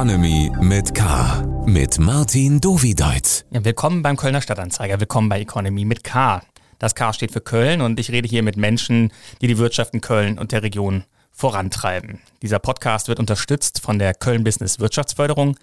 Economy 0.00 0.50
mit 0.62 0.94
K. 0.94 1.42
Mit 1.66 1.98
Martin 1.98 2.58
Dovideit. 2.58 3.44
Ja, 3.50 3.62
willkommen 3.62 4.00
beim 4.00 4.16
Kölner 4.16 4.40
Stadtanzeiger. 4.40 4.98
Willkommen 4.98 5.28
bei 5.28 5.42
Economy 5.42 5.84
mit 5.84 6.04
K. 6.04 6.40
Das 6.78 6.94
K 6.94 7.12
steht 7.12 7.32
für 7.32 7.42
Köln 7.42 7.82
und 7.82 8.00
ich 8.00 8.10
rede 8.10 8.26
hier 8.26 8.42
mit 8.42 8.56
Menschen, 8.56 9.12
die 9.42 9.46
die 9.46 9.58
Wirtschaft 9.58 9.92
in 9.92 10.00
Köln 10.00 10.38
und 10.38 10.52
der 10.52 10.62
Region 10.62 11.04
vorantreiben. 11.32 12.18
Dieser 12.40 12.58
Podcast 12.58 13.08
wird 13.08 13.18
unterstützt 13.18 13.82
von 13.82 13.98
der 13.98 14.14
Köln 14.14 14.42
Business 14.42 14.80
Wirtschaftsförderung. 14.80 15.58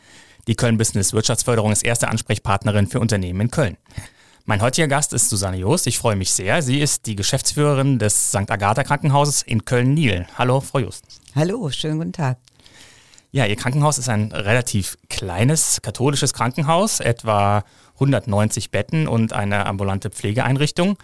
Die 0.46 0.54
Köln 0.54 0.78
Business 0.78 1.14
Wirtschaftsförderung 1.14 1.72
ist 1.72 1.84
erste 1.84 2.08
Ansprechpartnerin 2.08 2.86
für 2.86 3.00
Unternehmen 3.00 3.42
in 3.42 3.50
Köln. 3.50 3.76
Mein 4.46 4.62
heutiger 4.62 4.88
Gast 4.88 5.14
ist 5.14 5.30
Susanne 5.30 5.58
Joost. 5.58 5.88
Ich 5.88 5.98
freue 5.98 6.16
mich 6.16 6.32
sehr. 6.32 6.62
Sie 6.62 6.80
ist 6.80 7.08
die 7.08 7.16
Geschäftsführerin 7.16 7.98
des 7.98 8.30
St. 8.30 8.52
Agatha 8.52 8.84
Krankenhauses 8.84 9.42
in 9.42 9.66
Köln-Niel. 9.66 10.28
Hallo, 10.38 10.62
Frau 10.62 10.78
Joost. 10.78 11.06
Hallo, 11.34 11.72
schönen 11.72 11.98
guten 11.98 12.14
Tag. 12.14 12.38
Ja, 13.38 13.46
Ihr 13.46 13.56
Krankenhaus 13.56 14.00
ist 14.00 14.10
ein 14.10 14.32
relativ 14.32 14.98
kleines 15.10 15.84
katholisches 15.84 16.34
Krankenhaus, 16.34 17.00
etwa 17.00 17.64
190 17.94 18.72
Betten 18.72 19.08
und 19.08 19.32
eine 19.32 19.68
ambulante 19.68 20.10
Pflegeeinrichtung. 20.10 20.98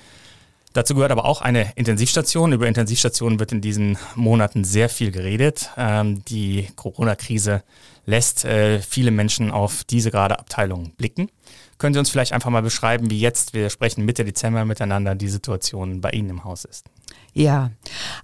Dazu 0.73 0.95
gehört 0.95 1.11
aber 1.11 1.25
auch 1.25 1.41
eine 1.41 1.73
Intensivstation. 1.75 2.51
Über 2.51 2.67
Intensivstationen 2.67 3.39
wird 3.39 3.51
in 3.51 3.61
diesen 3.61 3.99
Monaten 4.15 4.63
sehr 4.63 4.89
viel 4.89 5.11
geredet. 5.11 5.69
Ähm, 5.77 6.25
die 6.25 6.69
Corona-Krise 6.75 7.61
lässt 8.07 8.45
äh, 8.45 8.79
viele 8.79 9.11
Menschen 9.11 9.51
auf 9.51 9.83
diese 9.83 10.09
gerade 10.09 10.39
Abteilung 10.39 10.93
blicken. 10.97 11.29
Können 11.77 11.93
Sie 11.93 11.99
uns 11.99 12.09
vielleicht 12.09 12.33
einfach 12.33 12.49
mal 12.49 12.63
beschreiben, 12.63 13.11
wie 13.11 13.19
jetzt, 13.19 13.53
wir 13.53 13.69
sprechen 13.69 14.05
Mitte 14.05 14.25
Dezember 14.25 14.65
miteinander, 14.65 15.13
die 15.13 15.29
Situation 15.29 16.01
bei 16.01 16.09
Ihnen 16.09 16.31
im 16.31 16.43
Haus 16.45 16.65
ist? 16.65 16.89
Ja, 17.33 17.71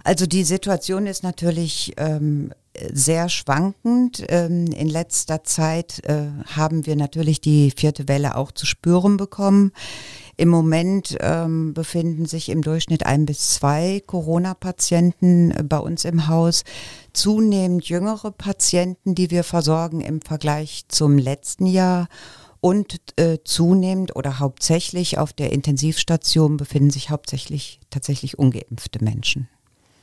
also 0.04 0.26
die 0.26 0.44
Situation 0.44 1.06
ist 1.06 1.24
natürlich 1.24 1.94
ähm, 1.96 2.52
sehr 2.92 3.28
schwankend. 3.28 4.24
Ähm, 4.28 4.66
in 4.68 4.88
letzter 4.88 5.42
Zeit 5.44 6.04
äh, 6.04 6.28
haben 6.46 6.86
wir 6.86 6.96
natürlich 6.96 7.40
die 7.40 7.72
vierte 7.76 8.08
Welle 8.08 8.36
auch 8.36 8.52
zu 8.52 8.66
spüren 8.66 9.16
bekommen. 9.16 9.72
Im 10.36 10.48
Moment 10.48 11.18
ähm, 11.20 11.74
befinden 11.74 12.24
sich 12.24 12.48
im 12.48 12.62
Durchschnitt 12.62 13.04
ein 13.04 13.26
bis 13.26 13.54
zwei 13.54 14.02
Corona-Patienten 14.06 15.50
äh, 15.50 15.62
bei 15.64 15.78
uns 15.78 16.04
im 16.04 16.28
Haus. 16.28 16.64
Zunehmend 17.12 17.88
jüngere 17.88 18.30
Patienten, 18.30 19.14
die 19.14 19.30
wir 19.30 19.44
versorgen 19.44 20.00
im 20.00 20.22
Vergleich 20.22 20.84
zum 20.88 21.18
letzten 21.18 21.66
Jahr. 21.66 22.08
Und 22.60 23.00
äh, 23.16 23.38
zunehmend 23.44 24.14
oder 24.16 24.38
hauptsächlich 24.38 25.18
auf 25.18 25.32
der 25.32 25.52
Intensivstation 25.52 26.56
befinden 26.56 26.90
sich 26.90 27.10
hauptsächlich 27.10 27.80
tatsächlich 27.88 28.38
ungeimpfte 28.38 29.02
Menschen. 29.02 29.48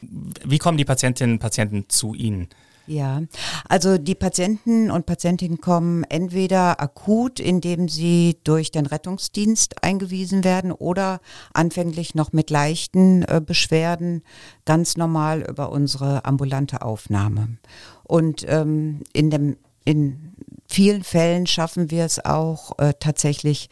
Wie 0.01 0.57
kommen 0.57 0.77
die 0.77 0.85
Patientinnen 0.85 1.35
und 1.35 1.39
Patienten 1.39 1.85
zu 1.87 2.13
Ihnen? 2.13 2.49
Ja, 2.87 3.21
also 3.67 3.97
die 3.97 4.15
Patienten 4.15 4.89
und 4.91 5.05
Patientinnen 5.05 5.59
kommen 5.59 6.05
entweder 6.05 6.79
akut, 6.79 7.41
indem 7.41 7.89
sie 7.89 8.37
durch 8.45 8.71
den 8.71 8.85
Rettungsdienst 8.85 9.83
eingewiesen 9.83 10.45
werden 10.45 10.71
oder 10.71 11.19
anfänglich 11.53 12.15
noch 12.15 12.31
mit 12.31 12.49
leichten 12.49 13.23
äh, 13.23 13.41
Beschwerden 13.45 14.23
ganz 14.63 14.95
normal 14.95 15.41
über 15.41 15.69
unsere 15.69 16.23
ambulante 16.23 16.81
Aufnahme. 16.81 17.57
Und 18.03 18.45
ähm, 18.47 19.01
in, 19.11 19.31
dem, 19.31 19.57
in 19.83 20.26
vielen 20.67 21.03
Fällen 21.03 21.47
schaffen 21.47 21.91
wir 21.91 22.05
es 22.05 22.23
auch 22.23 22.77
äh, 22.79 22.93
tatsächlich 22.99 23.69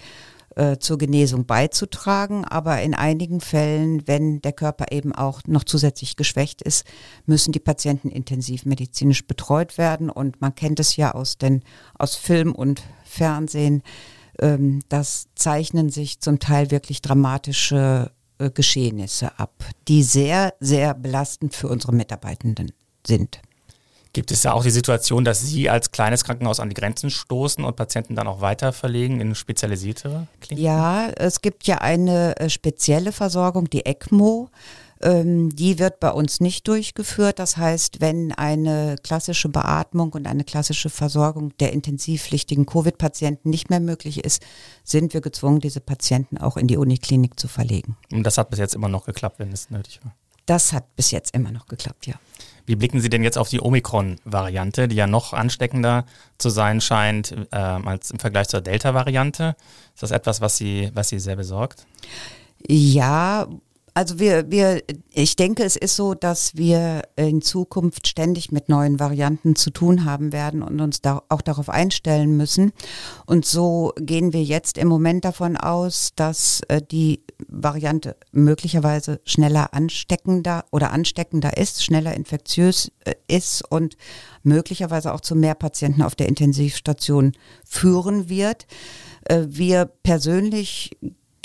äh, 0.56 0.78
zur 0.78 0.98
Genesung 0.98 1.46
beizutragen. 1.46 2.46
Aber 2.46 2.82
in 2.82 2.94
einigen 2.94 3.42
Fällen, 3.42 4.08
wenn 4.08 4.42
der 4.42 4.54
Körper 4.54 4.86
eben 4.92 5.14
auch 5.14 5.42
noch 5.48 5.64
zusätzlich 5.64 6.16
geschwächt 6.16 6.62
ist, 6.62 6.86
müssen 7.26 7.52
die 7.52 7.60
Patienten 7.60 8.10
intensiv 8.10 8.66
medizinisch 8.66 9.28
betreut 9.28 9.78
werden. 9.78 10.10
Und 10.10 10.42
man 10.42 10.56
kennt 10.56 10.80
es 10.80 10.96
ja 10.96 11.14
aus, 11.14 11.38
den, 11.38 11.64
aus 11.98 12.16
Film 12.16 12.56
und 12.56 12.84
Fernsehen. 13.04 13.84
Ähm, 14.40 14.80
das 14.90 15.28
zeichnen 15.36 15.90
sich 15.90 16.22
zum 16.22 16.40
Teil 16.40 16.72
wirklich 16.72 17.02
dramatische 17.02 18.12
äh, 18.38 18.50
Geschehnisse 18.50 19.38
ab, 19.38 19.64
die 19.88 20.04
sehr, 20.04 20.54
sehr 20.60 20.94
belastend 20.94 21.54
für 21.54 21.68
unsere 21.68 21.94
Mitarbeitenden 21.94 22.72
sind. 23.06 23.42
Gibt 24.16 24.32
es 24.32 24.44
ja 24.44 24.54
auch 24.54 24.64
die 24.64 24.72
Situation, 24.72 25.26
dass 25.26 25.42
Sie 25.42 25.70
als 25.70 25.92
kleines 25.92 26.24
Krankenhaus 26.24 26.62
an 26.62 26.70
die 26.70 26.74
Grenzen 26.74 27.10
stoßen 27.10 27.66
und 27.66 27.76
Patienten 27.76 28.16
dann 28.16 28.30
auch 28.30 28.40
weiter 28.40 28.72
verlegen 28.72 29.20
in 29.20 29.36
spezialisierte 29.36 30.28
Kliniken? 30.40 30.66
Ja, 30.66 31.10
es 31.18 31.42
gibt 31.42 31.68
ja 31.68 31.80
eine 31.80 32.40
äh, 32.40 32.50
spezielle 32.50 33.12
Versorgung, 33.12 33.70
die 33.70 33.86
ECMO. 33.86 34.50
Ähm, 35.02 35.54
die 35.54 35.80
wird 35.80 36.00
bei 36.00 36.12
uns 36.12 36.40
nicht 36.40 36.66
durchgeführt. 36.70 37.40
Das 37.40 37.58
heißt, 37.58 38.00
wenn 38.00 38.32
eine 38.32 38.96
klassische 39.04 39.50
Beatmung 39.50 40.14
und 40.14 40.28
eine 40.28 40.46
klassische 40.46 40.90
Versorgung 40.90 41.52
der 41.58 41.74
intensivpflichtigen 41.74 42.66
Covid-Patienten 42.66 43.50
nicht 43.50 43.70
mehr 43.70 43.82
möglich 43.82 44.24
ist, 44.24 44.42
sind 44.86 45.14
wir 45.14 45.20
gezwungen, 45.20 45.60
diese 45.60 45.82
Patienten 45.82 46.38
auch 46.38 46.56
in 46.56 46.68
die 46.68 46.78
Uniklinik 46.78 47.38
zu 47.38 47.50
verlegen. 47.50 47.98
Und 48.14 48.24
das 48.24 48.38
hat 48.38 48.50
bis 48.50 48.60
jetzt 48.60 48.76
immer 48.76 48.88
noch 48.88 49.04
geklappt, 49.04 49.40
wenn 49.40 49.52
es 49.52 49.70
nötig 49.70 50.00
war. 50.06 50.16
Das 50.46 50.72
hat 50.72 50.96
bis 50.96 51.12
jetzt 51.12 51.36
immer 51.36 51.52
noch 51.52 51.68
geklappt, 51.68 52.08
ja. 52.08 52.14
Wie 52.66 52.76
blicken 52.76 53.00
Sie 53.00 53.10
denn 53.10 53.24
jetzt 53.24 53.38
auf 53.38 53.50
die 53.50 53.62
Omikron-Variante, 53.62 54.88
die 54.88 54.96
ja 54.96 55.08
noch 55.08 55.34
ansteckender 55.34 56.06
zu 56.38 56.50
sein 56.50 56.82
scheint 56.82 57.36
äh, 57.52 57.56
als 57.58 58.12
im 58.12 58.20
Vergleich 58.20 58.48
zur 58.48 58.62
Delta-Variante? 58.62 59.56
Ist 59.94 60.04
das 60.04 60.12
etwas, 60.12 60.42
was 60.42 60.58
Sie, 60.58 60.90
was 60.94 61.10
Sie 61.10 61.20
sehr 61.20 61.36
besorgt? 61.36 61.86
Ja, 62.68 63.48
also 63.96 64.20
wir, 64.20 64.52
wir, 64.52 64.84
ich 65.14 65.38
denke, 65.38 65.64
es 65.64 65.78
ist 65.78 65.96
so, 65.96 66.16
dass 66.16 66.58
wir 66.58 67.04
in 67.16 67.42
Zukunft 67.42 68.10
ständig 68.10 68.52
mit 68.52 68.68
neuen 68.68 69.00
Varianten 69.00 69.56
zu 69.56 69.70
tun 69.70 70.04
haben 70.04 70.34
werden 70.34 70.62
und 70.64 70.82
uns 70.82 71.02
da 71.02 71.24
auch 71.30 71.42
darauf 71.42 71.70
einstellen 71.70 72.36
müssen. 72.36 72.74
Und 73.26 73.46
so 73.46 73.94
gehen 73.98 74.34
wir 74.34 74.44
jetzt 74.44 74.78
im 74.78 74.90
Moment 74.90 75.24
davon 75.24 75.56
aus, 75.56 76.12
dass 76.14 76.60
äh, 76.68 76.82
die 76.82 77.24
Variante 77.48 78.18
möglicherweise 78.34 79.22
schneller 79.24 79.74
ansteckender 79.74 80.66
oder 80.72 80.92
ansteckender 80.92 81.56
ist, 81.56 81.82
schneller 81.82 82.16
infektiös 82.16 82.92
äh, 83.06 83.14
ist 83.30 83.64
und 83.72 83.96
möglicherweise 84.44 85.14
auch 85.14 85.22
zu 85.22 85.36
mehr 85.36 85.56
Patienten 85.56 86.02
auf 86.02 86.16
der 86.16 86.28
Intensivstation 86.28 87.32
führen 87.66 88.28
wird. 88.28 88.68
Äh, 89.24 89.46
wir 89.48 89.86
persönlich 89.86 90.92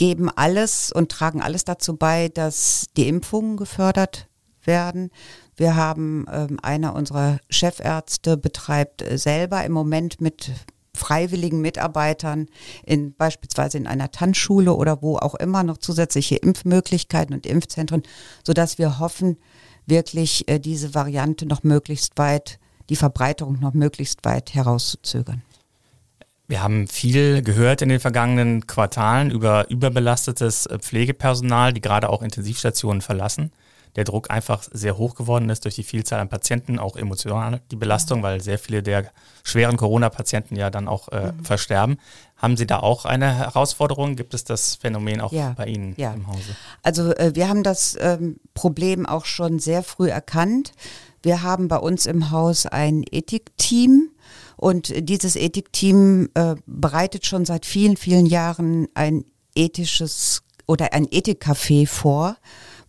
geben 0.01 0.31
alles 0.35 0.91
und 0.91 1.13
tragen 1.13 1.43
alles 1.43 1.67
dazu 1.67 1.95
bei, 1.95 2.31
dass 2.31 2.87
die 2.97 3.07
Impfungen 3.07 3.59
gefördert 3.59 4.29
werden. 4.65 5.11
Wir 5.57 5.77
haben 5.77 6.25
ähm, 6.33 6.59
einer 6.63 6.95
unserer 6.95 7.39
Chefärzte 7.51 8.39
betreibt 8.39 9.03
äh, 9.03 9.19
selber 9.19 9.63
im 9.63 9.73
Moment 9.73 10.19
mit 10.23 10.53
freiwilligen 10.95 11.61
Mitarbeitern 11.61 12.47
in 12.83 13.13
beispielsweise 13.13 13.77
in 13.77 13.87
einer 13.87 14.11
Tanzschule 14.11 14.73
oder 14.73 15.03
wo 15.03 15.19
auch 15.19 15.35
immer 15.35 15.65
noch 15.65 15.77
zusätzliche 15.77 16.37
Impfmöglichkeiten 16.37 17.35
und 17.35 17.45
Impfzentren, 17.45 18.03
sodass 18.43 18.79
wir 18.79 19.01
hoffen, 19.01 19.37
wirklich 19.85 20.49
äh, 20.49 20.59
diese 20.59 20.95
Variante 20.95 21.45
noch 21.45 21.63
möglichst 21.63 22.17
weit, 22.17 22.59
die 22.89 22.97
Verbreiterung 22.97 23.61
noch 23.61 23.75
möglichst 23.75 24.25
weit 24.25 24.55
herauszuzögern. 24.55 25.43
Wir 26.51 26.65
haben 26.65 26.89
viel 26.89 27.43
gehört 27.43 27.81
in 27.81 27.91
den 27.91 28.01
vergangenen 28.01 28.67
Quartalen 28.67 29.31
über 29.31 29.71
überbelastetes 29.71 30.67
äh, 30.67 30.81
Pflegepersonal, 30.81 31.73
die 31.73 31.81
gerade 31.81 32.09
auch 32.09 32.23
Intensivstationen 32.23 33.03
verlassen. 33.03 33.53
Der 33.95 34.03
Druck 34.03 34.33
einfach 34.33 34.65
sehr 34.73 34.99
hoch 34.99 35.15
geworden 35.15 35.49
ist 35.49 35.65
durch 35.65 35.77
die 35.77 35.85
Vielzahl 35.85 36.19
an 36.19 36.29
Patienten, 36.29 36.81
auch 36.81 36.97
emotional 36.97 37.61
die 37.71 37.77
Belastung, 37.77 38.25
weil 38.25 38.41
sehr 38.41 38.59
viele 38.59 38.83
der 38.83 39.13
schweren 39.45 39.77
Corona-Patienten 39.77 40.57
ja 40.57 40.71
dann 40.71 40.89
auch 40.89 41.07
äh, 41.11 41.31
mhm. 41.31 41.45
versterben. 41.45 41.99
Haben 42.37 42.57
Sie 42.57 42.67
da 42.67 42.81
auch 42.81 43.05
eine 43.05 43.33
Herausforderung? 43.33 44.17
Gibt 44.17 44.35
es 44.35 44.43
das 44.43 44.75
Phänomen 44.75 45.21
auch 45.21 45.33
ja, 45.33 45.55
bei 45.57 45.67
Ihnen 45.67 45.95
ja. 45.99 46.13
im 46.15 46.27
Hause? 46.27 46.57
Also 46.83 47.15
äh, 47.15 47.31
wir 47.37 47.49
haben 47.49 47.63
das 47.63 47.97
ähm, 48.01 48.41
Problem 48.55 49.07
auch 49.07 49.25
schon 49.25 49.61
sehr 49.61 49.85
früh 49.85 50.11
erkannt. 50.11 50.73
Wir 51.23 51.43
haben 51.43 51.69
bei 51.69 51.77
uns 51.77 52.07
im 52.07 52.33
Haus 52.33 52.67
ein 52.67 53.05
Ethikteam, 53.09 54.09
und 54.61 54.93
dieses 55.09 55.37
Ethikteam 55.37 56.29
äh, 56.35 56.55
bereitet 56.67 57.25
schon 57.25 57.47
seit 57.47 57.65
vielen, 57.65 57.97
vielen 57.97 58.27
Jahren 58.27 58.89
ein 58.93 59.25
ethisches 59.55 60.43
oder 60.67 60.93
ein 60.93 61.07
Ethikcafé 61.07 61.87
vor, 61.87 62.37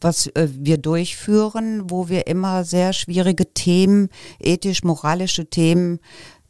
was 0.01 0.27
äh, 0.27 0.50
wir 0.51 0.77
durchführen, 0.77 1.89
wo 1.89 2.09
wir 2.09 2.27
immer 2.27 2.65
sehr 2.65 2.91
schwierige 2.91 3.53
Themen, 3.53 4.09
ethisch-moralische 4.39 5.50
Themen 5.50 6.00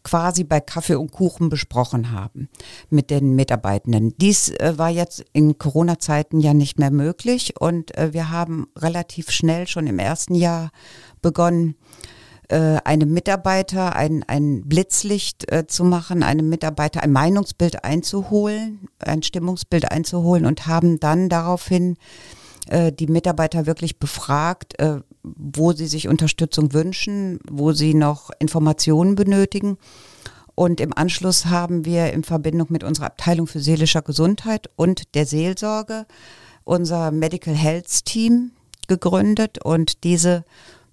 quasi 0.03 0.43
bei 0.43 0.59
Kaffee 0.59 0.95
und 0.95 1.11
Kuchen 1.11 1.49
besprochen 1.49 2.11
haben 2.11 2.49
mit 2.89 3.11
den 3.11 3.35
Mitarbeitenden. 3.35 4.15
Dies 4.17 4.49
äh, 4.49 4.73
war 4.77 4.89
jetzt 4.89 5.23
in 5.33 5.59
Corona-Zeiten 5.59 6.39
ja 6.39 6.55
nicht 6.55 6.79
mehr 6.79 6.89
möglich 6.89 7.53
und 7.59 7.95
äh, 7.95 8.11
wir 8.11 8.31
haben 8.31 8.65
relativ 8.75 9.29
schnell 9.29 9.67
schon 9.67 9.85
im 9.85 9.99
ersten 9.99 10.33
Jahr 10.33 10.71
begonnen, 11.21 11.75
äh, 12.51 12.77
einem 12.83 13.13
Mitarbeiter 13.13 13.95
ein, 13.95 14.23
ein 14.27 14.63
Blitzlicht 14.63 15.51
äh, 15.51 15.67
zu 15.67 15.83
machen, 15.83 16.23
einem 16.23 16.49
Mitarbeiter 16.49 17.01
ein 17.01 17.11
Meinungsbild 17.11 17.83
einzuholen, 17.83 18.87
ein 18.99 19.23
Stimmungsbild 19.23 19.91
einzuholen 19.91 20.45
und 20.45 20.67
haben 20.67 20.99
dann 20.99 21.29
daraufhin 21.29 21.97
äh, 22.67 22.91
die 22.91 23.07
Mitarbeiter 23.07 23.65
wirklich 23.65 23.99
befragt, 23.99 24.79
äh, 24.79 24.99
wo 25.23 25.71
sie 25.71 25.87
sich 25.87 26.07
Unterstützung 26.07 26.73
wünschen, 26.73 27.39
wo 27.49 27.71
sie 27.71 27.93
noch 27.93 28.31
Informationen 28.39 29.15
benötigen. 29.15 29.77
Und 30.53 30.81
im 30.81 30.95
Anschluss 30.95 31.45
haben 31.45 31.85
wir 31.85 32.11
in 32.11 32.23
Verbindung 32.23 32.67
mit 32.69 32.83
unserer 32.83 33.07
Abteilung 33.07 33.47
für 33.47 33.59
seelischer 33.61 34.01
Gesundheit 34.01 34.69
und 34.75 35.15
der 35.15 35.25
Seelsorge 35.25 36.05
unser 36.63 37.11
Medical 37.11 37.55
Health 37.55 38.05
Team 38.05 38.51
gegründet 38.87 39.63
und 39.63 40.03
diese 40.03 40.43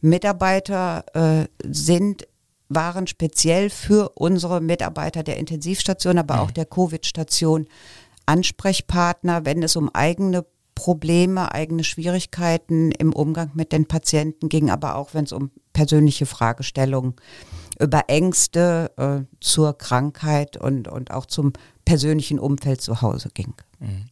Mitarbeiter 0.01 1.05
äh, 1.15 1.47
sind 1.65 2.27
waren 2.69 3.07
speziell 3.07 3.71
für 3.71 4.11
unsere 4.11 4.61
Mitarbeiter 4.61 5.23
der 5.23 5.39
Intensivstation, 5.39 6.19
aber 6.19 6.43
auch 6.43 6.49
mhm. 6.49 6.55
der 6.55 6.67
Covid-Station 6.67 7.67
Ansprechpartner, 8.27 9.47
wenn 9.47 9.63
es 9.63 9.75
um 9.75 9.89
eigene 9.95 10.45
Probleme, 10.75 11.53
eigene 11.53 11.83
Schwierigkeiten 11.83 12.93
im 12.93 13.13
Umgang 13.13 13.51
mit 13.55 13.73
den 13.73 13.87
Patienten 13.87 14.49
ging, 14.49 14.71
aber 14.71 14.97
auch 14.97 15.15
wenn 15.15 15.25
es 15.25 15.33
um 15.33 15.51
persönliche 15.73 16.27
Fragestellungen 16.27 17.15
über 17.81 18.05
Ängste 18.09 18.93
äh, 18.97 19.35
zur 19.41 19.77
Krankheit 19.77 20.57
und, 20.57 20.89
und 20.89 21.11
auch 21.11 21.27
zum 21.27 21.53
persönlichen 21.85 22.39
Umfeld 22.39 22.81
zu 22.81 23.03
Hause 23.03 23.31
ging. 23.33 23.55
Mhm. 23.81 24.07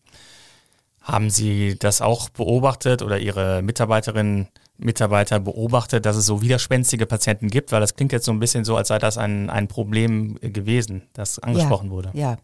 Haben 1.02 1.30
Sie 1.30 1.78
das 1.78 2.00
auch 2.00 2.30
beobachtet 2.30 3.02
oder 3.02 3.20
Ihre 3.20 3.62
Mitarbeiterinnen 3.62 4.48
Mitarbeiter 4.78 5.40
beobachtet, 5.40 6.06
dass 6.06 6.16
es 6.16 6.26
so 6.26 6.42
widerspenstige 6.42 7.06
Patienten 7.06 7.48
gibt? 7.48 7.72
Weil 7.72 7.80
das 7.80 7.94
klingt 7.94 8.12
jetzt 8.12 8.24
so 8.24 8.32
ein 8.32 8.38
bisschen 8.38 8.64
so, 8.64 8.76
als 8.76 8.88
sei 8.88 8.98
das 8.98 9.18
ein, 9.18 9.50
ein 9.50 9.68
Problem 9.68 10.38
gewesen, 10.40 11.02
das 11.12 11.38
angesprochen 11.38 11.86
ja, 11.86 11.92
wurde. 11.92 12.10
Ja, 12.14 12.36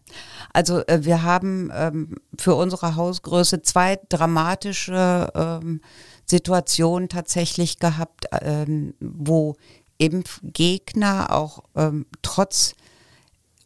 also 0.53 0.85
äh, 0.87 1.03
wir 1.03 1.23
haben 1.23 1.71
ähm, 1.73 2.15
für 2.37 2.55
unsere 2.55 2.95
Hausgröße 2.95 3.61
zwei 3.61 3.99
dramatische 4.09 5.29
ähm, 5.35 5.81
Situationen 6.25 7.09
tatsächlich 7.09 7.79
gehabt, 7.79 8.25
ähm, 8.41 8.93
wo 8.99 9.55
Impfgegner 9.97 11.31
auch 11.31 11.63
ähm, 11.75 12.05
trotz 12.21 12.75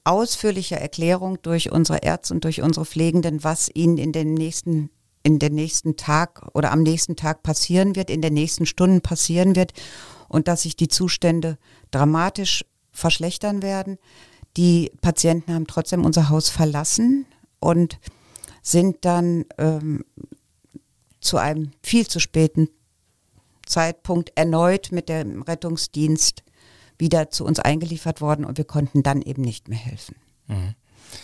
ausführlicher 0.03 0.77
Erklärung 0.77 1.41
durch 1.41 1.71
unsere 1.71 1.99
Ärzte 1.99 2.33
und 2.33 2.43
durch 2.43 2.61
unsere 2.61 2.85
Pflegenden, 2.85 3.43
was 3.43 3.69
ihnen 3.73 3.97
in 3.97 4.13
den 4.13 4.33
nächsten 4.33 4.89
in 5.27 5.39
den 5.39 5.55
nächsten 5.55 5.97
Tag 5.97 6.47
oder 6.53 6.71
am 6.71 6.83
nächsten 6.83 7.17
Tag 7.17 7.43
passieren 7.43 7.97
wird, 7.97 8.09
in 8.09 8.21
den 8.21 8.33
nächsten 8.33 8.65
Stunden 8.65 9.01
passieren 9.01 9.57
wird 9.57 9.73
und 10.29 10.47
dass 10.47 10.61
sich 10.61 10.77
die 10.77 10.87
Zustände 10.87 11.57
dramatisch 11.91 12.63
verschlechtern 12.93 13.61
werden. 13.61 13.97
Die 14.55 14.89
Patienten 15.01 15.53
haben 15.53 15.67
trotzdem 15.67 16.05
unser 16.05 16.29
Haus 16.29 16.47
verlassen 16.47 17.25
und 17.59 17.99
sind 18.61 19.03
dann 19.03 19.43
ähm, 19.57 20.05
zu 21.19 21.35
einem 21.35 21.71
viel 21.83 22.07
zu 22.07 22.21
späten 22.21 22.69
Zeitpunkt 23.65 24.31
erneut 24.35 24.93
mit 24.93 25.09
dem 25.09 25.41
Rettungsdienst 25.41 26.41
wieder 26.97 27.31
zu 27.31 27.43
uns 27.43 27.59
eingeliefert 27.59 28.21
worden 28.21 28.45
und 28.45 28.57
wir 28.57 28.65
konnten 28.65 29.03
dann 29.03 29.21
eben 29.21 29.41
nicht 29.41 29.67
mehr 29.67 29.77
helfen. 29.77 30.15
Mhm. 30.47 30.75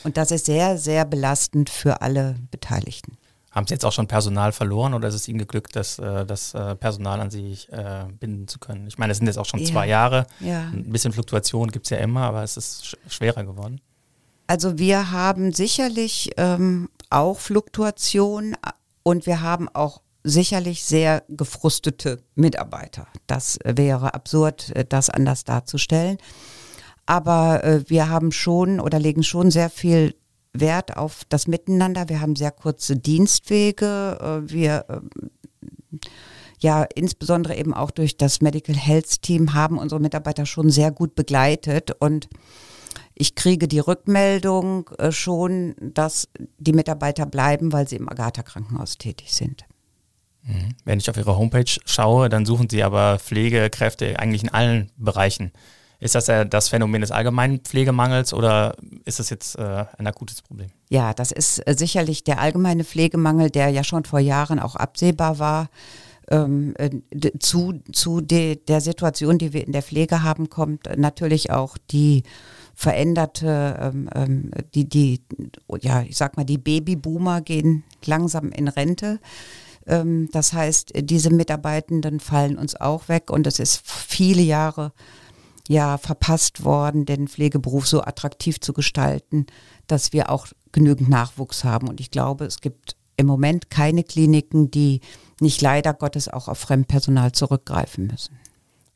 Und 0.04 0.18
das 0.18 0.32
ist 0.32 0.46
sehr, 0.46 0.78
sehr 0.78 1.06
belastend 1.06 1.70
für 1.70 2.02
alle 2.02 2.36
Beteiligten. 2.52 3.18
Haben 3.54 3.68
Sie 3.68 3.74
jetzt 3.76 3.86
auch 3.86 3.92
schon 3.92 4.08
Personal 4.08 4.52
verloren 4.52 4.96
oder 4.96 5.08
ist 5.08 5.14
es 5.14 5.28
Ihnen 5.28 5.38
geglückt, 5.38 5.76
das, 5.76 6.00
äh, 6.00 6.26
das 6.26 6.56
äh, 6.56 6.76
Personal 6.76 7.22
an 7.22 7.30
sich 7.30 7.72
äh, 7.72 8.06
binden 8.20 8.48
zu 8.48 8.58
können? 8.58 8.88
Ich 8.88 8.98
meine, 8.98 9.12
es 9.12 9.20
sind 9.20 9.28
jetzt 9.28 9.38
auch 9.38 9.46
schon 9.46 9.60
ja. 9.60 9.68
zwei 9.68 9.88
Jahre. 9.88 10.26
Ja. 10.40 10.64
Ein 10.74 10.92
bisschen 10.92 11.14
Fluktuation 11.14 11.70
gibt 11.70 11.86
es 11.86 11.92
ja 11.92 11.98
immer, 11.98 12.22
aber 12.22 12.42
es 12.42 12.58
ist 12.58 12.98
schwerer 13.08 13.44
geworden. 13.44 13.80
Also 14.48 14.80
wir 14.80 15.12
haben 15.12 15.54
sicherlich 15.54 16.32
ähm, 16.38 16.90
auch 17.12 17.40
Fluktuation 17.40 18.58
und 19.04 19.28
wir 19.28 19.42
haben 19.42 19.70
auch 19.70 20.02
sicherlich 20.24 20.84
sehr 20.84 21.24
gefrustete 21.28 22.24
Mitarbeiter. 22.34 23.08
Das 23.28 23.60
wäre 23.64 24.16
absurd, 24.16 24.74
das 24.90 25.12
anders 25.12 25.44
darzustellen. 25.44 26.18
Aber 27.06 27.64
äh, 27.64 27.84
wir 27.88 28.10
haben 28.10 28.32
schon 28.32 28.80
oder 28.80 28.98
legen 28.98 29.24
schon 29.24 29.52
sehr 29.52 29.70
viel 29.70 30.16
Wert 30.54 30.98
auf 30.98 31.24
das 31.30 31.48
Miteinander. 31.48 32.10
Wir 32.10 32.22
haben 32.22 32.36
sehr 32.36 32.52
kurze 32.52 32.96
Dienstwege. 32.96 34.44
Äh, 34.48 34.52
wir 34.52 34.86
äh, 34.88 35.98
ja, 36.60 36.84
insbesondere 36.96 37.56
eben 37.56 37.74
auch 37.74 37.92
durch 37.92 38.16
das 38.16 38.42
Medical 38.42 38.76
Health 38.76 39.22
Team 39.22 39.54
haben 39.54 39.78
unsere 39.78 40.00
Mitarbeiter 40.00 40.46
schon 40.46 40.70
sehr 40.70 40.92
gut 40.92 41.14
begleitet 41.14 41.92
und 42.00 42.30
ich 43.16 43.36
kriege 43.36 43.68
die 43.68 43.80
Rückmeldung 43.80 44.90
äh, 44.98 45.12
schon, 45.12 45.76
dass 45.80 46.30
die 46.58 46.74
Mitarbeiter 46.74 47.26
bleiben, 47.26 47.72
weil 47.72 47.88
sie 47.88 47.98
im 47.98 48.10
Agatha-Krankenhaus 48.10 48.98
tätig 48.98 49.34
sind. 49.34 49.66
Mhm. 50.44 50.76
Wenn 50.84 51.00
ich 51.00 51.10
auf 51.10 51.18
Ihre 51.18 51.38
Homepage 51.38 51.72
schaue, 51.86 52.30
dann 52.30 52.46
suchen 52.46 52.70
Sie 52.70 52.84
aber 52.84 53.20
Pflegekräfte 53.20 54.20
eigentlich 54.20 54.44
in 54.44 54.50
allen 54.50 54.92
Bereichen. 54.98 55.52
Ist 56.04 56.16
das 56.16 56.26
das 56.50 56.68
Phänomen 56.68 57.00
des 57.00 57.12
allgemeinen 57.12 57.60
Pflegemangels 57.60 58.34
oder 58.34 58.76
ist 59.06 59.20
das 59.20 59.30
jetzt 59.30 59.58
äh, 59.58 59.86
ein 59.98 60.06
akutes 60.06 60.42
Problem? 60.42 60.68
Ja, 60.90 61.14
das 61.14 61.32
ist 61.32 61.60
äh, 61.66 61.76
sicherlich 61.78 62.26
der 62.26 62.42
allgemeine 62.42 62.84
Pflegemangel, 62.84 63.50
der 63.50 63.70
ja 63.70 63.86
schon 63.86 64.04
vor 64.04 64.20
Jahren 64.20 64.60
auch 64.60 64.76
absehbar 64.76 65.40
war. 65.40 65.70
Ähm, 66.30 66.74
äh, 66.78 66.90
zu 67.40 67.80
zu 67.94 68.20
de, 68.20 68.58
der 68.58 68.82
Situation, 68.82 69.38
die 69.38 69.54
wir 69.54 69.66
in 69.66 69.72
der 69.72 69.82
Pflege 69.82 70.24
haben, 70.24 70.50
kommt 70.50 70.90
natürlich 70.98 71.52
auch 71.52 71.78
die 71.90 72.24
veränderte, 72.76 73.78
ähm, 73.80 74.10
ähm, 74.14 74.52
die, 74.76 74.90
die, 74.90 75.22
ja, 75.80 76.02
ich 76.02 76.18
sag 76.18 76.36
mal, 76.36 76.44
die 76.44 76.58
Babyboomer 76.58 77.40
gehen 77.40 77.86
langsam 78.04 78.52
in 78.52 78.68
Rente. 78.68 79.22
Ähm, 79.88 80.28
das 80.34 80.52
heißt, 80.52 80.92
diese 80.98 81.30
Mitarbeitenden 81.30 82.20
fallen 82.20 82.58
uns 82.58 82.76
auch 82.76 83.08
weg 83.08 83.32
und 83.32 83.48
es 83.48 83.60
ist 83.60 83.82
viele 83.86 84.42
Jahre 84.42 84.92
ja 85.68 85.98
verpasst 85.98 86.64
worden, 86.64 87.06
den 87.06 87.28
Pflegeberuf 87.28 87.88
so 87.88 88.02
attraktiv 88.02 88.60
zu 88.60 88.74
gestalten, 88.74 89.46
dass 89.88 90.14
wir 90.14 90.30
auch 90.30 90.48
genügend 90.72 91.10
Nachwuchs 91.10 91.64
haben. 91.64 91.88
Und 91.88 92.00
ich 92.00 92.12
glaube, 92.12 92.46
es 92.46 92.62
gibt 92.62 92.96
im 93.16 93.28
Moment 93.28 93.70
keine 93.70 94.04
Kliniken, 94.04 94.72
die 94.72 95.02
nicht 95.40 95.62
leider 95.62 95.94
Gottes 95.94 96.28
auch 96.28 96.48
auf 96.48 96.60
Fremdpersonal 96.60 97.32
zurückgreifen 97.32 98.08
müssen. 98.08 98.38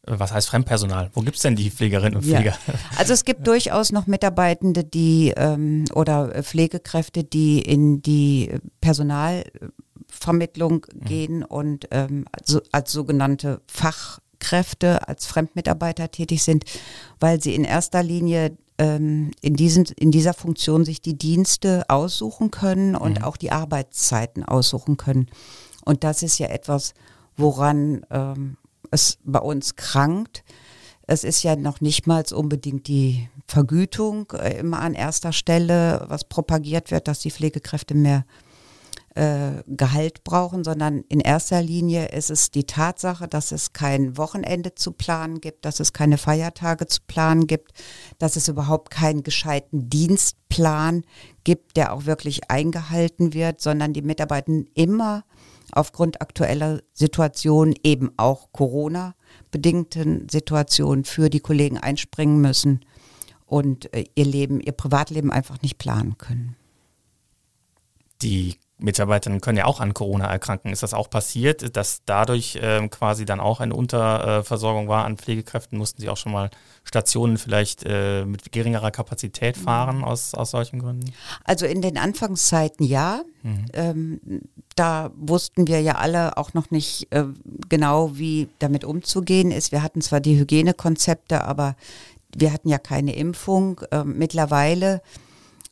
Was 0.09 0.31
heißt 0.31 0.47
Fremdpersonal? 0.47 1.09
Wo 1.13 1.19
gibt 1.21 1.35
es 1.35 1.41
denn 1.41 1.57
die 1.57 1.69
Pflegerinnen 1.69 2.15
und 2.15 2.23
Pfleger? 2.23 2.57
Ja. 2.67 2.73
Also 2.97 3.11
es 3.13 3.25
gibt 3.25 3.45
durchaus 3.45 3.91
noch 3.91 4.07
Mitarbeitende, 4.07 4.85
die 4.85 5.33
ähm, 5.35 5.83
oder 5.93 6.43
Pflegekräfte, 6.43 7.25
die 7.25 7.59
in 7.59 8.01
die 8.01 8.55
Personalvermittlung 8.79 10.85
mhm. 10.93 11.03
gehen 11.03 11.43
und 11.43 11.89
ähm, 11.91 12.23
also 12.31 12.61
als 12.71 12.93
sogenannte 12.93 13.59
Fach 13.67 14.19
Kräfte 14.39 15.07
als 15.07 15.25
Fremdmitarbeiter 15.25 16.11
tätig 16.11 16.43
sind, 16.43 16.65
weil 17.19 17.41
sie 17.41 17.55
in 17.55 17.63
erster 17.63 18.03
Linie 18.03 18.57
ähm, 18.77 19.31
in, 19.41 19.55
diesen, 19.55 19.85
in 19.97 20.11
dieser 20.11 20.33
Funktion 20.33 20.85
sich 20.85 21.01
die 21.01 21.17
Dienste 21.17 21.85
aussuchen 21.89 22.51
können 22.51 22.95
und 22.95 23.19
mhm. 23.19 23.23
auch 23.23 23.37
die 23.37 23.51
Arbeitszeiten 23.51 24.43
aussuchen 24.43 24.97
können. 24.97 25.27
Und 25.83 26.03
das 26.03 26.23
ist 26.23 26.37
ja 26.37 26.47
etwas, 26.47 26.93
woran 27.37 28.05
ähm, 28.09 28.57
es 28.91 29.17
bei 29.23 29.39
uns 29.39 29.75
krankt. 29.75 30.43
Es 31.03 31.23
ist 31.23 31.43
ja 31.43 31.55
noch 31.55 31.79
nicht 31.79 32.05
mal 32.05 32.23
unbedingt 32.33 32.87
die 32.87 33.29
Vergütung 33.47 34.31
äh, 34.33 34.59
immer 34.59 34.81
an 34.81 34.93
erster 34.93 35.31
Stelle, 35.31 36.05
was 36.09 36.25
propagiert 36.25 36.91
wird, 36.91 37.07
dass 37.07 37.19
die 37.19 37.31
Pflegekräfte 37.31 37.95
mehr 37.95 38.25
äh, 39.17 39.63
Gehalt 39.65 40.23
brauchen, 40.23 40.63
sondern 40.63 41.03
in 41.09 41.19
erster 41.19 41.59
Linie 41.61 42.09
ist 42.09 42.29
es 42.29 42.51
die 42.51 42.65
Tatsache, 42.65 43.27
dass 43.27 43.51
es 43.51 43.73
kein 43.73 44.15
Wochenende 44.15 44.75
zu 44.75 44.91
planen 44.91 45.41
gibt, 45.41 45.65
dass 45.65 45.79
es 45.79 45.91
keine 45.91 46.19
Feiertage 46.19 46.85
zu 46.85 47.01
planen 47.07 47.47
gibt, 47.47 47.71
dass 48.19 48.35
es 48.35 48.47
überhaupt 48.47 48.91
keinen 48.91 49.23
gescheiten 49.23 49.89
Dienstplan 49.89 51.03
gibt, 51.43 51.77
der 51.77 51.93
auch 51.93 52.05
wirklich 52.05 52.51
eingehalten 52.51 53.33
wird, 53.33 53.59
sondern 53.59 53.91
die 53.91 54.03
Mitarbeiter 54.03 54.53
immer 54.75 55.25
aufgrund 55.71 56.21
aktueller 56.21 56.81
Situationen, 56.93 57.73
eben 57.83 58.11
auch 58.17 58.51
Corona-bedingten 58.51 60.29
Situationen 60.29 61.05
für 61.05 61.31
die 61.31 61.39
Kollegen 61.39 61.79
einspringen 61.79 62.39
müssen 62.39 62.85
und 63.47 63.91
äh, 63.95 64.05
ihr 64.13 64.25
Leben, 64.25 64.61
ihr 64.61 64.73
Privatleben 64.73 65.31
einfach 65.31 65.59
nicht 65.63 65.79
planen 65.79 66.19
können. 66.19 66.55
Die 68.21 68.59
Mitarbeitern 68.79 69.41
können 69.41 69.57
ja 69.57 69.65
auch 69.65 69.79
an 69.79 69.93
Corona 69.93 70.25
erkranken. 70.25 70.71
Ist 70.71 70.83
das 70.83 70.93
auch 70.93 71.09
passiert, 71.09 71.75
dass 71.75 72.03
dadurch 72.05 72.59
ähm, 72.61 72.91
quasi 72.91 73.25
dann 73.25 73.39
auch 73.39 73.59
eine 73.59 73.73
Unterversorgung 73.73 74.87
war 74.87 75.05
an 75.05 75.17
Pflegekräften? 75.17 75.77
Mussten 75.77 76.01
sie 76.01 76.09
auch 76.09 76.17
schon 76.17 76.31
mal 76.31 76.51
Stationen 76.83 77.37
vielleicht 77.37 77.83
äh, 77.85 78.23
mit 78.23 78.51
geringerer 78.51 78.91
Kapazität 78.91 79.57
fahren 79.57 80.03
aus, 80.03 80.35
aus 80.35 80.51
solchen 80.51 80.79
Gründen? 80.79 81.11
Also 81.43 81.65
in 81.65 81.81
den 81.81 81.97
Anfangszeiten 81.97 82.85
ja. 82.85 83.23
Mhm. 83.41 83.65
Ähm, 83.73 84.21
da 84.75 85.11
wussten 85.15 85.67
wir 85.67 85.81
ja 85.81 85.95
alle 85.95 86.37
auch 86.37 86.53
noch 86.53 86.69
nicht 86.69 87.07
äh, 87.11 87.25
genau, 87.69 88.17
wie 88.17 88.47
damit 88.59 88.85
umzugehen 88.85 89.51
ist. 89.51 89.71
Wir 89.71 89.81
hatten 89.81 90.01
zwar 90.01 90.19
die 90.19 90.37
Hygienekonzepte, 90.37 91.43
aber 91.43 91.75
wir 92.35 92.53
hatten 92.53 92.69
ja 92.69 92.77
keine 92.77 93.15
Impfung. 93.15 93.81
Ähm, 93.91 94.19
mittlerweile 94.19 95.01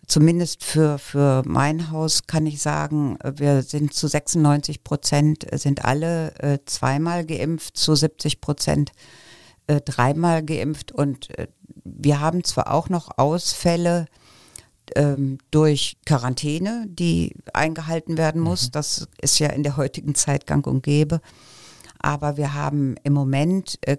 zumindest 0.08 0.64
für, 0.64 0.98
für 0.98 1.44
mein 1.46 1.92
Haus 1.92 2.28
kann 2.28 2.46
ich 2.46 2.62
sagen, 2.62 3.18
wir 3.24 3.62
sind 3.62 3.94
zu 3.94 4.08
96 4.08 4.84
Prozent, 4.84 5.46
sind 5.54 5.86
alle 5.86 6.34
äh, 6.40 6.60
zweimal 6.66 7.26
geimpft, 7.26 7.78
zu 7.78 7.96
70 7.96 8.42
Prozent 8.42 8.92
äh, 9.68 9.82
dreimal 9.82 10.44
geimpft 10.44 10.92
und 10.92 11.38
äh, 11.38 11.48
wir 11.84 12.20
haben 12.20 12.44
zwar 12.44 12.72
auch 12.72 12.90
noch 12.90 13.18
Ausfälle 13.18 14.08
ähm, 14.96 15.40
durch 15.52 15.98
Quarantäne, 16.06 16.86
die 16.88 17.36
eingehalten 17.54 18.18
werden 18.18 18.42
muss. 18.42 18.68
Mhm. 18.68 18.72
Das 18.72 19.08
ist 19.22 19.40
ja 19.40 19.50
in 19.50 19.64
der 19.64 19.78
heutigen 19.78 20.16
Zeit 20.16 20.46
gang 20.48 20.66
und 20.68 20.84
gäbe. 20.84 21.22
Aber 22.00 22.38
wir 22.38 22.54
haben 22.54 22.96
im 23.04 23.14
Moment 23.14 23.80
äh, 23.82 23.98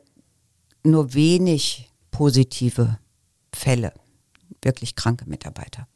nur 0.84 1.14
wenig 1.14 1.90
positive 2.10 2.98
Fälle, 3.52 3.92
wirklich 4.62 4.94
kranke 4.94 5.28
Mitarbeiter. 5.28 5.88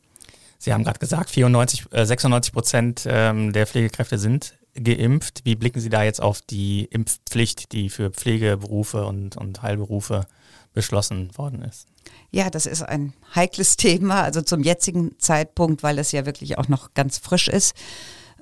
Sie 0.62 0.74
haben 0.74 0.84
gerade 0.84 0.98
gesagt, 0.98 1.30
94, 1.30 1.86
äh, 1.90 2.04
96 2.04 2.52
Prozent 2.52 3.06
ähm, 3.08 3.54
der 3.54 3.66
Pflegekräfte 3.66 4.18
sind 4.18 4.58
geimpft. 4.74 5.40
Wie 5.44 5.56
blicken 5.56 5.80
Sie 5.80 5.88
da 5.88 6.02
jetzt 6.02 6.20
auf 6.20 6.42
die 6.42 6.84
Impfpflicht, 6.84 7.72
die 7.72 7.88
für 7.88 8.10
Pflegeberufe 8.10 9.06
und, 9.06 9.38
und 9.38 9.62
Heilberufe 9.62 10.26
beschlossen 10.74 11.36
worden 11.36 11.62
ist? 11.62 11.86
Ja, 12.30 12.50
das 12.50 12.66
ist 12.66 12.82
ein 12.82 13.14
heikles 13.34 13.76
Thema, 13.78 14.22
also 14.22 14.42
zum 14.42 14.62
jetzigen 14.62 15.18
Zeitpunkt, 15.18 15.82
weil 15.82 15.98
es 15.98 16.12
ja 16.12 16.26
wirklich 16.26 16.58
auch 16.58 16.68
noch 16.68 16.92
ganz 16.92 17.16
frisch 17.16 17.48
ist. 17.48 17.74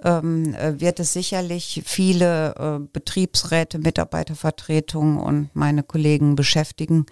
Ähm, 0.03 0.55
äh, 0.55 0.81
wird 0.81 0.99
es 0.99 1.13
sicherlich 1.13 1.83
viele 1.85 2.55
äh, 2.57 2.89
Betriebsräte, 2.93 3.79
Mitarbeitervertretungen 3.79 5.19
und 5.19 5.51
meine 5.55 5.85
Kollegen 5.85 6.35
beschäftigen. 6.35 7.07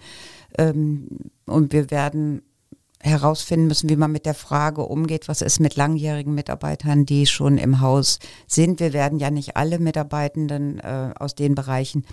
Ähm, 0.57 1.31
und 1.45 1.71
wir 1.71 1.91
werden 1.91 2.43
herausfinden 2.99 3.67
müssen, 3.67 3.89
wie 3.89 3.95
man 3.95 4.11
mit 4.11 4.25
der 4.25 4.33
Frage 4.33 4.81
umgeht, 4.81 5.27
was 5.27 5.41
ist 5.41 5.59
mit 5.59 5.75
langjährigen 5.75 6.33
Mitarbeitern, 6.33 7.05
die 7.05 7.25
schon 7.27 7.57
im 7.57 7.79
Haus 7.79 8.19
sind. 8.47 8.79
Wir 8.79 8.93
werden 8.93 9.19
ja 9.19 9.29
nicht 9.29 9.55
alle 9.55 9.79
Mitarbeitenden 9.79 10.79
äh, 10.79 11.13
aus 11.17 11.35
den 11.35 11.55
Bereichen 11.55 12.05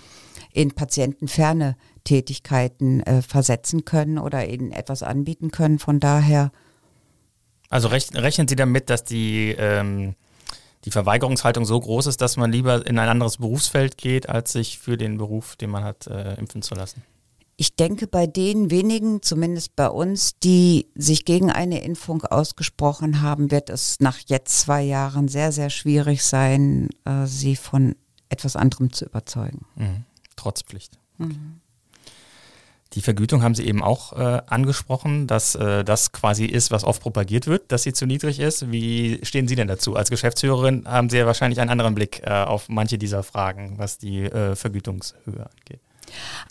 in 0.53 0.71
patientenferne 0.71 1.75
Tätigkeiten 2.03 3.01
äh, 3.01 3.21
versetzen 3.21 3.83
können 3.83 4.19
oder 4.19 4.47
ihnen 4.47 4.71
etwas 4.71 5.03
anbieten 5.03 5.51
können. 5.51 5.79
Von 5.79 5.99
daher. 5.99 6.51
Also 7.69 7.87
rechnen 7.87 8.47
Sie 8.47 8.55
damit, 8.55 8.89
dass 8.89 9.03
die, 9.03 9.55
ähm, 9.57 10.15
die 10.85 10.91
Verweigerungshaltung 10.91 11.65
so 11.65 11.79
groß 11.79 12.05
ist, 12.05 12.21
dass 12.21 12.37
man 12.37 12.51
lieber 12.51 12.85
in 12.85 12.99
ein 12.99 13.09
anderes 13.09 13.37
Berufsfeld 13.37 13.97
geht, 13.97 14.29
als 14.29 14.51
sich 14.51 14.77
für 14.77 14.97
den 14.97 15.17
Beruf, 15.17 15.55
den 15.55 15.71
man 15.71 15.83
hat, 15.83 16.05
äh, 16.07 16.35
impfen 16.35 16.61
zu 16.61 16.75
lassen? 16.75 17.01
Ich 17.57 17.75
denke, 17.75 18.07
bei 18.07 18.27
den 18.27 18.69
wenigen, 18.69 19.21
zumindest 19.21 19.75
bei 19.77 19.87
uns, 19.87 20.37
die 20.39 20.87
sich 20.95 21.23
gegen 21.23 21.51
eine 21.51 21.83
Impfung 21.83 22.23
ausgesprochen 22.23 23.21
haben, 23.21 23.49
wird 23.49 23.69
es 23.69 23.99
nach 24.01 24.19
jetzt 24.25 24.59
zwei 24.59 24.81
Jahren 24.81 25.29
sehr, 25.29 25.53
sehr 25.53 25.69
schwierig 25.69 26.23
sein, 26.23 26.89
äh, 27.05 27.25
sie 27.25 27.55
von 27.55 27.95
etwas 28.27 28.57
anderem 28.57 28.91
zu 28.91 29.05
überzeugen. 29.05 29.65
Mhm. 29.75 30.03
Trotz 30.35 30.63
Pflicht. 30.63 30.97
Mhm. 31.17 31.61
Die 32.93 33.01
Vergütung 33.01 33.43
haben 33.43 33.55
Sie 33.55 33.65
eben 33.65 33.83
auch 33.83 34.13
äh, 34.13 34.41
angesprochen, 34.47 35.27
dass 35.27 35.55
äh, 35.55 35.83
das 35.83 36.13
quasi 36.13 36.45
ist, 36.45 36.71
was 36.71 36.85
oft 36.85 37.01
propagiert 37.01 37.45
wird, 37.45 37.71
dass 37.71 37.83
sie 37.83 37.91
zu 37.91 38.05
niedrig 38.05 38.39
ist. 38.39 38.71
Wie 38.71 39.19
stehen 39.23 39.49
Sie 39.49 39.55
denn 39.55 39.67
dazu? 39.67 39.95
Als 39.95 40.09
Geschäftsführerin 40.09 40.87
haben 40.87 41.09
Sie 41.09 41.17
ja 41.17 41.25
wahrscheinlich 41.25 41.59
einen 41.59 41.69
anderen 41.69 41.93
Blick 41.93 42.21
äh, 42.23 42.29
auf 42.29 42.69
manche 42.69 42.97
dieser 42.97 43.23
Fragen, 43.23 43.77
was 43.77 43.97
die 43.97 44.23
äh, 44.23 44.55
Vergütungshöhe 44.55 45.49
angeht. 45.49 45.81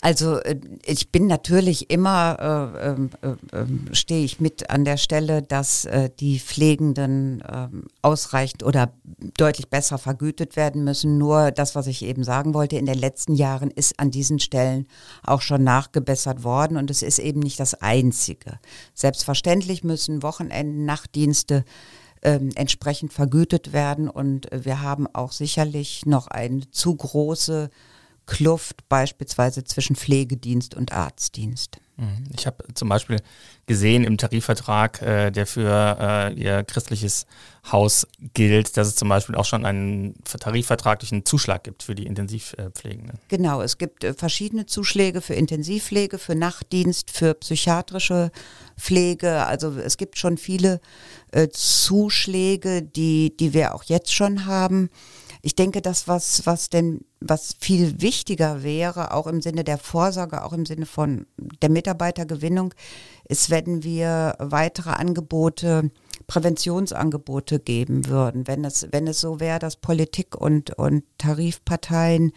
Also 0.01 0.39
äh, 0.39 0.59
ich 0.85 1.11
bin 1.11 1.27
natürlich 1.27 1.89
immer, 1.89 2.73
äh, 2.75 2.89
ähm, 2.89 3.09
äh, 3.21 3.57
äh, 3.57 3.65
stehe 3.95 4.23
ich 4.23 4.39
mit 4.39 4.69
an 4.69 4.85
der 4.85 4.97
Stelle, 4.97 5.41
dass 5.41 5.85
äh, 5.85 6.09
die 6.19 6.39
Pflegenden 6.39 7.41
äh, 7.41 7.67
ausreichend 8.01 8.63
oder 8.63 8.93
deutlich 9.37 9.69
besser 9.69 9.97
vergütet 9.97 10.55
werden 10.55 10.83
müssen. 10.83 11.17
Nur 11.17 11.51
das, 11.51 11.75
was 11.75 11.87
ich 11.87 12.03
eben 12.03 12.23
sagen 12.23 12.53
wollte, 12.53 12.77
in 12.77 12.85
den 12.85 12.97
letzten 12.97 13.35
Jahren 13.35 13.71
ist 13.71 13.99
an 13.99 14.11
diesen 14.11 14.39
Stellen 14.39 14.87
auch 15.23 15.41
schon 15.41 15.63
nachgebessert 15.63 16.43
worden 16.43 16.77
und 16.77 16.91
es 16.91 17.01
ist 17.01 17.19
eben 17.19 17.39
nicht 17.39 17.59
das 17.59 17.75
Einzige. 17.75 18.59
Selbstverständlich 18.93 19.83
müssen 19.83 20.23
Wochenenden, 20.23 20.85
Nachtdienste 20.85 21.65
ähm, 22.21 22.49
entsprechend 22.55 23.13
vergütet 23.13 23.71
werden 23.71 24.09
und 24.09 24.47
wir 24.51 24.81
haben 24.81 25.07
auch 25.13 25.31
sicherlich 25.31 26.05
noch 26.05 26.27
eine 26.27 26.69
zu 26.71 26.95
große 26.95 27.69
Kluft 28.25 28.87
beispielsweise 28.89 29.63
zwischen 29.63 29.95
Pflegedienst 29.95 30.75
und 30.75 30.91
Arztdienst. 30.91 31.79
Mhm. 31.97 32.25
Ich 32.35 32.45
habe 32.45 32.65
zum 32.73 32.89
Beispiel 32.89 33.21
gesehen 33.67 34.03
im 34.03 34.17
Tarifvertrag, 34.17 35.01
äh, 35.01 35.31
der 35.31 35.47
für 35.47 35.97
äh, 35.99 36.33
Ihr 36.33 36.63
christliches 36.63 37.25
Haus 37.71 38.05
gilt, 38.33 38.75
dass 38.77 38.87
es 38.87 38.95
zum 38.95 39.09
Beispiel 39.09 39.35
auch 39.35 39.45
schon 39.45 39.65
einen 39.65 40.15
tarifvertraglichen 40.23 41.25
Zuschlag 41.25 41.63
gibt 41.63 41.83
für 41.83 41.95
die 41.95 42.05
Intensivpflegenden. 42.05 43.17
Genau, 43.29 43.61
es 43.61 43.77
gibt 43.77 44.03
äh, 44.03 44.13
verschiedene 44.13 44.65
Zuschläge 44.65 45.21
für 45.21 45.35
Intensivpflege, 45.35 46.19
für 46.19 46.35
Nachtdienst, 46.35 47.11
für 47.11 47.33
psychiatrische 47.33 48.31
Pflege. 48.77 49.45
Also 49.45 49.71
es 49.79 49.97
gibt 49.97 50.17
schon 50.17 50.37
viele 50.37 50.81
äh, 51.31 51.47
Zuschläge, 51.49 52.83
die, 52.83 53.35
die 53.37 53.53
wir 53.53 53.73
auch 53.73 53.83
jetzt 53.83 54.13
schon 54.13 54.45
haben. 54.45 54.89
Ich 55.45 55.53
denke, 55.53 55.83
das, 55.83 56.07
was, 56.07 56.47
was 56.47 56.71
denn, 56.71 57.01
was 57.19 57.53
viel 57.59 58.01
wichtiger 58.01 58.63
wäre, 58.63 59.13
auch 59.13 59.27
im 59.27 59.43
Sinne 59.43 59.63
der 59.63 59.77
Vorsorge, 59.77 60.43
auch 60.43 60.53
im 60.53 60.65
Sinne 60.65 60.87
von 60.87 61.27
der 61.61 61.69
Mitarbeitergewinnung, 61.69 62.73
ist, 63.29 63.51
wenn 63.51 63.83
wir 63.83 64.37
weitere 64.39 64.89
Angebote, 64.89 65.91
Präventionsangebote 66.25 67.59
geben 67.59 68.07
würden. 68.07 68.47
Wenn 68.47 68.65
es, 68.65 68.87
wenn 68.89 69.05
es 69.05 69.19
so 69.19 69.39
wäre, 69.39 69.59
dass 69.59 69.75
Politik 69.75 70.35
und, 70.35 70.71
und 70.79 71.03
Tarifparteien 71.19 72.31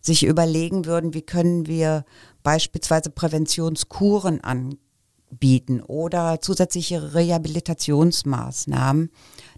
sich 0.00 0.24
überlegen 0.24 0.84
würden, 0.84 1.14
wie 1.14 1.22
können 1.22 1.66
wir 1.66 2.04
beispielsweise 2.44 3.10
Präventionskuren 3.10 4.40
anbieten 4.40 5.80
oder 5.82 6.40
zusätzliche 6.40 7.12
Rehabilitationsmaßnahmen, 7.12 9.10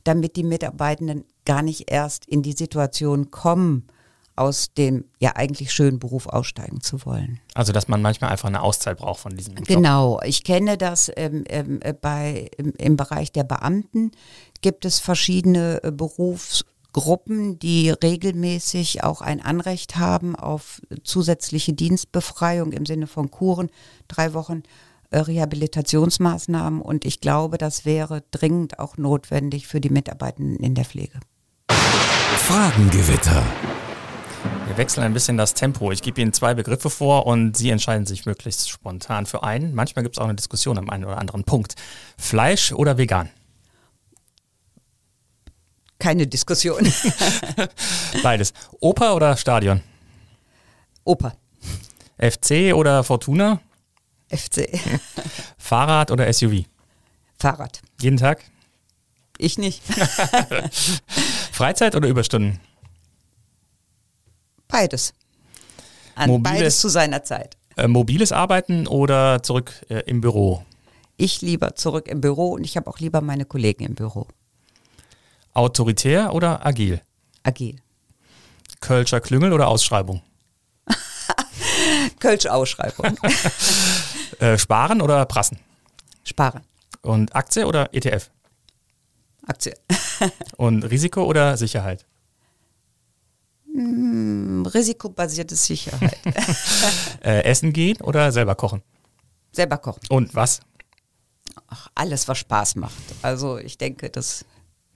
damit 0.09 0.37
die 0.37 0.43
Mitarbeitenden 0.43 1.25
gar 1.45 1.61
nicht 1.63 1.91
erst 1.91 2.25
in 2.25 2.43
die 2.43 2.53
Situation 2.53 3.31
kommen, 3.31 3.87
aus 4.37 4.73
dem 4.73 5.05
ja 5.21 5.33
eigentlich 5.37 5.71
schönen 5.71 5.99
Beruf 5.99 6.27
aussteigen 6.27 6.81
zu 6.81 7.05
wollen. 7.05 7.41
Also 7.55 7.73
dass 7.73 7.89
man 7.89 8.01
manchmal 8.01 8.31
einfach 8.31 8.49
eine 8.49 8.63
Auszeit 8.63 8.99
braucht 8.99 9.21
von 9.21 9.37
diesem 9.37 9.57
Job. 9.57 9.67
Genau, 9.67 10.21
ich 10.25 10.45
kenne 10.45 10.79
das 10.79 11.11
ähm, 11.17 11.45
ähm, 11.49 11.81
bei, 12.01 12.49
im, 12.57 12.73
im, 12.79 12.97
Bereich 12.97 13.33
der 13.33 13.45
Beamten 13.45 14.13
gibt 14.63 14.87
es 14.87 14.99
verschiedene 14.99 15.83
äh, 15.83 15.91
Berufsgruppen, 15.91 17.59
die 17.59 17.91
regelmäßig 17.91 19.05
auch 19.05 19.21
ein 19.21 19.43
Anrecht 19.43 19.97
haben 19.97 20.37
auf 20.37 20.81
zusätzliche 21.03 21.75
Dienstbefreiung 21.75 22.73
im 22.73 22.87
Sinne 22.87 23.09
von 23.09 23.31
Kuren, 23.31 23.69
drei 24.07 24.33
Wochen 24.33 24.63
äh, 24.63 24.88
Rehabilitationsmaßnahmen 25.13 26.83
und 26.83 27.05
ich 27.05 27.21
glaube, 27.21 27.59
das 27.59 27.85
wäre 27.85 28.23
dringend 28.31 28.79
auch 28.79 28.97
notwendig 28.97 29.67
für 29.67 29.81
die 29.81 29.91
Mitarbeitenden 29.91 30.57
in 30.57 30.75
der 30.75 30.85
Pflege. 30.85 31.19
Fragengewitter. 31.71 33.43
Wir 34.67 34.77
wechseln 34.77 35.05
ein 35.05 35.15
bisschen 35.15 35.37
das 35.37 35.55
Tempo. 35.55 35.93
Ich 35.93 36.03
gebe 36.03 36.21
Ihnen 36.21 36.33
zwei 36.33 36.55
Begriffe 36.55 36.91
vor 36.91 37.27
und 37.27 37.57
Sie 37.57 37.71
entscheiden 37.71 38.07
sich 38.07 38.27
möglichst 38.27 38.69
spontan 38.69 39.27
für 39.27 39.43
einen. 39.43 39.75
Manchmal 39.75 40.03
gibt 40.03 40.17
es 40.17 40.19
auch 40.21 40.25
eine 40.25 40.35
Diskussion 40.35 40.79
am 40.79 40.91
einen 40.91 41.05
oder 41.05 41.19
anderen 41.19 41.45
Punkt. 41.45 41.75
Fleisch 42.19 42.73
oder 42.73 42.99
vegan? 42.99 43.31
Keine 45.99 46.27
Diskussion. 46.27 46.91
Beides. 48.23 48.53
Oper 48.81 49.17
oder 49.17 49.37
Stadion? 49.37 49.81
Oper. 51.05 51.35
FC 52.19 52.75
oder 52.75 53.03
Fortuna? 53.05 53.61
FC. 54.31 54.81
Fahrrad 55.59 56.11
oder 56.11 56.33
SUV? 56.33 56.65
Fahrrad. 57.39 57.81
Jeden 58.01 58.17
Tag? 58.17 58.45
Ich 59.39 59.59
nicht. 59.59 59.83
Freizeit 61.53 61.95
oder 61.95 62.09
Überstunden? 62.09 62.61
Beides. 64.67 65.15
An 66.15 66.31
mobiles, 66.31 66.59
beides 66.59 66.81
zu 66.81 66.89
seiner 66.89 67.23
Zeit. 67.23 67.57
Äh, 67.77 67.87
mobiles 67.87 68.33
Arbeiten 68.33 68.87
oder 68.87 69.43
zurück 69.43 69.73
äh, 69.89 70.03
im 70.07 70.21
Büro? 70.21 70.65
Ich 71.17 71.41
lieber 71.43 71.77
zurück 71.77 72.09
im 72.09 72.21
Büro 72.21 72.51
und 72.55 72.65
ich 72.65 72.77
habe 72.77 72.89
auch 72.89 72.99
lieber 72.99 73.21
meine 73.21 73.45
Kollegen 73.45 73.85
im 73.85 73.95
Büro. 73.95 74.27
Autoritär 75.55 76.35
oder 76.35 76.67
agil? 76.67 77.01
Agil. 77.43 77.81
Kölscher 78.81 79.21
Klüngel 79.21 79.53
oder 79.53 79.69
Ausschreibung? 79.69 80.23
Kölsch 82.19 82.47
Ausschreibung. 82.47 83.17
äh, 84.39 84.59
sparen 84.59 85.01
oder 85.01 85.25
prassen? 85.27 85.59
Sparen. 86.25 86.63
Und 87.03 87.35
Aktie 87.35 87.67
oder 87.67 87.93
ETF? 87.93 88.31
Aktie. 89.47 89.75
Und 90.57 90.83
Risiko 90.85 91.25
oder 91.25 91.57
Sicherheit? 91.57 92.05
Mm, 93.73 94.67
risikobasierte 94.67 95.55
Sicherheit. 95.55 96.19
äh, 97.25 97.43
essen 97.45 97.73
gehen 97.73 98.01
oder 98.03 98.33
selber 98.33 98.55
kochen? 98.55 98.83
Selber 99.53 99.79
kochen. 99.79 100.03
Und 100.09 100.35
was? 100.35 100.61
Ach, 101.69 101.89
alles, 101.95 102.29
was 102.29 102.39
Spaß 102.39 102.77
macht. 102.77 102.95
Also 103.23 103.59
ich 103.59 103.79
denke, 103.79 104.11
das 104.11 104.45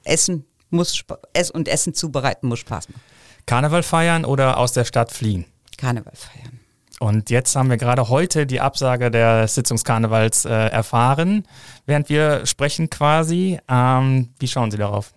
Essen 0.05 0.45
muss 0.71 1.05
Ess 1.33 1.50
und 1.50 1.69
Essen 1.69 1.95
zubereiten 1.95 2.49
muss 2.49 2.61
Spaß 2.61 2.88
machen. 2.88 3.02
Karneval 3.47 3.83
feiern 3.83 4.25
oder 4.25 4.59
aus 4.59 4.73
der 4.73 4.85
Stadt 4.85 5.12
fliehen? 5.12 5.45
Karneval 5.76 6.14
feiern. 6.14 6.61
Und 7.02 7.30
jetzt 7.30 7.56
haben 7.56 7.68
wir 7.68 7.78
gerade 7.78 8.09
heute 8.11 8.47
die 8.47 8.61
Absage 8.61 9.11
des 9.11 9.56
Sitzungskarnevals 9.56 10.44
äh, 10.44 10.50
erfahren, 10.50 11.42
während 11.85 12.09
wir 12.09 12.47
sprechen 12.47 12.90
quasi. 12.90 13.59
Ähm, 13.68 14.28
wie 14.38 14.47
schauen 14.47 14.71
Sie 14.71 14.76
darauf? 14.76 15.12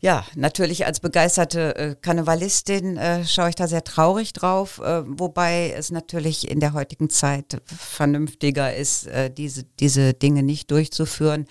Ja, 0.00 0.24
natürlich 0.34 0.84
als 0.84 0.98
begeisterte 0.98 1.76
äh, 1.76 1.94
Karnevalistin 1.94 2.96
äh, 2.96 3.24
schaue 3.24 3.50
ich 3.50 3.54
da 3.54 3.68
sehr 3.68 3.84
traurig 3.84 4.32
drauf, 4.32 4.80
äh, 4.80 5.04
wobei 5.06 5.72
es 5.76 5.92
natürlich 5.92 6.50
in 6.50 6.58
der 6.58 6.72
heutigen 6.72 7.10
Zeit 7.10 7.62
vernünftiger 7.64 8.74
ist, 8.74 9.06
äh, 9.06 9.30
diese, 9.30 9.62
diese 9.78 10.14
Dinge 10.14 10.42
nicht 10.42 10.72
durchzuführen. 10.72 11.46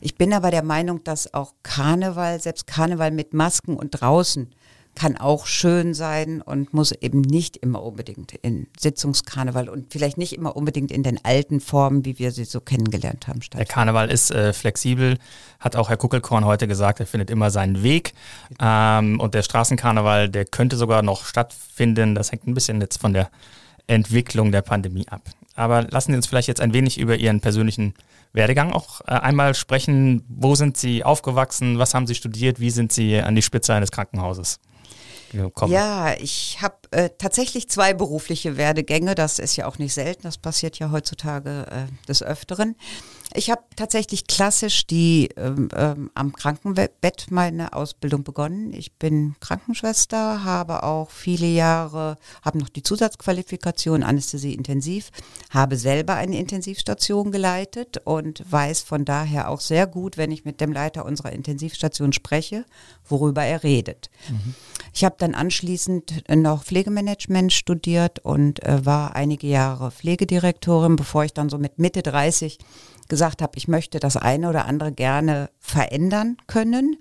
Ich 0.00 0.14
bin 0.14 0.32
aber 0.32 0.52
der 0.52 0.62
Meinung, 0.62 1.02
dass 1.02 1.34
auch 1.34 1.54
Karneval, 1.64 2.40
selbst 2.40 2.68
Karneval 2.68 3.10
mit 3.10 3.34
Masken 3.34 3.76
und 3.76 4.00
draußen, 4.00 4.54
kann 4.96 5.16
auch 5.16 5.46
schön 5.46 5.94
sein 5.94 6.42
und 6.42 6.74
muss 6.74 6.90
eben 6.90 7.20
nicht 7.20 7.56
immer 7.58 7.82
unbedingt 7.82 8.32
in 8.32 8.66
Sitzungskarneval 8.78 9.68
und 9.68 9.92
vielleicht 9.92 10.18
nicht 10.18 10.32
immer 10.32 10.56
unbedingt 10.56 10.90
in 10.90 11.02
den 11.02 11.24
alten 11.24 11.60
Formen, 11.60 12.04
wie 12.04 12.18
wir 12.18 12.32
sie 12.32 12.44
so 12.44 12.60
kennengelernt 12.60 13.28
haben. 13.28 13.40
Der 13.52 13.66
Karneval 13.66 14.10
ist 14.10 14.30
äh, 14.32 14.52
flexibel, 14.52 15.18
hat 15.60 15.76
auch 15.76 15.90
Herr 15.90 15.98
Kuckelkorn 15.98 16.44
heute 16.46 16.66
gesagt, 16.66 16.98
er 16.98 17.06
findet 17.06 17.30
immer 17.30 17.50
seinen 17.50 17.82
Weg. 17.82 18.14
Ähm, 18.58 19.20
und 19.20 19.34
der 19.34 19.42
Straßenkarneval, 19.42 20.30
der 20.30 20.46
könnte 20.46 20.76
sogar 20.76 21.02
noch 21.02 21.26
stattfinden. 21.26 22.14
Das 22.14 22.32
hängt 22.32 22.46
ein 22.46 22.54
bisschen 22.54 22.80
jetzt 22.80 23.00
von 23.00 23.12
der 23.12 23.30
Entwicklung 23.86 24.50
der 24.50 24.62
Pandemie 24.62 25.06
ab. 25.08 25.22
Aber 25.54 25.82
lassen 25.82 26.12
Sie 26.12 26.16
uns 26.16 26.26
vielleicht 26.26 26.48
jetzt 26.48 26.60
ein 26.60 26.72
wenig 26.72 26.98
über 26.98 27.16
Ihren 27.16 27.40
persönlichen 27.40 27.94
Werdegang 28.32 28.72
auch 28.72 29.02
äh, 29.02 29.12
einmal 29.12 29.54
sprechen. 29.54 30.24
Wo 30.28 30.54
sind 30.54 30.78
Sie 30.78 31.04
aufgewachsen? 31.04 31.78
Was 31.78 31.94
haben 31.94 32.06
Sie 32.06 32.14
studiert? 32.14 32.60
Wie 32.60 32.70
sind 32.70 32.92
Sie 32.92 33.18
an 33.18 33.34
die 33.34 33.42
Spitze 33.42 33.74
eines 33.74 33.90
Krankenhauses? 33.92 34.58
Gekommen? 35.32 35.72
Ja, 35.72 36.14
ich 36.14 36.58
habe 36.60 36.76
äh, 36.90 37.10
tatsächlich 37.18 37.68
zwei 37.68 37.94
berufliche 37.94 38.56
Werdegänge. 38.56 39.14
Das 39.14 39.38
ist 39.38 39.56
ja 39.56 39.66
auch 39.66 39.78
nicht 39.78 39.94
selten. 39.94 40.22
Das 40.22 40.38
passiert 40.38 40.78
ja 40.78 40.90
heutzutage 40.90 41.66
äh, 41.70 42.06
des 42.06 42.22
Öfteren. 42.22 42.76
Ich 43.34 43.50
habe 43.50 43.62
tatsächlich 43.74 44.26
klassisch 44.26 44.86
die 44.86 45.28
ähm, 45.36 45.68
ähm, 45.74 46.10
am 46.14 46.32
Krankenbett 46.32 47.30
meine 47.30 47.72
Ausbildung 47.72 48.24
begonnen. 48.24 48.72
Ich 48.72 48.92
bin 48.92 49.34
Krankenschwester, 49.40 50.44
habe 50.44 50.84
auch 50.84 51.10
viele 51.10 51.46
Jahre, 51.46 52.16
habe 52.42 52.58
noch 52.58 52.68
die 52.68 52.82
Zusatzqualifikation 52.82 54.02
Anästhesie 54.02 54.54
intensiv, 54.54 55.10
habe 55.50 55.76
selber 55.76 56.14
eine 56.14 56.38
Intensivstation 56.38 57.32
geleitet 57.32 58.00
und 58.04 58.42
weiß 58.50 58.82
von 58.82 59.04
daher 59.04 59.50
auch 59.50 59.60
sehr 59.60 59.86
gut, 59.86 60.16
wenn 60.16 60.30
ich 60.30 60.44
mit 60.44 60.60
dem 60.60 60.72
Leiter 60.72 61.04
unserer 61.04 61.32
Intensivstation 61.32 62.12
spreche, 62.12 62.64
worüber 63.08 63.42
er 63.42 63.62
redet. 63.62 64.08
Mhm. 64.30 64.54
Ich 64.92 65.04
habe 65.04 65.16
dann 65.18 65.34
anschließend 65.34 66.24
noch 66.34 66.64
Pflegemanagement 66.64 67.52
studiert 67.52 68.20
und 68.20 68.62
äh, 68.62 68.86
war 68.86 69.14
einige 69.16 69.46
Jahre 69.46 69.90
Pflegedirektorin, 69.90 70.96
bevor 70.96 71.24
ich 71.24 71.34
dann 71.34 71.50
so 71.50 71.58
mit 71.58 71.78
Mitte 71.78 72.02
30 72.02 72.58
gesagt 73.08 73.42
habe, 73.42 73.52
ich 73.56 73.68
möchte 73.68 74.00
das 74.00 74.16
eine 74.16 74.48
oder 74.48 74.66
andere 74.66 74.92
gerne 74.92 75.50
verändern 75.58 76.36
können 76.46 76.96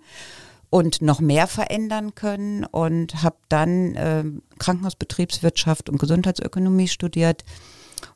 und 0.69 1.01
noch 1.01 1.21
mehr 1.21 1.47
verändern 1.47 2.15
können 2.15 2.65
und 2.65 3.23
habe 3.23 3.37
dann 3.49 3.95
äh, 3.95 4.23
Krankenhausbetriebswirtschaft 4.59 5.89
und 5.89 5.99
Gesundheitsökonomie 5.99 6.87
studiert, 6.87 7.43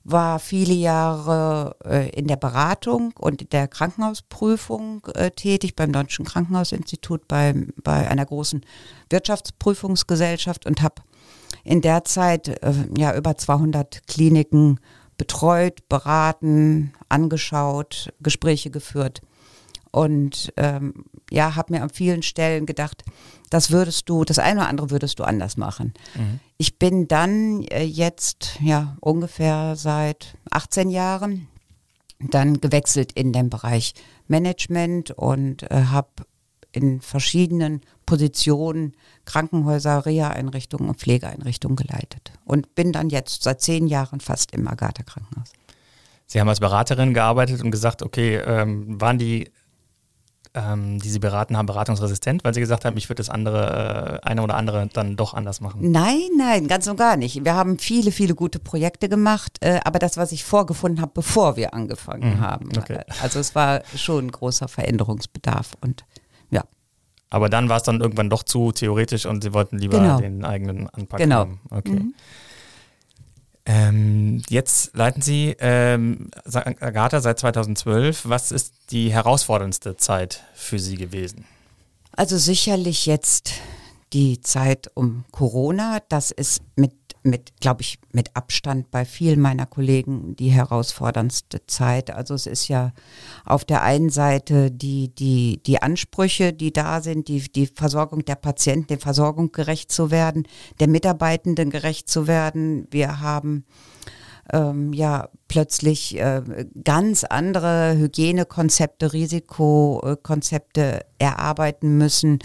war 0.04 0.40
viele 0.40 0.74
Jahre 0.74 1.76
äh, 1.86 2.10
in 2.10 2.28
der 2.28 2.36
Beratung 2.36 3.14
und 3.18 3.54
der 3.54 3.68
Krankenhausprüfung 3.68 5.06
äh, 5.14 5.32
tätig 5.32 5.76
beim 5.76 5.92
Deutschen 5.92 6.26
Krankenhausinstitut 6.26 7.28
bei, 7.28 7.54
bei 7.84 8.10
einer 8.10 8.26
großen 8.26 8.66
Wirtschaftsprüfungsgesellschaft 9.10 10.66
und 10.66 10.82
habe 10.82 11.02
in 11.64 11.82
der 11.82 12.04
Zeit 12.04 12.48
äh, 12.48 12.74
ja 12.98 13.16
über 13.16 13.38
200 13.38 14.08
Kliniken 14.08 14.80
betreut, 15.20 15.88
beraten, 15.90 16.94
angeschaut, 17.10 18.12
Gespräche 18.22 18.72
geführt. 18.72 19.22
Und 19.92 20.54
ähm, 20.56 21.06
ja, 21.30 21.56
habe 21.56 21.74
mir 21.74 21.84
an 21.84 21.90
vielen 21.90 22.24
Stellen 22.24 22.66
gedacht, 22.66 23.04
das 23.50 23.70
würdest 23.70 24.08
du, 24.08 24.24
das 24.24 24.40
eine 24.40 24.62
oder 24.62 24.70
andere 24.70 24.92
würdest 24.92 25.20
du 25.20 25.24
anders 25.24 25.58
machen. 25.58 25.94
Mhm. 26.16 26.40
Ich 26.58 26.80
bin 26.80 27.08
dann 27.08 27.64
äh, 27.64 27.84
jetzt 27.84 28.60
ja 28.62 28.98
ungefähr 29.02 29.76
seit 29.76 30.38
18 30.52 30.90
Jahren 30.90 31.48
dann 32.20 32.62
gewechselt 32.62 33.12
in 33.14 33.34
den 33.34 33.50
Bereich 33.50 33.94
Management 34.28 35.12
und 35.12 35.64
äh, 35.64 35.86
habe 35.92 36.10
in 36.72 37.02
verschiedenen 37.02 37.82
Positionen 38.06 38.94
Krankenhäuser, 39.26 40.06
Reha-Einrichtungen 40.06 40.90
und 40.90 41.00
Pflegeeinrichtungen 41.00 41.76
geleitet 41.76 42.32
und 42.46 42.74
bin 42.76 42.92
dann 42.92 43.10
jetzt 43.10 43.44
seit 43.44 43.62
zehn 43.62 43.88
Jahren 43.88 44.20
fast 44.20 44.52
im 44.54 44.68
Agatha-Krankenhaus. 44.68 45.52
Sie 46.26 46.40
haben 46.40 46.50
als 46.50 46.60
Beraterin 46.60 47.14
gearbeitet 47.14 47.64
und 47.64 47.72
gesagt, 47.72 48.04
okay, 48.04 48.38
ähm, 48.38 49.02
waren 49.02 49.18
die, 49.18 49.52
ähm, 50.54 51.00
die 51.00 51.10
Sie 51.10 51.18
beraten 51.18 51.58
haben, 51.58 51.66
beratungsresistent, 51.66 52.44
weil 52.44 52.54
Sie 52.54 52.60
gesagt 52.60 52.86
haben, 52.86 52.98
ich 52.98 53.10
würde 53.10 53.20
das 53.20 53.30
andere, 53.30 54.22
äh, 54.24 54.28
eine 54.28 54.44
oder 54.44 54.56
andere 54.56 54.88
dann 54.94 55.16
doch 55.16 55.34
anders 55.34 55.60
machen? 55.60 55.92
Nein, 55.92 56.30
nein, 56.38 56.68
ganz 56.68 56.88
und 56.88 56.98
gar 56.98 57.18
nicht. 57.18 57.44
Wir 57.44 57.56
haben 57.56 57.80
viele, 57.80 58.12
viele 58.12 58.36
gute 58.36 58.60
Projekte 58.60 59.10
gemacht, 59.10 59.58
äh, 59.62 59.80
aber 59.84 59.98
das, 59.98 60.18
was 60.18 60.32
ich 60.32 60.44
vorgefunden 60.44 61.02
habe, 61.02 61.12
bevor 61.16 61.56
wir 61.56 61.74
angefangen 61.74 62.38
mhm, 62.38 62.42
haben. 62.42 62.70
Okay. 62.78 63.02
Also 63.22 63.40
es 63.40 63.56
war 63.56 63.82
schon 63.96 64.28
ein 64.28 64.32
großer 64.32 64.68
Veränderungsbedarf 64.68 65.78
und. 65.82 66.06
Aber 67.30 67.50
dann 67.50 67.70
war 67.70 67.78
es 67.78 67.84
dann 67.84 68.02
irgendwann 68.02 68.30
doch 68.30 68.44
zu 68.44 68.72
theoretisch 68.72 69.26
und 69.26 69.44
Sie 69.44 69.54
wollten 69.54 69.78
lieber 69.78 70.00
genau. 70.00 70.20
den 70.20 70.44
eigenen 70.44 70.90
Anpack 70.90 71.20
genau. 71.20 71.36
haben. 71.36 71.60
Okay. 71.70 71.92
Mhm. 71.92 72.14
Ähm, 73.66 74.42
jetzt 74.50 74.96
leiten 74.96 75.22
Sie 75.22 75.56
ähm, 75.60 76.32
Agatha 76.54 77.22
seit 77.22 77.38
2012. 77.40 78.28
Was 78.28 78.52
ist 78.52 78.74
die 78.90 79.14
herausforderndste 79.14 79.96
Zeit 79.96 80.44
für 80.56 80.80
Sie 80.80 80.96
gewesen? 80.96 81.46
Also 82.14 82.38
sicherlich 82.38 83.06
jetzt 83.06 83.54
die 84.12 84.42
Zeit 84.42 84.90
um 84.96 85.24
Corona. 85.32 86.00
Das 86.10 86.32
ist 86.32 86.64
mit 86.76 86.94
mit, 87.24 87.60
glaube 87.60 87.82
ich, 87.82 88.00
mit 88.12 88.36
Abstand 88.36 88.92
bei 88.92 89.06
vielen 89.06 89.40
meiner 89.40 89.66
Kollegen 89.66 90.36
die 90.36 90.50
herausforderndste 90.50 91.66
Zeit. 91.68 92.12
Also 92.12 92.34
es 92.34 92.46
ist 92.46 92.68
ja 92.68 92.94
auf 93.46 93.66
der 93.66 93.84
einen 93.84 94.10
Seite 94.10 94.72
die, 94.72 95.14
die, 95.14 95.62
die 95.64 95.82
Ansprüche, 95.82 96.54
die 96.54 96.72
da 96.72 97.02
sind, 97.02 97.28
die, 97.28 97.42
die 97.52 97.68
Versorgung 97.68 98.24
der 98.26 98.36
Patienten, 98.36 98.88
der 98.88 99.00
Versorgung 99.00 99.52
gerecht 99.52 99.92
zu 99.92 100.12
werden, 100.12 100.48
der 100.80 100.88
Mitarbeitenden 100.88 101.70
gerecht 101.70 102.10
zu 102.10 102.28
werden. 102.28 102.88
Wir 102.92 103.20
haben 103.20 103.66
ähm, 104.54 104.94
ja 104.94 105.30
plötzlich 105.48 106.18
äh, 106.18 106.42
ganz 106.84 107.24
andere 107.24 107.96
Hygienekonzepte, 107.98 109.14
Risikokonzepte 109.14 111.06
erarbeiten 111.18 111.98
müssen 111.98 112.40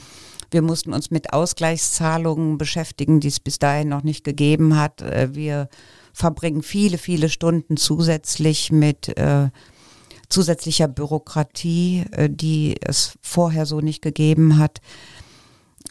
wir 0.54 0.62
mussten 0.62 0.94
uns 0.94 1.10
mit 1.10 1.32
Ausgleichszahlungen 1.32 2.56
beschäftigen, 2.56 3.20
die 3.20 3.28
es 3.28 3.40
bis 3.40 3.58
dahin 3.58 3.88
noch 3.88 4.04
nicht 4.04 4.24
gegeben 4.24 4.78
hat. 4.78 5.02
Äh, 5.02 5.34
wir 5.34 5.68
verbringen 6.14 6.62
viele, 6.62 6.96
viele 6.96 7.28
Stunden 7.28 7.76
zusätzlich 7.76 8.70
mit 8.70 9.18
äh, 9.18 9.50
zusätzlicher 10.28 10.88
Bürokratie, 10.88 12.04
äh, 12.12 12.30
die 12.30 12.76
es 12.80 13.18
vorher 13.20 13.66
so 13.66 13.80
nicht 13.80 14.00
gegeben 14.00 14.58
hat. 14.58 14.80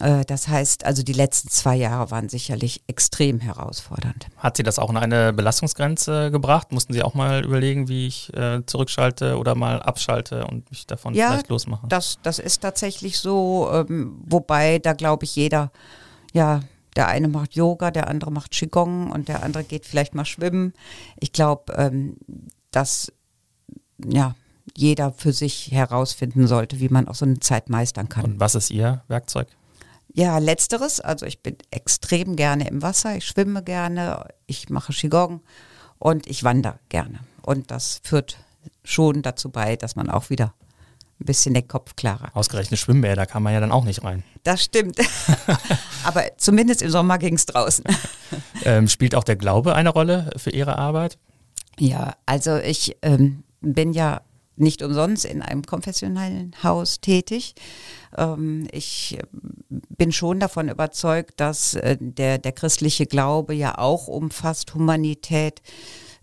Äh, 0.00 0.24
das 0.24 0.48
heißt, 0.48 0.84
also 0.84 1.02
die 1.02 1.12
letzten 1.12 1.48
zwei 1.48 1.76
Jahre 1.76 2.10
waren 2.10 2.28
sicherlich 2.28 2.82
extrem 2.86 3.40
herausfordernd. 3.40 4.26
Hat 4.36 4.56
Sie 4.56 4.62
das 4.62 4.78
auch 4.78 4.90
in 4.90 4.96
eine 4.96 5.32
Belastungsgrenze 5.32 6.30
gebracht? 6.30 6.72
Mussten 6.72 6.92
Sie 6.92 7.02
auch 7.02 7.14
mal 7.14 7.44
überlegen, 7.44 7.88
wie 7.88 8.06
ich 8.06 8.32
äh, 8.34 8.64
zurückschalte 8.66 9.38
oder 9.38 9.54
mal 9.54 9.80
abschalte 9.80 10.46
und 10.46 10.68
mich 10.70 10.86
davon 10.86 11.14
ja, 11.14 11.30
vielleicht 11.30 11.48
losmache? 11.48 11.86
Das, 11.88 12.18
das 12.22 12.38
ist 12.38 12.60
tatsächlich 12.62 13.18
so, 13.18 13.70
ähm, 13.72 14.20
wobei 14.24 14.78
da 14.80 14.94
glaube 14.94 15.24
ich 15.24 15.36
jeder, 15.36 15.70
ja, 16.32 16.60
der 16.96 17.08
eine 17.08 17.28
macht 17.28 17.54
Yoga, 17.54 17.90
der 17.90 18.08
andere 18.08 18.30
macht 18.30 18.52
Qigong 18.52 19.10
und 19.10 19.28
der 19.28 19.42
andere 19.42 19.64
geht 19.64 19.84
vielleicht 19.86 20.14
mal 20.14 20.24
schwimmen. 20.24 20.72
Ich 21.18 21.32
glaube, 21.32 21.72
ähm, 21.74 22.16
dass 22.70 23.12
ja, 24.04 24.34
jeder 24.76 25.12
für 25.12 25.32
sich 25.32 25.70
herausfinden 25.70 26.46
sollte, 26.48 26.80
wie 26.80 26.88
man 26.88 27.06
auch 27.06 27.14
so 27.14 27.24
eine 27.24 27.38
Zeit 27.38 27.70
meistern 27.70 28.08
kann. 28.08 28.24
Und 28.24 28.40
was 28.40 28.54
ist 28.56 28.70
Ihr 28.70 29.02
Werkzeug? 29.08 29.48
Ja, 30.16 30.38
letzteres. 30.38 31.00
Also 31.00 31.26
ich 31.26 31.42
bin 31.42 31.56
extrem 31.70 32.36
gerne 32.36 32.68
im 32.68 32.82
Wasser, 32.82 33.16
ich 33.16 33.26
schwimme 33.26 33.64
gerne, 33.64 34.28
ich 34.46 34.70
mache 34.70 34.92
Qigong 34.92 35.40
und 35.98 36.28
ich 36.28 36.44
wandere 36.44 36.78
gerne. 36.88 37.18
Und 37.42 37.72
das 37.72 38.00
führt 38.04 38.38
schon 38.84 39.22
dazu 39.22 39.50
bei, 39.50 39.74
dass 39.74 39.96
man 39.96 40.08
auch 40.08 40.30
wieder 40.30 40.54
ein 41.20 41.26
bisschen 41.26 41.52
den 41.52 41.66
Kopf 41.66 41.96
klarer. 41.96 42.30
Ausgerechnet 42.34 42.78
Schwimmbäder 42.78 43.26
kann 43.26 43.42
man 43.42 43.54
ja 43.54 43.60
dann 43.60 43.72
auch 43.72 43.84
nicht 43.84 44.04
rein. 44.04 44.22
Das 44.44 44.62
stimmt. 44.62 44.98
Aber 46.04 46.22
zumindest 46.36 46.82
im 46.82 46.90
Sommer 46.90 47.18
ging 47.18 47.34
es 47.34 47.46
draußen. 47.46 47.84
Ähm, 48.64 48.88
spielt 48.88 49.16
auch 49.16 49.24
der 49.24 49.36
Glaube 49.36 49.74
eine 49.74 49.90
Rolle 49.90 50.30
für 50.36 50.50
Ihre 50.50 50.78
Arbeit? 50.78 51.18
Ja, 51.78 52.14
also 52.24 52.56
ich 52.56 52.96
ähm, 53.02 53.42
bin 53.60 53.92
ja 53.92 54.22
nicht 54.56 54.82
umsonst 54.82 55.24
in 55.24 55.42
einem 55.42 55.62
konfessionellen 55.64 56.54
Haus 56.62 57.00
tätig. 57.00 57.54
Ähm, 58.16 58.68
ich 58.70 59.18
bin 59.96 60.12
schon 60.12 60.40
davon 60.40 60.68
überzeugt, 60.68 61.40
dass 61.40 61.74
äh, 61.74 61.96
der, 62.00 62.38
der 62.38 62.52
christliche 62.52 63.06
Glaube 63.06 63.54
ja 63.54 63.78
auch 63.78 64.08
umfasst 64.08 64.74
Humanität, 64.74 65.62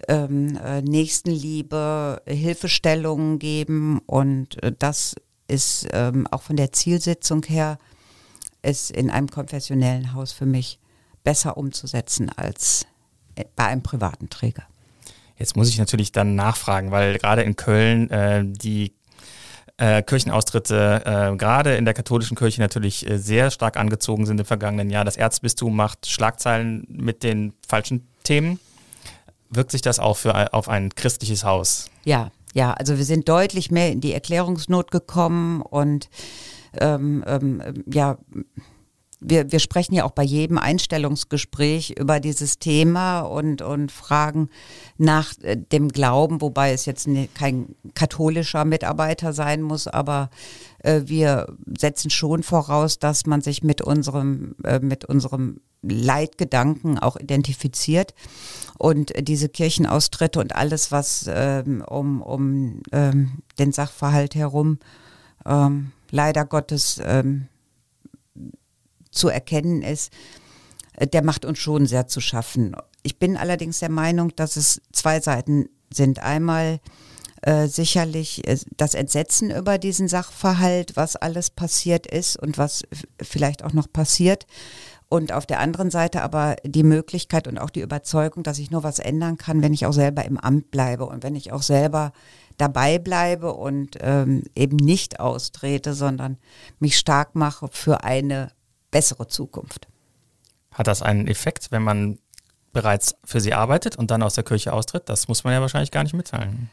ähm, 0.07 0.57
äh, 0.57 0.81
Nächstenliebe, 0.81 2.21
Hilfestellungen 2.27 3.39
geben 3.39 3.99
und 4.05 4.61
äh, 4.63 4.73
das 4.77 5.15
ist 5.47 5.87
ähm, 5.91 6.27
auch 6.31 6.41
von 6.41 6.55
der 6.55 6.71
Zielsetzung 6.71 7.43
her 7.43 7.77
ist 8.61 8.91
in 8.91 9.09
einem 9.09 9.29
konfessionellen 9.29 10.13
Haus 10.13 10.31
für 10.31 10.45
mich 10.45 10.79
besser 11.23 11.57
umzusetzen 11.57 12.29
als 12.29 12.85
bei 13.55 13.65
einem 13.65 13.83
privaten 13.83 14.29
Träger. 14.29 14.63
Jetzt 15.37 15.55
muss 15.55 15.69
ich 15.69 15.79
natürlich 15.79 16.11
dann 16.11 16.35
nachfragen, 16.35 16.91
weil 16.91 17.17
gerade 17.17 17.41
in 17.41 17.55
Köln 17.55 18.09
äh, 18.11 18.43
die 18.45 18.93
äh, 19.81 20.03
Kirchenaustritte 20.03 21.01
äh, 21.05 21.35
gerade 21.37 21.75
in 21.75 21.85
der 21.85 21.95
katholischen 21.95 22.37
Kirche 22.37 22.61
natürlich 22.61 23.09
äh, 23.09 23.17
sehr 23.17 23.49
stark 23.49 23.77
angezogen 23.77 24.27
sind 24.27 24.39
im 24.39 24.45
vergangenen 24.45 24.91
Jahr. 24.91 25.03
Das 25.05 25.17
Erzbistum 25.17 25.75
macht 25.75 26.05
Schlagzeilen 26.05 26.85
mit 26.87 27.23
den 27.23 27.53
falschen 27.67 28.07
Themen. 28.23 28.59
Wirkt 29.49 29.71
sich 29.71 29.81
das 29.81 29.97
auch 29.97 30.17
für, 30.17 30.53
auf 30.53 30.69
ein 30.69 30.93
christliches 30.93 31.43
Haus? 31.43 31.89
Ja, 32.05 32.31
ja, 32.53 32.73
also 32.73 32.97
wir 32.97 33.05
sind 33.05 33.27
deutlich 33.27 33.71
mehr 33.71 33.91
in 33.91 34.01
die 34.01 34.13
Erklärungsnot 34.13 34.91
gekommen 34.91 35.63
und 35.63 36.09
ähm, 36.79 37.23
ähm, 37.25 37.83
ja, 37.91 38.17
wir, 39.21 39.51
wir 39.51 39.59
sprechen 39.59 39.93
ja 39.93 40.03
auch 40.03 40.11
bei 40.11 40.23
jedem 40.23 40.57
Einstellungsgespräch 40.57 41.91
über 41.97 42.19
dieses 42.19 42.57
Thema 42.57 43.21
und, 43.21 43.61
und 43.61 43.91
fragen 43.91 44.49
nach 44.97 45.33
äh, 45.43 45.55
dem 45.55 45.89
Glauben, 45.89 46.41
wobei 46.41 46.73
es 46.73 46.85
jetzt 46.85 47.07
ne, 47.07 47.29
kein 47.33 47.75
katholischer 47.93 48.65
Mitarbeiter 48.65 49.31
sein 49.31 49.61
muss, 49.61 49.87
aber 49.87 50.31
äh, 50.79 51.01
wir 51.05 51.55
setzen 51.77 52.09
schon 52.09 52.41
voraus, 52.41 52.97
dass 52.97 53.27
man 53.27 53.41
sich 53.41 53.63
mit 53.63 53.81
unserem, 53.81 54.55
äh, 54.63 54.79
mit 54.79 55.05
unserem 55.05 55.61
Leitgedanken 55.83 56.97
auch 56.97 57.15
identifiziert. 57.15 58.13
Und 58.77 59.13
diese 59.19 59.49
Kirchenaustritte 59.49 60.39
und 60.39 60.55
alles, 60.55 60.91
was 60.91 61.25
ähm, 61.27 61.83
um, 61.87 62.21
um 62.21 62.81
ähm, 62.91 63.39
den 63.59 63.71
Sachverhalt 63.71 64.33
herum 64.33 64.79
ähm, 65.45 65.91
leider 66.09 66.45
Gottes 66.45 66.99
ähm, 67.03 67.47
zu 69.11 69.29
erkennen 69.29 69.81
ist, 69.81 70.11
äh, 70.93 71.07
der 71.07 71.23
macht 71.23 71.45
uns 71.45 71.59
schon 71.59 71.85
sehr 71.85 72.07
zu 72.07 72.21
schaffen. 72.21 72.75
Ich 73.03 73.19
bin 73.19 73.37
allerdings 73.37 73.79
der 73.79 73.89
Meinung, 73.89 74.35
dass 74.35 74.55
es 74.55 74.81
zwei 74.91 75.19
Seiten 75.19 75.69
sind. 75.91 76.19
Einmal 76.19 76.79
äh, 77.41 77.67
sicherlich 77.67 78.47
äh, 78.47 78.57
das 78.77 78.93
Entsetzen 78.93 79.51
über 79.51 79.77
diesen 79.77 80.07
Sachverhalt, 80.07 80.95
was 80.95 81.15
alles 81.15 81.49
passiert 81.49 82.07
ist 82.07 82.37
und 82.37 82.57
was 82.57 82.83
vielleicht 83.21 83.63
auch 83.63 83.73
noch 83.73 83.91
passiert. 83.91 84.45
Und 85.09 85.33
auf 85.33 85.45
der 85.45 85.59
anderen 85.59 85.91
Seite 85.91 86.21
aber 86.21 86.55
die 86.63 86.83
Möglichkeit 86.83 87.47
und 87.47 87.57
auch 87.57 87.69
die 87.69 87.81
Überzeugung, 87.81 88.43
dass 88.43 88.59
ich 88.59 88.71
nur 88.71 88.83
was 88.83 88.99
ändern 88.99 89.37
kann, 89.37 89.61
wenn 89.61 89.73
ich 89.73 89.85
auch 89.85 89.91
selber 89.91 90.23
im 90.23 90.37
Amt 90.37 90.71
bleibe 90.71 91.05
und 91.05 91.23
wenn 91.23 91.35
ich 91.35 91.51
auch 91.51 91.63
selber 91.63 92.13
dabei 92.57 92.97
bleibe 92.97 93.53
und 93.53 93.97
ähm, 93.99 94.43
eben 94.55 94.77
nicht 94.77 95.19
austrete, 95.19 95.95
sondern 95.95 96.37
mich 96.79 96.97
stark 96.97 97.35
mache 97.35 97.67
für 97.71 98.05
eine 98.05 98.51
bessere 98.91 99.27
Zukunft. 99.27 99.87
Hat 100.71 100.87
das 100.87 101.01
einen 101.01 101.27
Effekt, 101.27 101.71
wenn 101.71 101.81
man 101.81 102.19
bereits 102.73 103.15
für 103.25 103.41
sie 103.41 103.53
arbeitet 103.53 103.95
und 103.95 104.11
dann 104.11 104.23
aus 104.23 104.35
der 104.35 104.43
Kirche 104.43 104.73
austritt? 104.73 105.09
Das 105.09 105.27
muss 105.27 105.43
man 105.43 105.53
ja 105.53 105.61
wahrscheinlich 105.61 105.91
gar 105.91 106.03
nicht 106.03 106.13
mitteilen. 106.13 106.69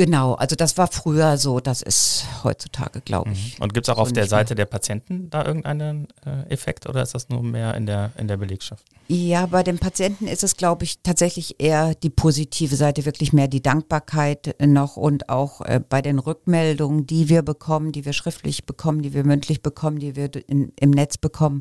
Genau, 0.00 0.32
also 0.32 0.56
das 0.56 0.78
war 0.78 0.86
früher 0.86 1.36
so, 1.36 1.60
das 1.60 1.82
ist 1.82 2.24
heutzutage, 2.42 3.02
glaube 3.02 3.32
ich. 3.32 3.58
Mhm. 3.58 3.64
Und 3.64 3.74
gibt 3.74 3.86
es 3.86 3.90
auch 3.92 3.96
so 3.96 4.02
auf 4.04 4.12
der 4.14 4.26
Seite 4.26 4.54
der 4.54 4.64
Patienten 4.64 5.28
da 5.28 5.44
irgendeinen 5.44 6.08
äh, 6.24 6.48
Effekt 6.48 6.88
oder 6.88 7.02
ist 7.02 7.14
das 7.14 7.28
nur 7.28 7.42
mehr 7.42 7.74
in 7.74 7.84
der, 7.84 8.10
in 8.16 8.26
der 8.26 8.38
Belegschaft? 8.38 8.82
Ja, 9.08 9.44
bei 9.44 9.62
den 9.62 9.78
Patienten 9.78 10.26
ist 10.26 10.42
es, 10.42 10.56
glaube 10.56 10.84
ich, 10.84 11.02
tatsächlich 11.02 11.56
eher 11.60 11.94
die 11.94 12.08
positive 12.08 12.76
Seite, 12.76 13.04
wirklich 13.04 13.34
mehr 13.34 13.46
die 13.46 13.60
Dankbarkeit 13.60 14.56
noch 14.58 14.96
und 14.96 15.28
auch 15.28 15.60
äh, 15.60 15.82
bei 15.86 16.00
den 16.00 16.18
Rückmeldungen, 16.18 17.06
die 17.06 17.28
wir 17.28 17.42
bekommen, 17.42 17.92
die 17.92 18.06
wir 18.06 18.14
schriftlich 18.14 18.64
bekommen, 18.64 19.02
die 19.02 19.12
wir 19.12 19.24
mündlich 19.24 19.60
bekommen, 19.60 19.98
die 19.98 20.16
wir 20.16 20.30
in, 20.48 20.72
im 20.80 20.92
Netz 20.92 21.18
bekommen, 21.18 21.60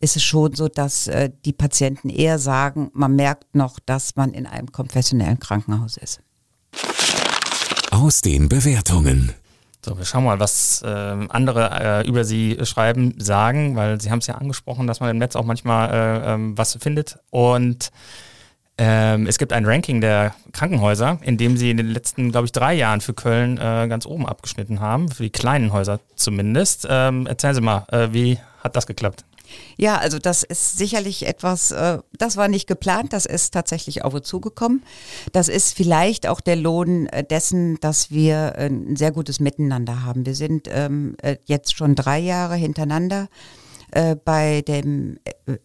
ist 0.00 0.16
es 0.16 0.22
schon 0.22 0.54
so, 0.54 0.68
dass 0.68 1.08
äh, 1.08 1.28
die 1.44 1.52
Patienten 1.52 2.08
eher 2.08 2.38
sagen, 2.38 2.90
man 2.94 3.14
merkt 3.16 3.54
noch, 3.54 3.78
dass 3.80 4.16
man 4.16 4.32
in 4.32 4.46
einem 4.46 4.72
konfessionellen 4.72 5.40
Krankenhaus 5.40 5.98
ist 5.98 6.22
aus 8.06 8.20
den 8.20 8.48
Bewertungen. 8.48 9.32
So, 9.84 9.98
wir 9.98 10.04
schauen 10.04 10.22
mal, 10.22 10.38
was 10.38 10.80
äh, 10.82 10.86
andere 10.86 12.04
äh, 12.04 12.08
über 12.08 12.24
Sie 12.24 12.56
schreiben, 12.62 13.14
sagen, 13.18 13.74
weil 13.74 14.00
Sie 14.00 14.12
haben 14.12 14.20
es 14.20 14.28
ja 14.28 14.36
angesprochen, 14.36 14.86
dass 14.86 15.00
man 15.00 15.10
im 15.10 15.18
Netz 15.18 15.34
auch 15.34 15.44
manchmal 15.44 15.90
äh, 15.90 16.34
ähm, 16.34 16.56
was 16.56 16.78
findet. 16.80 17.18
Und 17.30 17.90
ähm, 18.78 19.26
es 19.26 19.38
gibt 19.38 19.52
ein 19.52 19.66
Ranking 19.66 20.00
der 20.00 20.36
Krankenhäuser, 20.52 21.18
in 21.22 21.36
dem 21.36 21.56
Sie 21.56 21.68
in 21.68 21.78
den 21.78 21.88
letzten, 21.88 22.30
glaube 22.30 22.44
ich, 22.44 22.52
drei 22.52 22.74
Jahren 22.74 23.00
für 23.00 23.12
Köln 23.12 23.58
äh, 23.58 23.88
ganz 23.88 24.06
oben 24.06 24.24
abgeschnitten 24.24 24.78
haben, 24.78 25.10
für 25.10 25.24
die 25.24 25.30
kleinen 25.30 25.72
Häuser 25.72 25.98
zumindest. 26.14 26.86
Ähm, 26.88 27.26
erzählen 27.26 27.56
Sie 27.56 27.60
mal, 27.60 27.86
äh, 27.90 28.12
wie 28.12 28.38
hat 28.62 28.76
das 28.76 28.86
geklappt? 28.86 29.24
Ja, 29.76 29.98
also 29.98 30.18
das 30.18 30.42
ist 30.42 30.78
sicherlich 30.78 31.26
etwas, 31.26 31.70
äh, 31.70 31.98
das 32.18 32.36
war 32.36 32.48
nicht 32.48 32.66
geplant, 32.66 33.12
das 33.12 33.26
ist 33.26 33.52
tatsächlich 33.52 34.04
auf 34.04 34.14
uns 34.14 34.26
zugekommen. 34.26 34.82
Das 35.32 35.48
ist 35.48 35.74
vielleicht 35.74 36.26
auch 36.26 36.40
der 36.40 36.56
Lohn 36.56 37.06
äh, 37.06 37.24
dessen, 37.24 37.78
dass 37.80 38.10
wir 38.10 38.54
äh, 38.56 38.66
ein 38.66 38.96
sehr 38.96 39.12
gutes 39.12 39.40
Miteinander 39.40 40.04
haben. 40.04 40.26
Wir 40.26 40.34
sind 40.34 40.68
ähm, 40.70 41.16
jetzt 41.44 41.76
schon 41.76 41.94
drei 41.94 42.18
Jahre 42.18 42.56
hintereinander 42.56 43.28
bei 44.24 44.62
dem 44.62 45.18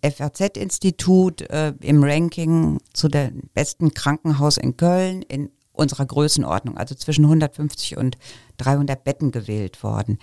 FAZ-Institut 0.04 1.42
im 1.42 2.04
Ranking 2.04 2.80
zu 2.94 3.08
dem 3.08 3.50
besten 3.54 3.96
Krankenhaus 3.96 4.58
in 4.58 4.78
Köln 4.78 5.24
in 5.24 5.50
unserer 5.74 6.06
Größenordnung, 6.06 6.78
also 6.78 6.96
zwischen 6.96 7.26
150 7.26 7.98
und 7.98 8.18
300 8.58 9.04
Betten 9.04 9.32
gewählt 9.32 9.84
worden. 9.84 10.20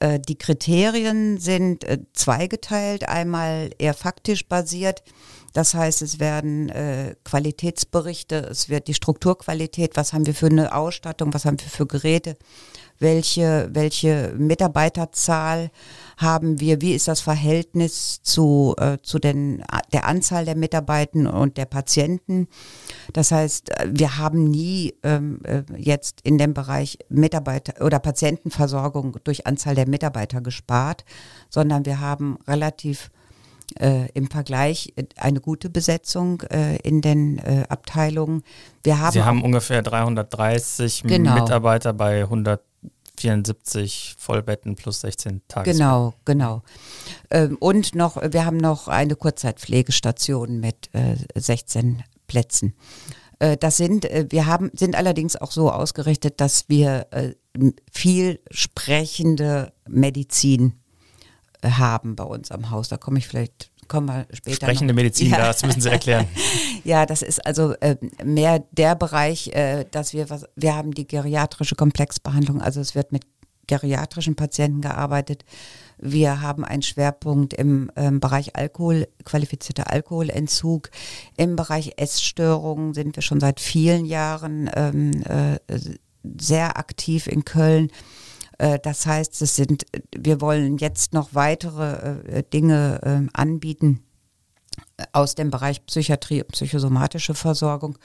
Äh, 0.00 0.20
die 0.20 0.36
Kriterien 0.36 1.38
sind 1.38 1.84
äh, 1.84 1.98
zweigeteilt, 2.12 3.08
einmal 3.08 3.70
eher 3.78 3.94
faktisch 3.94 4.48
basiert. 4.48 5.02
Das 5.52 5.74
heißt, 5.74 6.02
es 6.02 6.18
werden 6.18 6.68
äh, 6.68 7.14
Qualitätsberichte, 7.24 8.36
es 8.50 8.68
wird 8.68 8.88
die 8.88 8.94
Strukturqualität, 8.94 9.96
was 9.96 10.12
haben 10.12 10.26
wir 10.26 10.34
für 10.34 10.46
eine 10.46 10.74
Ausstattung, 10.74 11.32
was 11.32 11.44
haben 11.44 11.60
wir 11.60 11.68
für 11.68 11.86
Geräte, 11.86 12.36
welche, 12.98 13.68
welche 13.72 14.34
Mitarbeiterzahl 14.36 15.70
haben 16.16 16.60
wir, 16.60 16.80
wie 16.80 16.94
ist 16.94 17.08
das 17.08 17.20
Verhältnis 17.20 18.22
zu, 18.22 18.74
äh, 18.78 18.98
zu 19.02 19.18
den, 19.18 19.64
der 19.92 20.06
Anzahl 20.06 20.44
der 20.44 20.56
Mitarbeitenden 20.56 21.26
und 21.26 21.56
der 21.56 21.64
Patienten. 21.64 22.48
Das 23.12 23.32
heißt, 23.32 23.70
wir 23.86 24.18
haben 24.18 24.44
nie 24.44 24.94
ähm, 25.02 25.40
äh, 25.44 25.62
jetzt 25.76 26.20
in 26.22 26.38
dem 26.38 26.54
Bereich 26.54 26.98
Mitarbeiter 27.08 27.84
oder 27.84 27.98
Patientenversorgung 27.98 29.18
durch 29.24 29.46
Anzahl 29.46 29.74
der 29.74 29.88
Mitarbeiter 29.88 30.40
gespart, 30.40 31.04
sondern 31.50 31.84
wir 31.84 32.00
haben 32.00 32.38
relativ 32.46 33.10
äh, 33.80 34.08
im 34.12 34.30
Vergleich 34.30 34.92
eine 35.16 35.40
gute 35.40 35.70
Besetzung 35.70 36.42
äh, 36.42 36.76
in 36.76 37.00
den 37.00 37.38
äh, 37.38 37.64
Abteilungen. 37.68 38.42
Wir 38.82 39.00
haben 39.00 39.12
Sie 39.12 39.22
haben 39.22 39.42
ungefähr 39.42 39.82
330 39.82 41.02
genau. 41.04 41.34
Mitarbeiter 41.34 41.92
bei 41.92 42.20
100 42.20 42.60
74 43.18 44.16
Vollbetten 44.18 44.74
plus 44.76 45.00
16 45.00 45.42
Tage. 45.48 45.72
Genau, 45.72 46.14
genau. 46.24 46.62
Ähm, 47.30 47.56
und 47.60 47.94
noch, 47.94 48.20
wir 48.20 48.44
haben 48.44 48.56
noch 48.56 48.88
eine 48.88 49.16
Kurzzeitpflegestation 49.16 50.60
mit 50.60 50.90
16 51.34 51.98
äh, 51.98 52.02
Plätzen. 52.26 52.74
Äh, 53.38 53.56
das 53.56 53.76
sind, 53.76 54.04
äh, 54.04 54.26
wir 54.30 54.46
haben, 54.46 54.70
sind 54.74 54.96
allerdings 54.96 55.36
auch 55.36 55.52
so 55.52 55.70
ausgerichtet, 55.70 56.40
dass 56.40 56.68
wir 56.68 57.06
viel 57.92 58.40
sprechende 58.50 59.72
Medizin 59.88 60.74
haben 61.62 62.16
bei 62.16 62.24
uns 62.24 62.50
am 62.50 62.70
Haus. 62.70 62.88
Da 62.88 62.96
komme 62.96 63.18
ich 63.18 63.28
vielleicht 63.28 63.70
kommen 63.88 64.06
wir 64.06 64.26
später. 64.32 64.66
Sprechende 64.66 64.92
noch. 64.92 64.96
Medizin, 64.96 65.30
ja. 65.30 65.38
das 65.38 65.64
müssen 65.64 65.80
Sie 65.80 65.90
erklären. 65.90 66.26
ja, 66.84 67.06
das 67.06 67.22
ist 67.22 67.44
also 67.44 67.72
äh, 67.80 67.96
mehr 68.24 68.64
der 68.72 68.94
Bereich, 68.94 69.48
äh, 69.48 69.84
dass 69.90 70.12
wir 70.12 70.30
was, 70.30 70.46
wir 70.56 70.74
haben 70.74 70.92
die 70.92 71.06
geriatrische 71.06 71.74
Komplexbehandlung, 71.74 72.60
also 72.60 72.80
es 72.80 72.94
wird 72.94 73.12
mit 73.12 73.24
geriatrischen 73.66 74.36
Patienten 74.36 74.80
gearbeitet. 74.80 75.44
Wir 75.98 76.40
haben 76.40 76.64
einen 76.64 76.82
Schwerpunkt 76.82 77.54
im 77.54 77.90
ähm, 77.96 78.20
Bereich 78.20 78.56
Alkohol, 78.56 79.08
qualifizierter 79.24 79.90
Alkoholentzug. 79.90 80.90
Im 81.36 81.56
Bereich 81.56 81.92
Essstörungen 81.96 82.94
sind 82.94 83.16
wir 83.16 83.22
schon 83.22 83.40
seit 83.40 83.60
vielen 83.60 84.04
Jahren 84.04 84.70
ähm, 84.74 85.22
äh, 85.22 85.58
sehr 86.38 86.78
aktiv 86.78 87.26
in 87.26 87.44
Köln. 87.44 87.90
Äh, 88.58 88.78
das 88.82 89.06
heißt, 89.06 89.40
es 89.42 89.56
sind, 89.56 89.86
wir 90.16 90.40
wollen 90.40 90.78
jetzt 90.78 91.12
noch 91.12 91.30
weitere 91.32 92.38
äh, 92.38 92.42
Dinge 92.42 93.00
ähm, 93.04 93.30
anbieten 93.32 94.00
aus 95.12 95.34
dem 95.34 95.50
Bereich 95.50 95.84
Psychiatrie 95.86 96.42
und 96.42 96.52
psychosomatische 96.52 97.34
Versorgung. 97.34 97.98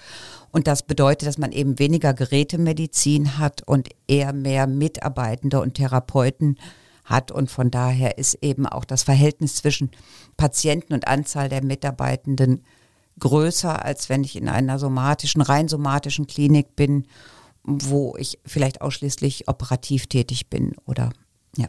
Und 0.51 0.67
das 0.67 0.83
bedeutet, 0.83 1.27
dass 1.27 1.38
man 1.38 1.51
eben 1.51 1.79
weniger 1.79 2.13
Gerätemedizin 2.13 3.38
hat 3.38 3.63
und 3.65 3.89
eher 4.07 4.33
mehr 4.33 4.67
Mitarbeitende 4.67 5.62
und 5.62 5.75
Therapeuten 5.75 6.57
hat. 7.05 7.31
Und 7.31 7.49
von 7.49 7.71
daher 7.71 8.17
ist 8.17 8.35
eben 8.41 8.65
auch 8.65 8.85
das 8.85 9.03
Verhältnis 9.03 9.55
zwischen 9.55 9.91
Patienten 10.38 10.93
und 10.93 11.07
Anzahl 11.07 11.49
der 11.49 11.63
Mitarbeitenden 11.63 12.63
größer, 13.19 13.83
als 13.83 14.09
wenn 14.09 14.23
ich 14.23 14.35
in 14.35 14.47
einer 14.47 14.79
somatischen, 14.79 15.41
rein 15.41 15.67
somatischen 15.67 16.27
Klinik 16.27 16.75
bin, 16.75 17.05
wo 17.69 18.15
ich 18.17 18.39
vielleicht 18.45 18.82
ausschließlich 18.82 19.47
operativ 19.47 20.08
tätig 20.08 20.49
bin 20.49 20.75
oder 20.86 21.12
ja. 21.55 21.67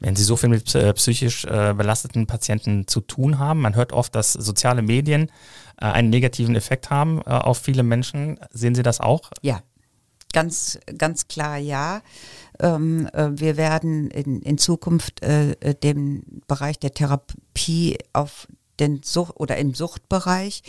Wenn 0.00 0.14
Sie 0.14 0.22
so 0.22 0.36
viel 0.36 0.48
mit 0.48 0.72
äh, 0.76 0.92
psychisch 0.94 1.44
äh, 1.44 1.74
belasteten 1.74 2.28
Patienten 2.28 2.86
zu 2.86 3.00
tun 3.00 3.40
haben, 3.40 3.60
man 3.60 3.74
hört 3.74 3.92
oft, 3.92 4.14
dass 4.14 4.32
soziale 4.32 4.80
Medien 4.80 5.28
äh, 5.80 5.86
einen 5.86 6.10
negativen 6.10 6.54
Effekt 6.54 6.90
haben 6.90 7.20
äh, 7.22 7.30
auf 7.30 7.58
viele 7.58 7.82
Menschen. 7.82 8.38
Sehen 8.52 8.76
Sie 8.76 8.84
das 8.84 9.00
auch? 9.00 9.30
Ja, 9.42 9.60
ganz, 10.32 10.78
ganz 10.96 11.26
klar 11.26 11.58
ja. 11.58 12.02
Ähm, 12.60 13.08
äh, 13.12 13.30
wir 13.32 13.56
werden 13.56 14.08
in, 14.10 14.40
in 14.42 14.58
Zukunft 14.58 15.20
den 15.20 16.42
Bereich 16.46 16.78
der 16.78 16.94
Therapie 16.94 17.98
auf 18.12 18.46
den 18.80 19.02
Sucht 19.02 19.34
oder 19.36 19.56
im 19.56 19.74
Suchtbereich 19.74 20.62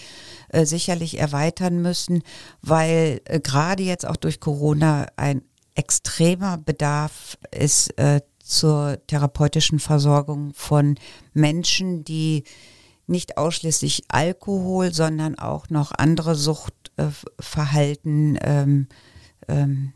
äh, 0.49 0.65
sicherlich 0.65 1.19
erweitern 1.19 1.81
müssen, 1.81 2.23
weil 2.61 3.21
äh, 3.25 3.39
gerade 3.39 3.83
jetzt 3.83 4.07
auch 4.07 4.17
durch 4.17 4.39
Corona 4.39 5.07
ein 5.15 5.41
extremer 5.75 6.57
Bedarf 6.57 7.37
ist 7.51 7.97
äh, 7.97 8.21
zur 8.43 8.97
therapeutischen 9.07 9.79
Versorgung 9.79 10.53
von 10.53 10.95
Menschen, 11.33 12.03
die 12.03 12.43
nicht 13.07 13.37
ausschließlich 13.37 14.03
Alkohol, 14.07 14.93
sondern 14.93 15.37
auch 15.37 15.69
noch 15.69 15.91
andere 15.91 16.35
Suchtverhalten 16.35 18.37
ähm, 18.41 18.87
ähm, 19.47 19.93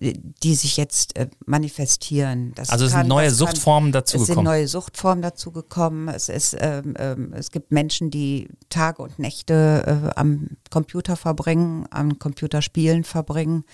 die 0.00 0.54
sich 0.54 0.76
jetzt 0.76 1.16
äh, 1.16 1.28
manifestieren. 1.44 2.52
Das 2.54 2.70
also 2.70 2.84
es 2.84 2.92
kann, 2.92 3.02
sind 3.02 3.08
neue 3.08 3.30
Suchtformen 3.30 3.92
dazugekommen. 3.92 4.30
Es 4.30 4.34
sind 4.34 4.44
neue 4.44 4.68
Suchtformen 4.68 5.22
dazugekommen. 5.22 6.08
Es, 6.08 6.28
ist, 6.28 6.56
ähm, 6.58 6.94
ähm, 6.98 7.32
es 7.34 7.50
gibt 7.50 7.72
Menschen, 7.72 8.10
die 8.10 8.48
Tage 8.68 9.02
und 9.02 9.18
Nächte 9.18 10.12
äh, 10.14 10.18
am 10.18 10.50
Computer 10.70 11.16
verbringen, 11.16 11.86
am 11.90 12.18
Computerspielen 12.18 13.04
verbringen 13.04 13.64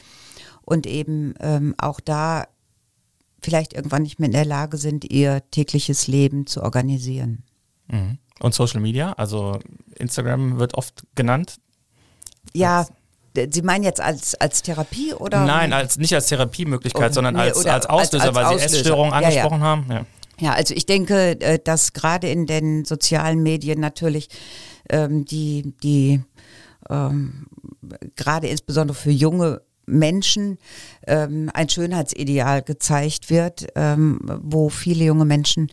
und 0.63 0.87
eben 0.87 1.35
ähm, 1.41 1.75
auch 1.77 2.01
da 2.01 2.47
vielleicht 3.43 3.75
irgendwann 3.75 4.03
nicht 4.03 4.19
mehr 4.19 4.29
in 4.29 4.33
der 4.33 4.47
Lage 4.47 4.79
sind, 4.79 5.05
ihr 5.11 5.43
tägliches 5.51 6.07
Leben 6.07 6.47
zu 6.47 6.63
organisieren. 6.63 7.45
Mhm. 7.89 8.19
Und 8.41 8.55
Social 8.55 8.81
Media, 8.81 9.13
also 9.13 9.59
Instagram 9.97 10.59
wird 10.59 10.75
oft 10.75 11.05
genannt. 11.15 11.57
Ja, 12.55 12.87
Sie 13.51 13.63
meinen 13.63 13.83
jetzt 13.83 14.01
als, 14.01 14.35
als 14.37 14.63
Therapie 14.63 15.13
oder? 15.13 15.45
Nein, 15.45 15.73
als, 15.73 15.97
nicht 15.97 16.15
als 16.15 16.27
Therapiemöglichkeit, 16.27 17.03
oder, 17.03 17.13
sondern 17.13 17.35
nee, 17.35 17.41
als, 17.41 17.67
als 17.67 17.87
Auslöser, 17.87 18.29
als, 18.29 18.37
als 18.37 18.47
weil 18.47 18.59
Sie 18.59 18.65
Essstörungen 18.65 19.13
angesprochen 19.13 19.61
ja, 19.61 19.65
ja. 19.65 19.71
haben. 19.71 19.87
Ja. 19.91 20.07
ja, 20.39 20.53
also 20.53 20.75
ich 20.75 20.87
denke, 20.87 21.41
äh, 21.41 21.59
dass 21.63 21.93
gerade 21.93 22.29
in 22.29 22.47
den 22.47 22.85
sozialen 22.85 23.43
Medien 23.43 23.81
natürlich 23.81 24.29
ähm, 24.89 25.25
die, 25.25 25.75
die 25.83 26.21
ähm, 26.89 27.47
gerade 28.17 28.47
insbesondere 28.47 28.97
für 28.97 29.11
junge 29.11 29.63
Menschen 29.87 30.59
ähm, 31.07 31.51
ein 31.53 31.69
Schönheitsideal 31.69 32.63
gezeigt 32.63 33.31
wird, 33.31 33.67
ähm, 33.75 34.21
wo 34.43 34.69
viele 34.69 35.05
junge 35.05 35.25
Menschen 35.25 35.71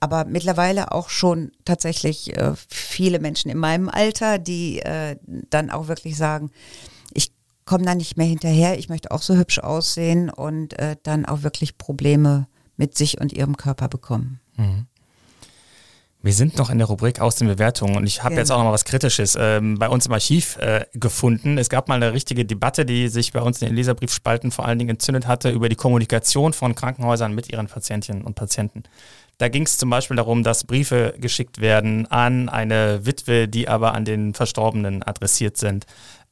aber 0.00 0.24
mittlerweile 0.24 0.92
auch 0.92 1.10
schon 1.10 1.52
tatsächlich 1.64 2.36
äh, 2.36 2.54
viele 2.68 3.20
Menschen 3.20 3.50
in 3.50 3.58
meinem 3.58 3.88
Alter, 3.90 4.38
die 4.38 4.80
äh, 4.80 5.16
dann 5.26 5.70
auch 5.70 5.88
wirklich 5.88 6.16
sagen, 6.16 6.50
ich 7.12 7.32
komme 7.66 7.84
da 7.84 7.94
nicht 7.94 8.16
mehr 8.16 8.26
hinterher, 8.26 8.78
ich 8.78 8.88
möchte 8.88 9.10
auch 9.10 9.22
so 9.22 9.36
hübsch 9.36 9.58
aussehen 9.58 10.30
und 10.30 10.78
äh, 10.78 10.96
dann 11.02 11.26
auch 11.26 11.42
wirklich 11.42 11.76
Probleme 11.76 12.48
mit 12.76 12.96
sich 12.96 13.20
und 13.20 13.32
ihrem 13.34 13.58
Körper 13.58 13.88
bekommen. 13.88 14.40
Mhm. 14.56 14.86
Wir 16.22 16.34
sind 16.34 16.58
noch 16.58 16.68
in 16.68 16.76
der 16.76 16.86
Rubrik 16.86 17.20
aus 17.20 17.36
den 17.36 17.48
Bewertungen 17.48 17.96
und 17.96 18.06
ich 18.06 18.22
habe 18.22 18.30
genau. 18.30 18.40
jetzt 18.40 18.50
auch 18.50 18.58
noch 18.58 18.64
mal 18.64 18.72
was 18.72 18.84
Kritisches 18.84 19.38
ähm, 19.40 19.78
bei 19.78 19.88
uns 19.88 20.04
im 20.04 20.12
Archiv 20.12 20.58
äh, 20.58 20.84
gefunden. 20.92 21.56
Es 21.56 21.70
gab 21.70 21.88
mal 21.88 21.94
eine 21.94 22.12
richtige 22.12 22.44
Debatte, 22.44 22.84
die 22.84 23.08
sich 23.08 23.32
bei 23.32 23.40
uns 23.40 23.62
in 23.62 23.68
den 23.68 23.76
Leserbriefspalten 23.76 24.50
vor 24.50 24.66
allen 24.66 24.78
Dingen 24.78 24.90
entzündet 24.90 25.26
hatte 25.26 25.48
über 25.48 25.70
die 25.70 25.76
Kommunikation 25.76 26.52
von 26.52 26.74
Krankenhäusern 26.74 27.34
mit 27.34 27.50
ihren 27.50 27.68
Patientinnen 27.68 28.22
und 28.22 28.34
Patienten. 28.34 28.82
Da 29.40 29.48
ging 29.48 29.62
es 29.62 29.78
zum 29.78 29.88
Beispiel 29.88 30.18
darum, 30.18 30.42
dass 30.42 30.64
Briefe 30.64 31.14
geschickt 31.16 31.62
werden 31.62 32.06
an 32.08 32.50
eine 32.50 33.06
Witwe, 33.06 33.48
die 33.48 33.68
aber 33.68 33.94
an 33.94 34.04
den 34.04 34.34
Verstorbenen 34.34 35.02
adressiert 35.02 35.56
sind. 35.56 35.86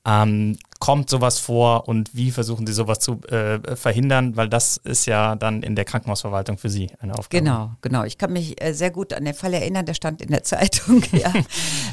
Ähm, 0.04 0.58
kommt 0.78 1.08
sowas 1.08 1.38
vor 1.38 1.88
und 1.88 2.14
wie 2.14 2.30
versuchen 2.30 2.66
Sie 2.66 2.72
sowas 2.74 2.98
zu 2.98 3.22
äh, 3.22 3.76
verhindern? 3.76 4.36
Weil 4.36 4.50
das 4.50 4.76
ist 4.76 5.06
ja 5.06 5.36
dann 5.36 5.62
in 5.62 5.74
der 5.74 5.86
Krankenhausverwaltung 5.86 6.58
für 6.58 6.68
Sie 6.68 6.90
eine 7.00 7.14
Aufgabe. 7.14 7.42
Genau, 7.42 7.70
genau. 7.80 8.04
Ich 8.04 8.18
kann 8.18 8.32
mich 8.32 8.62
äh, 8.62 8.74
sehr 8.74 8.90
gut 8.90 9.14
an 9.14 9.24
den 9.24 9.34
Fall 9.34 9.54
erinnern, 9.54 9.86
der 9.86 9.94
stand 9.94 10.20
in 10.20 10.28
der 10.28 10.44
Zeitung. 10.44 11.02
ja. 11.12 11.32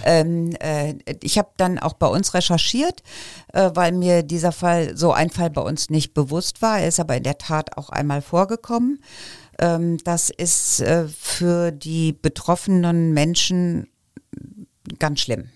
ähm, 0.04 0.52
äh, 0.60 0.96
ich 1.24 1.38
habe 1.38 1.50
dann 1.56 1.80
auch 1.80 1.94
bei 1.94 2.08
uns 2.08 2.34
recherchiert, 2.34 3.04
äh, 3.54 3.72
weil 3.74 3.94
mir 3.94 4.22
dieser 4.22 4.52
Fall, 4.52 4.98
so 4.98 5.14
ein 5.14 5.30
Fall 5.30 5.50
bei 5.50 5.62
uns 5.62 5.90
nicht 5.90 6.14
bewusst 6.14 6.62
war. 6.62 6.80
Er 6.80 6.90
ist 6.90 7.00
aber 7.00 7.16
in 7.16 7.24
der 7.24 7.38
Tat 7.38 7.78
auch 7.78 7.90
einmal 7.90 8.22
vorgekommen. 8.22 9.00
Ähm, 9.60 9.98
das 10.04 10.30
ist 10.30 10.82
äh, 10.82 11.08
für 11.08 11.72
die 11.72 12.14
betroffenen 12.14 13.14
Menschen 13.14 13.88
ganz 15.00 15.22
schlimm. 15.22 15.50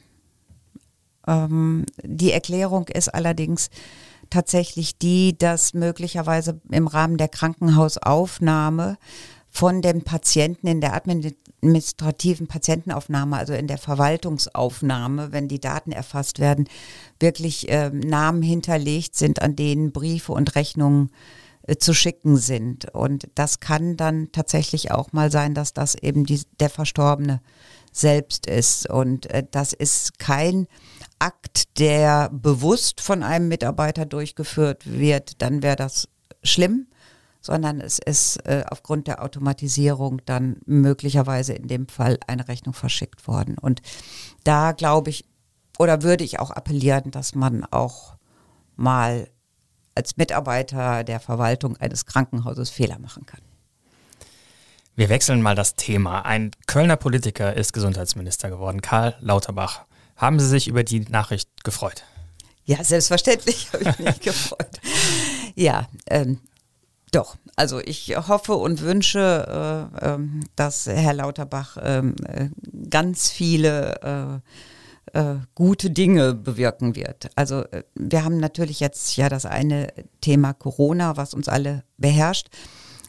Ähm, 1.27 1.85
die 2.03 2.31
Erklärung 2.31 2.87
ist 2.87 3.13
allerdings 3.13 3.69
tatsächlich 4.29 4.97
die, 4.97 5.37
dass 5.37 5.73
möglicherweise 5.73 6.61
im 6.71 6.87
Rahmen 6.87 7.17
der 7.17 7.27
Krankenhausaufnahme 7.27 8.97
von 9.49 9.81
den 9.81 10.03
Patienten 10.03 10.67
in 10.67 10.79
der 10.79 10.93
administrativen 10.93 12.47
Patientenaufnahme, 12.47 13.37
also 13.37 13.53
in 13.53 13.65
der 13.65 13.79
Verwaltungsaufnahme, 13.79 15.31
wenn 15.31 15.47
die 15.47 15.59
Daten 15.59 15.91
erfasst 15.91 16.37
werden, 16.37 16.69
wirklich 17.19 17.69
äh, 17.69 17.89
Namen 17.89 18.43
hinterlegt 18.43 19.15
sind, 19.15 19.41
an 19.41 19.55
denen 19.55 19.91
Briefe 19.91 20.31
und 20.31 20.55
Rechnungen 20.55 21.07
äh, 21.07 21.38
zu 21.77 21.93
schicken 21.93 22.37
sind. 22.37 22.93
Und 22.93 23.29
das 23.35 23.59
kann 23.59 23.97
dann 23.97 24.31
tatsächlich 24.31 24.91
auch 24.91 25.11
mal 25.11 25.31
sein, 25.31 25.53
dass 25.53 25.73
das 25.73 25.95
eben 25.95 26.25
die, 26.25 26.41
der 26.59 26.69
Verstorbene 26.69 27.41
selbst 27.91 28.47
ist. 28.47 28.89
Und 28.89 29.27
äh, 29.27 29.43
das 29.49 29.73
ist 29.73 30.19
kein 30.19 30.67
Akt, 31.19 31.79
der 31.79 32.29
bewusst 32.29 33.01
von 33.01 33.23
einem 33.23 33.47
Mitarbeiter 33.49 34.05
durchgeführt 34.05 34.83
wird, 34.85 35.41
dann 35.41 35.61
wäre 35.61 35.75
das 35.75 36.07
schlimm, 36.43 36.87
sondern 37.41 37.81
es 37.81 37.99
ist 37.99 38.37
äh, 38.45 38.63
aufgrund 38.69 39.07
der 39.07 39.23
Automatisierung 39.23 40.21
dann 40.25 40.57
möglicherweise 40.65 41.53
in 41.53 41.67
dem 41.67 41.87
Fall 41.87 42.17
eine 42.27 42.47
Rechnung 42.47 42.73
verschickt 42.73 43.27
worden. 43.27 43.57
Und 43.57 43.81
da 44.43 44.71
glaube 44.71 45.09
ich, 45.09 45.25
oder 45.77 46.03
würde 46.03 46.23
ich 46.23 46.39
auch 46.39 46.51
appellieren, 46.51 47.11
dass 47.11 47.35
man 47.35 47.65
auch 47.65 48.15
mal 48.75 49.29
als 49.99 50.15
Mitarbeiter 50.15 51.03
der 51.03 51.19
Verwaltung 51.19 51.75
eines 51.75 52.05
Krankenhauses 52.05 52.69
Fehler 52.69 52.99
machen 52.99 53.25
kann. 53.25 53.41
Wir 54.95 55.09
wechseln 55.09 55.41
mal 55.41 55.55
das 55.55 55.75
Thema. 55.75 56.21
Ein 56.21 56.51
Kölner 56.67 56.95
Politiker 56.95 57.53
ist 57.53 57.73
Gesundheitsminister 57.73 58.49
geworden, 58.49 58.81
Karl 58.81 59.17
Lauterbach. 59.19 59.81
Haben 60.15 60.39
Sie 60.39 60.47
sich 60.47 60.69
über 60.69 60.85
die 60.85 61.01
Nachricht 61.01 61.65
gefreut? 61.65 62.05
Ja, 62.63 62.81
selbstverständlich 62.81 63.67
habe 63.73 63.89
ich 63.89 63.99
mich 63.99 64.19
gefreut. 64.21 64.79
Ja, 65.55 65.89
ähm, 66.07 66.39
doch. 67.11 67.35
Also 67.57 67.81
ich 67.81 68.15
hoffe 68.15 68.53
und 68.53 68.79
wünsche, 68.79 69.89
äh, 70.01 70.13
äh, 70.13 70.17
dass 70.55 70.85
Herr 70.85 71.13
Lauterbach 71.13 71.75
ähm, 71.81 72.15
äh, 72.25 72.47
ganz 72.89 73.29
viele 73.29 74.41
äh, 75.13 75.19
äh, 75.19 75.39
gute 75.55 75.89
Dinge 75.89 76.33
bewirken 76.33 76.95
wird. 76.95 77.29
Also 77.35 77.63
äh, 77.65 77.83
wir 77.95 78.23
haben 78.23 78.37
natürlich 78.37 78.79
jetzt 78.79 79.15
ja 79.17 79.29
das 79.29 79.45
eine 79.45 79.93
Thema 80.21 80.53
Corona, 80.53 81.17
was 81.17 81.33
uns 81.33 81.47
alle 81.47 81.83
beherrscht, 81.97 82.49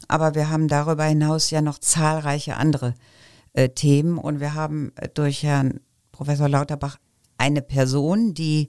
aber 0.08 0.34
wir 0.34 0.50
haben 0.50 0.68
darüber 0.68 1.04
hinaus 1.04 1.50
ja 1.50 1.60
noch 1.60 1.78
zahlreiche 1.78 2.56
andere 2.56 2.94
Themen 3.74 4.16
und 4.18 4.38
wir 4.38 4.54
haben 4.54 4.92
durch 5.14 5.42
Herrn 5.42 5.80
Professor 6.12 6.48
Lauterbach 6.48 6.98
eine 7.36 7.62
Person, 7.62 8.32
die 8.32 8.68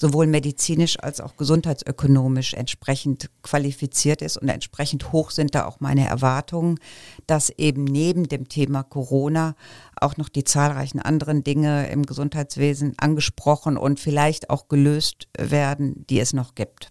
sowohl 0.00 0.26
medizinisch 0.26 0.98
als 0.98 1.20
auch 1.20 1.36
gesundheitsökonomisch 1.36 2.54
entsprechend 2.54 3.30
qualifiziert 3.42 4.22
ist 4.22 4.38
und 4.38 4.48
entsprechend 4.48 5.12
hoch 5.12 5.30
sind 5.30 5.54
da 5.54 5.66
auch 5.66 5.80
meine 5.80 6.08
Erwartungen, 6.08 6.78
dass 7.26 7.50
eben 7.50 7.84
neben 7.84 8.26
dem 8.26 8.48
Thema 8.48 8.82
Corona 8.82 9.54
auch 10.02 10.16
noch 10.16 10.28
die 10.28 10.44
zahlreichen 10.44 11.00
anderen 11.00 11.44
Dinge 11.44 11.88
im 11.88 12.04
Gesundheitswesen 12.04 12.94
angesprochen 12.98 13.76
und 13.76 14.00
vielleicht 14.00 14.50
auch 14.50 14.68
gelöst 14.68 15.28
werden, 15.36 16.06
die 16.08 16.20
es 16.20 16.32
noch 16.32 16.54
gibt. 16.54 16.90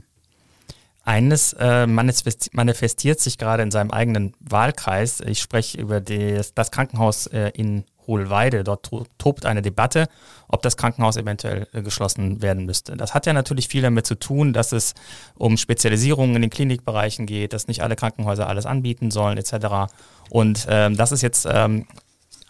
Eines 1.04 1.54
äh, 1.54 1.88
manifestiert 1.88 3.20
sich 3.20 3.38
gerade 3.38 3.64
in 3.64 3.72
seinem 3.72 3.90
eigenen 3.90 4.34
Wahlkreis. 4.40 5.22
Ich 5.22 5.40
spreche 5.40 5.80
über 5.80 6.02
das, 6.02 6.54
das 6.54 6.70
Krankenhaus 6.70 7.26
äh, 7.28 7.52
in 7.56 7.86
Hohlweide. 8.06 8.64
Dort 8.64 8.92
tobt 9.18 9.46
eine 9.46 9.62
Debatte, 9.62 10.08
ob 10.48 10.62
das 10.62 10.78
Krankenhaus 10.78 11.16
eventuell 11.16 11.68
äh, 11.74 11.82
geschlossen 11.82 12.42
werden 12.42 12.66
müsste. 12.66 12.98
Das 12.98 13.14
hat 13.14 13.26
ja 13.26 13.34
natürlich 13.34 13.70
viel 13.70 13.82
damit 13.82 14.06
zu 14.06 14.16
tun, 14.16 14.52
dass 14.52 14.72
es 14.72 14.94
um 15.36 15.58
Spezialisierungen 15.58 16.36
in 16.36 16.42
den 16.42 16.52
Klinikbereichen 16.52 17.26
geht, 17.26 17.54
dass 17.54 17.68
nicht 17.68 17.82
alle 17.82 17.96
Krankenhäuser 17.96 18.48
alles 18.48 18.66
anbieten 18.66 19.10
sollen 19.10 19.38
etc. 19.38 19.92
Und 20.30 20.68
ähm, 20.70 20.98
das 20.98 21.12
ist 21.12 21.22
jetzt 21.22 21.48
ähm, 21.50 21.88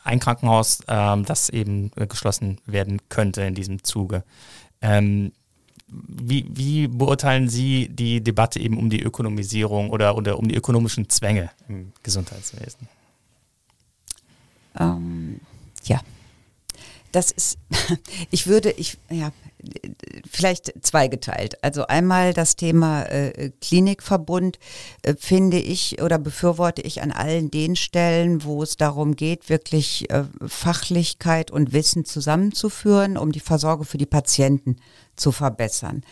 ein 0.04 0.20
Krankenhaus, 0.20 0.82
ähm, 0.88 1.26
das 1.26 1.50
eben 1.50 1.92
geschlossen 2.10 2.60
werden 2.66 3.02
könnte 3.10 3.42
in 3.44 3.56
diesem 3.56 3.84
Zuge. 3.84 4.24
Ähm, 4.82 5.32
wie, 5.88 6.46
wie, 6.50 6.88
beurteilen 6.88 7.50
Sie 7.50 7.90
die 7.90 8.22
Debatte 8.22 8.60
eben 8.60 8.78
um 8.78 8.90
die 8.90 9.02
Ökonomisierung 9.02 9.90
oder, 9.90 10.16
oder 10.16 10.38
um 10.38 10.48
die 10.48 10.56
ökonomischen 10.56 11.10
Zwänge 11.10 11.50
im 11.68 11.92
Gesundheitswesen? 12.04 12.88
Ähm, 14.80 15.40
ja, 15.86 16.02
das 17.12 17.32
ist, 17.32 17.58
ich 18.32 18.48
würde, 18.48 18.72
ich, 18.72 18.98
ja, 19.10 19.32
vielleicht 20.30 20.74
zweigeteilt. 20.82 21.64
Also 21.64 21.88
einmal 21.88 22.34
das 22.34 22.56
Thema 22.56 23.04
äh, 23.04 23.52
Klinikverbund 23.62 24.58
äh, 25.02 25.16
finde 25.16 25.58
ich 25.58 26.02
oder 26.02 26.18
befürworte 26.18 26.82
ich 26.82 27.02
an 27.02 27.12
allen 27.12 27.52
den 27.52 27.76
Stellen, 27.76 28.44
wo 28.44 28.64
es 28.64 28.78
darum 28.78 29.16
geht, 29.16 29.50
wirklich 29.50 30.10
äh, 30.10 30.24
Fachlichkeit 30.46 31.52
und 31.52 31.74
Wissen 31.74 32.06
zusammenzuführen, 32.06 33.18
um 33.18 33.32
die 33.32 33.40
Versorgung 33.40 33.86
für 33.86 33.98
die 33.98 34.06
Patienten 34.06 34.78
zu 35.16 35.32
verbessern. 35.32 36.04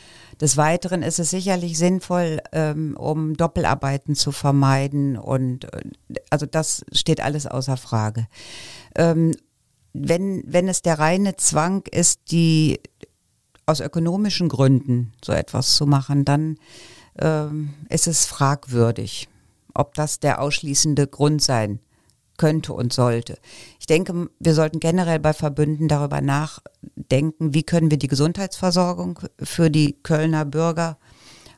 Des 0.41 0.57
Weiteren 0.57 1.01
ist 1.01 1.19
es 1.19 1.29
sicherlich 1.29 1.77
sinnvoll, 1.77 2.39
ähm, 2.51 2.95
um 2.97 3.35
Doppelarbeiten 3.35 4.15
zu 4.15 4.31
vermeiden 4.31 5.17
und 5.17 5.73
äh, 5.73 5.81
also 6.29 6.45
das 6.45 6.85
steht 6.91 7.21
alles 7.21 7.47
außer 7.47 7.77
Frage. 7.77 8.27
Ähm, 8.95 9.31
wenn, 9.93 10.43
wenn 10.45 10.67
es 10.67 10.81
der 10.81 10.99
reine 10.99 11.37
Zwang 11.37 11.83
ist, 11.89 12.31
die 12.31 12.79
aus 13.67 13.81
ökonomischen 13.81 14.49
Gründen 14.49 15.13
so 15.23 15.33
etwas 15.33 15.75
zu 15.75 15.85
machen, 15.85 16.25
dann 16.25 16.57
ähm, 17.19 17.73
ist 17.89 18.07
es 18.07 18.25
fragwürdig, 18.25 19.27
ob 19.73 19.93
das 19.93 20.19
der 20.19 20.41
ausschließende 20.41 21.05
Grund 21.05 21.43
sein 21.43 21.79
könnte 22.37 22.73
und 22.73 22.93
sollte. 22.93 23.37
Ich 23.79 23.87
denke, 23.87 24.29
wir 24.39 24.53
sollten 24.53 24.79
generell 24.79 25.19
bei 25.19 25.33
Verbünden 25.33 25.87
darüber 25.87 26.21
nachdenken, 26.21 27.53
wie 27.53 27.63
können 27.63 27.91
wir 27.91 27.97
die 27.97 28.07
Gesundheitsversorgung 28.07 29.19
für 29.39 29.69
die 29.69 29.97
Kölner 30.01 30.45
Bürger 30.45 30.97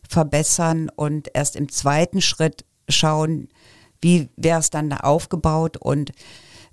verbessern 0.08 0.89
und 0.95 1.30
erst 1.34 1.56
im 1.56 1.69
zweiten 1.69 2.22
Schritt 2.22 2.65
schauen, 2.88 3.50
wie 4.02 4.30
wäre 4.36 4.60
es 4.60 4.69
dann 4.69 4.89
da 4.89 4.98
aufgebaut 4.98 5.78
und 5.78 6.12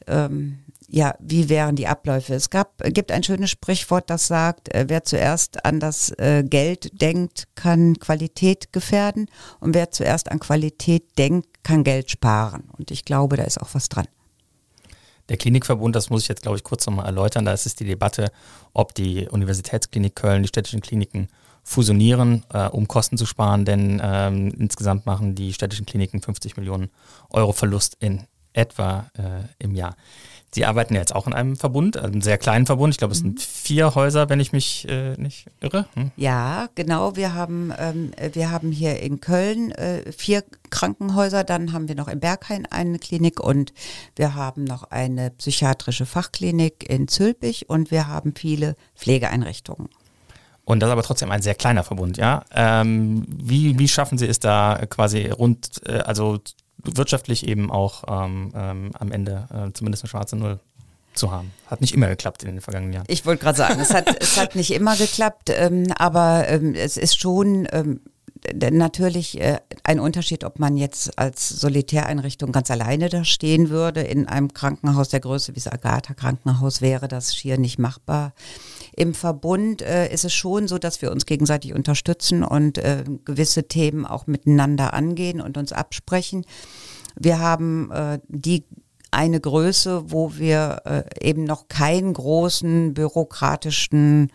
ähm, 0.07 0.61
ja, 0.88 1.14
wie 1.18 1.49
wären 1.49 1.77
die 1.77 1.87
Abläufe? 1.87 2.35
Es 2.35 2.51
gab, 2.51 2.83
gibt 2.85 3.11
ein 3.11 3.22
schönes 3.22 3.51
Sprichwort, 3.51 4.09
das 4.09 4.27
sagt, 4.27 4.72
äh, 4.75 4.85
wer 4.88 5.05
zuerst 5.05 5.64
an 5.64 5.81
das 5.81 6.11
äh, 6.18 6.44
Geld 6.44 7.01
denkt, 7.01 7.49
kann 7.55 7.99
Qualität 7.99 8.72
gefährden 8.72 9.29
und 9.61 9.75
wer 9.75 9.90
zuerst 9.90 10.31
an 10.31 10.38
Qualität 10.38 11.18
denkt, 11.18 11.64
kann 11.64 11.83
Geld 11.83 12.11
sparen. 12.11 12.70
Und 12.79 12.90
ich 12.90 13.05
glaube, 13.05 13.37
da 13.37 13.44
ist 13.44 13.61
auch 13.61 13.70
was 13.72 13.88
dran. 13.88 14.07
Der 15.29 15.37
Klinikverbund, 15.37 15.96
das 15.96 16.09
muss 16.09 16.22
ich 16.22 16.29
jetzt, 16.29 16.42
glaube 16.42 16.57
ich, 16.57 16.62
kurz 16.62 16.87
nochmal 16.87 17.07
erläutern, 17.07 17.44
da 17.44 17.53
ist 17.53 17.66
es 17.66 17.75
die 17.75 17.85
Debatte, 17.85 18.31
ob 18.72 18.94
die 18.94 19.29
Universitätsklinik 19.29 20.14
Köln, 20.14 20.42
die 20.42 20.49
städtischen 20.49 20.81
Kliniken 20.81 21.29
fusionieren, 21.64 22.44
äh, 22.53 22.68
um 22.68 22.87
Kosten 22.87 23.18
zu 23.18 23.27
sparen, 23.27 23.64
denn 23.64 24.01
ähm, 24.05 24.55
insgesamt 24.57 25.05
machen 25.05 25.35
die 25.35 25.53
städtischen 25.53 25.85
Kliniken 25.85 26.22
50 26.22 26.57
Millionen 26.57 26.90
Euro 27.31 27.51
Verlust 27.51 27.96
in 27.99 28.22
etwa 28.57 29.11
äh, 29.16 29.45
im 29.59 29.75
Jahr. 29.75 29.97
Sie 30.57 30.64
arbeiten 30.64 30.95
ja 30.95 31.01
jetzt 31.01 31.14
auch 31.14 31.27
in 31.27 31.35
einem 31.35 31.57
Verbund, 31.57 31.99
einem 31.99 32.23
sehr 32.23 32.38
kleinen 32.38 32.64
Verbund. 32.64 32.95
Ich 32.95 32.99
glaube, 32.99 33.12
es 33.12 33.19
sind 33.19 33.35
mhm. 33.35 33.40
vier 33.40 33.95
Häuser, 33.95 34.31
wenn 34.31 34.40
ich 34.40 34.53
mich 34.53 34.88
äh, 34.88 35.14
nicht 35.19 35.49
irre. 35.61 35.85
Hm? 35.92 36.12
Ja, 36.16 36.69
genau. 36.75 37.14
Wir 37.14 37.35
haben, 37.35 37.75
ähm, 37.79 38.12
wir 38.33 38.51
haben 38.51 38.73
hier 38.73 39.01
in 39.01 39.21
Köln 39.21 39.71
äh, 39.73 40.11
vier 40.12 40.45
Krankenhäuser. 40.71 41.45
Dann 41.45 41.75
haben 41.75 41.88
wir 41.88 41.95
noch 41.95 42.09
in 42.09 42.21
Berghain 42.21 42.64
eine 42.64 42.99
Klinik 42.99 43.38
und 43.38 43.75
wir 44.14 44.35
haben 44.35 44.64
noch 44.64 44.85
eine 44.85 45.31
psychiatrische 45.31 46.07
Fachklinik 46.07 46.88
in 46.88 47.07
Zülpich 47.07 47.69
und 47.69 47.90
wir 47.90 48.09
haben 48.09 48.33
viele 48.35 48.77
Pflegeeinrichtungen. 48.95 49.90
Und 50.64 50.81
das 50.81 50.88
ist 50.88 50.92
aber 50.92 51.03
trotzdem 51.03 51.31
ein 51.31 51.42
sehr 51.42 51.55
kleiner 51.55 51.85
Verbund, 51.85 52.16
ja. 52.16 52.45
Ähm, 52.51 53.27
wie, 53.29 53.79
wie 53.79 53.88
schaffen 53.88 54.16
Sie 54.16 54.27
es 54.27 54.40
da 54.40 54.87
quasi 54.88 55.27
rund, 55.27 55.83
äh, 55.87 55.99
also 55.99 56.38
wirtschaftlich 56.94 57.46
eben 57.46 57.70
auch 57.70 58.05
ähm, 58.09 58.53
ähm, 58.55 58.90
am 58.99 59.12
Ende 59.12 59.49
äh, 59.51 59.72
zumindest 59.72 60.05
eine 60.05 60.11
schwarze 60.11 60.37
Null 60.37 60.61
zu 61.14 61.31
haben. 61.31 61.53
Hat 61.66 61.81
nicht 61.81 61.94
immer 61.94 62.09
geklappt 62.09 62.42
in 62.42 62.51
den 62.51 62.61
vergangenen 62.61 62.92
Jahren. 62.92 63.07
Ich 63.09 63.27
wollte 63.27 63.42
gerade 63.42 63.59
sagen, 63.59 63.81
es 63.81 63.92
hat, 63.92 64.14
es 64.20 64.37
hat 64.37 64.55
nicht 64.55 64.72
immer 64.72 64.96
geklappt, 64.96 65.51
ähm, 65.51 65.92
aber 65.96 66.46
ähm, 66.49 66.75
es 66.75 66.96
ist 66.96 67.18
schon 67.18 67.66
ähm, 67.72 68.01
natürlich 68.55 69.40
äh, 69.40 69.59
ein 69.83 69.99
Unterschied, 70.01 70.44
ob 70.44 70.59
man 70.59 70.77
jetzt 70.77 71.18
als 71.18 71.49
Solitäreinrichtung 71.49 72.53
ganz 72.53 72.70
alleine 72.70 73.09
da 73.09 73.25
stehen 73.25 73.70
würde. 73.70 74.03
In 74.03 74.29
einem 74.29 74.53
Krankenhaus 74.53 75.09
der 75.09 75.20
Größe 75.20 75.53
wie 75.53 75.61
das 75.61 75.72
Agatha 75.72 76.14
Krankenhaus 76.14 76.81
wäre 76.81 77.09
das 77.09 77.35
schier 77.35 77.59
nicht 77.59 77.79
machbar. 77.79 78.33
Im 78.99 79.13
Verbund 79.13 79.83
äh, 79.83 80.13
ist 80.13 80.25
es 80.25 80.33
schon 80.33 80.69
so, 80.69 80.79
dass 80.79 81.03
wir 81.03 81.13
uns 81.13 81.27
gegenseitig 81.27 81.75
unterstützen 81.75 82.43
und 82.43 82.79
äh, 82.79 83.05
gewisse 83.27 83.69
Themen 83.69 84.07
auch 84.07 84.27
miteinander 84.27 84.95
angehen 84.95 85.43
und 85.43 85.59
uns 85.59 85.73
absprechen. 85.73 86.47
Wir 87.15 87.39
haben 87.39 87.91
äh, 87.91 88.19
die 88.29 88.65
eine 89.11 89.39
Größe, 89.39 90.11
wo 90.11 90.37
wir 90.37 90.83
äh, 90.87 91.29
eben 91.29 91.45
noch 91.45 91.69
keinen 91.69 92.15
großen 92.15 92.95
bürokratischen 92.95 94.33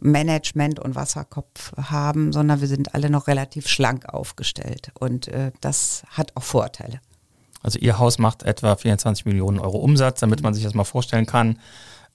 Management 0.00 0.78
und 0.78 0.94
Wasserkopf 0.94 1.72
haben, 1.76 2.32
sondern 2.32 2.60
wir 2.60 2.68
sind 2.68 2.94
alle 2.94 3.10
noch 3.10 3.26
relativ 3.26 3.66
schlank 3.66 4.08
aufgestellt. 4.08 4.92
Und 4.98 5.26
äh, 5.26 5.50
das 5.60 6.04
hat 6.10 6.36
auch 6.36 6.44
Vorteile. 6.44 7.00
Also 7.62 7.80
Ihr 7.80 7.98
Haus 7.98 8.18
macht 8.18 8.44
etwa 8.44 8.76
24 8.76 9.26
Millionen 9.26 9.58
Euro 9.58 9.78
Umsatz, 9.78 10.20
damit 10.20 10.42
man 10.42 10.54
sich 10.54 10.62
das 10.62 10.74
mal 10.74 10.84
vorstellen 10.84 11.26
kann. 11.26 11.58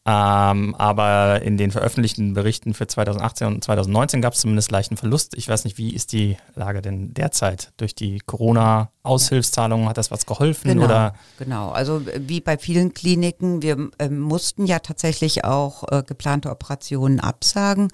Ähm, 0.06 0.76
aber 0.76 1.42
in 1.44 1.56
den 1.56 1.72
veröffentlichten 1.72 2.34
Berichten 2.34 2.74
für 2.74 2.88
2018 2.88 3.48
und 3.48 3.64
2019 3.64 4.22
gab 4.22 4.34
es 4.34 4.42
zumindest 4.42 4.70
leichten 4.70 4.98
Verlust. 4.98 5.34
Ich 5.38 5.48
weiß 5.48 5.64
nicht, 5.64 5.78
wie 5.78 5.96
ist 5.96 6.12
die 6.12 6.36
Lage 6.56 6.82
denn 6.82 7.14
derzeit? 7.14 7.72
Durch 7.78 7.96
die 7.96 8.20
Corona-Aushilfszahlungen 8.20 9.88
hat 9.88 9.98
das 9.98 10.12
was 10.12 10.26
geholfen? 10.26 10.68
Genau, 10.68 10.86
oder? 10.86 11.14
genau. 11.40 11.70
Also 11.70 12.02
wie 12.18 12.42
bei 12.42 12.58
vielen 12.58 12.94
Kliniken, 12.94 13.62
wir 13.62 13.92
äh, 13.98 14.10
mussten 14.10 14.66
ja 14.66 14.80
tatsächlich 14.80 15.46
auch 15.46 15.86
äh, 15.90 16.04
geplante 16.06 16.50
Operationen 16.50 17.22
absagen. 17.22 17.88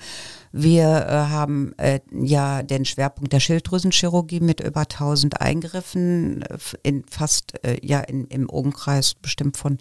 Wir 0.52 1.06
äh, 1.08 1.12
haben 1.12 1.78
äh, 1.78 2.00
ja 2.12 2.64
den 2.64 2.86
Schwerpunkt 2.86 3.34
der 3.34 3.40
Schilddrüsenchirurgie 3.40 4.40
mit 4.40 4.62
über 4.62 4.82
1000 4.82 5.42
Eingriffen 5.42 6.42
äh, 6.42 6.58
in 6.82 7.04
fast 7.08 7.64
äh, 7.64 7.78
ja 7.86 8.00
in, 8.00 8.26
im 8.26 8.50
Umkreis 8.50 9.14
bestimmt 9.14 9.58
von 9.58 9.78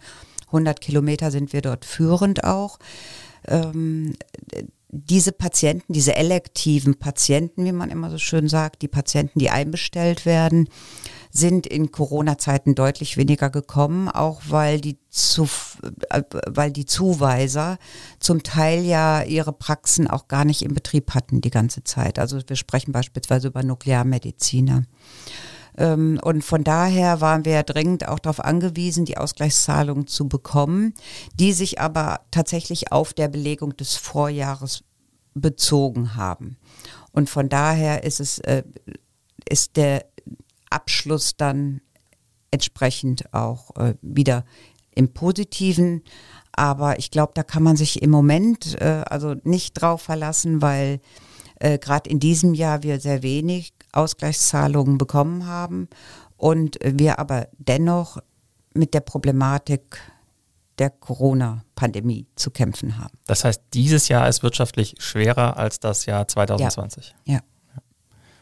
100 0.49 0.81
Kilometer 0.81 1.31
sind 1.31 1.53
wir 1.53 1.63
dort 1.63 1.85
führend 1.85 2.45
auch. 2.45 2.79
Ähm, 3.47 4.15
diese 4.91 5.33
Patienten, 5.33 5.93
diese 5.93 6.17
elektiven 6.17 6.99
Patienten, 6.99 7.65
wie 7.65 7.73
man 7.73 7.91
immer 7.91 8.11
so 8.11 8.19
schön 8.19 8.49
sagt, 8.49 8.81
die 8.83 8.89
Patienten, 8.89 9.39
die 9.39 9.51
einbestellt 9.51 10.25
werden, 10.25 10.69
sind 11.31 11.67
in 11.67 11.93
Corona-Zeiten 11.93 12.75
deutlich 12.75 13.19
weniger 13.19 13.51
gekommen, 13.51 14.09
auch 14.09 14.41
weil 14.49 14.81
die, 14.81 14.97
zu, 15.11 15.47
äh, 16.09 16.23
weil 16.47 16.73
die 16.73 16.87
Zuweiser 16.87 17.79
zum 18.19 18.43
Teil 18.43 18.83
ja 18.85 19.23
ihre 19.23 19.53
Praxen 19.53 20.09
auch 20.09 20.27
gar 20.27 20.47
nicht 20.47 20.63
im 20.63 20.73
Betrieb 20.73 21.15
hatten 21.15 21.43
die 21.43 21.51
ganze 21.51 21.85
Zeit. 21.85 22.19
Also 22.19 22.41
wir 22.47 22.57
sprechen 22.57 22.93
beispielsweise 22.93 23.49
über 23.49 23.63
Nuklearmediziner. 23.63 24.85
Ähm, 25.79 26.21
und 26.23 26.45
von 26.45 26.65
daher 26.65 27.21
waren 27.21 27.45
wir 27.45 27.63
dringend 27.63 28.07
auch 28.07 28.19
darauf 28.19 28.45
angewiesen, 28.45 29.05
die 29.05 29.17
Ausgleichszahlung 29.17 30.07
zu 30.09 30.29
bekommen, 30.29 30.93
die 31.35 31.53
sich 31.53 31.81
aber 31.81 32.21
tatsächlich 32.31 32.93
auf 32.93 33.15
der 33.15 33.29
Belegung 33.29 33.77
des 33.77 33.95
Vorjahres 33.95 34.83
bezogen 35.35 36.17
haben. 36.17 36.59
Und 37.13 37.31
von 37.31 37.49
daher 37.49 38.03
ist 38.03 38.19
es, 38.21 38.41
äh, 38.41 38.65
ist 39.49 39.77
der 39.77 40.05
Abschluss 40.69 41.37
dann 41.37 41.81
entsprechend 42.51 43.33
auch 43.33 43.75
äh, 43.77 43.95
wieder 44.03 44.45
im 44.95 45.13
Positiven. 45.13 46.03
Aber 46.53 46.99
ich 46.99 47.13
glaube, 47.13 47.33
da 47.35 47.45
kann 47.45 47.63
man 47.63 47.77
sich 47.77 48.03
im 48.03 48.11
Moment 48.11 48.81
äh, 48.81 49.05
also 49.07 49.37
nicht 49.45 49.75
drauf 49.75 50.03
verlassen, 50.03 50.61
weil 50.61 51.01
äh, 51.61 51.79
gerade 51.79 52.11
in 52.11 52.19
diesem 52.19 52.55
Jahr 52.55 52.83
wir 52.83 52.99
sehr 52.99 53.23
wenig 53.23 53.78
Ausgleichszahlungen 53.93 54.99
bekommen 54.99 55.47
haben 55.47 55.89
und 56.37 56.79
wir 56.83 57.19
aber 57.19 57.49
dennoch 57.59 58.19
mit 58.75 58.95
der 58.95 59.01
Problematik 59.01 60.01
der 60.79 60.91
Corona-Pandemie 60.91 62.27
zu 62.37 62.51
kämpfen 62.51 62.99
haben. 62.99 63.19
Das 63.27 63.45
heißt, 63.45 63.63
dieses 63.75 64.09
Jahr 64.09 64.29
ist 64.29 64.43
wirtschaftlich 64.43 64.95
schwerer 64.99 65.57
als 65.57 65.81
das 65.81 66.07
Jahr 66.07 66.29
2020. 66.29 67.15
Ja. 67.25 67.35
ja. 67.35 67.41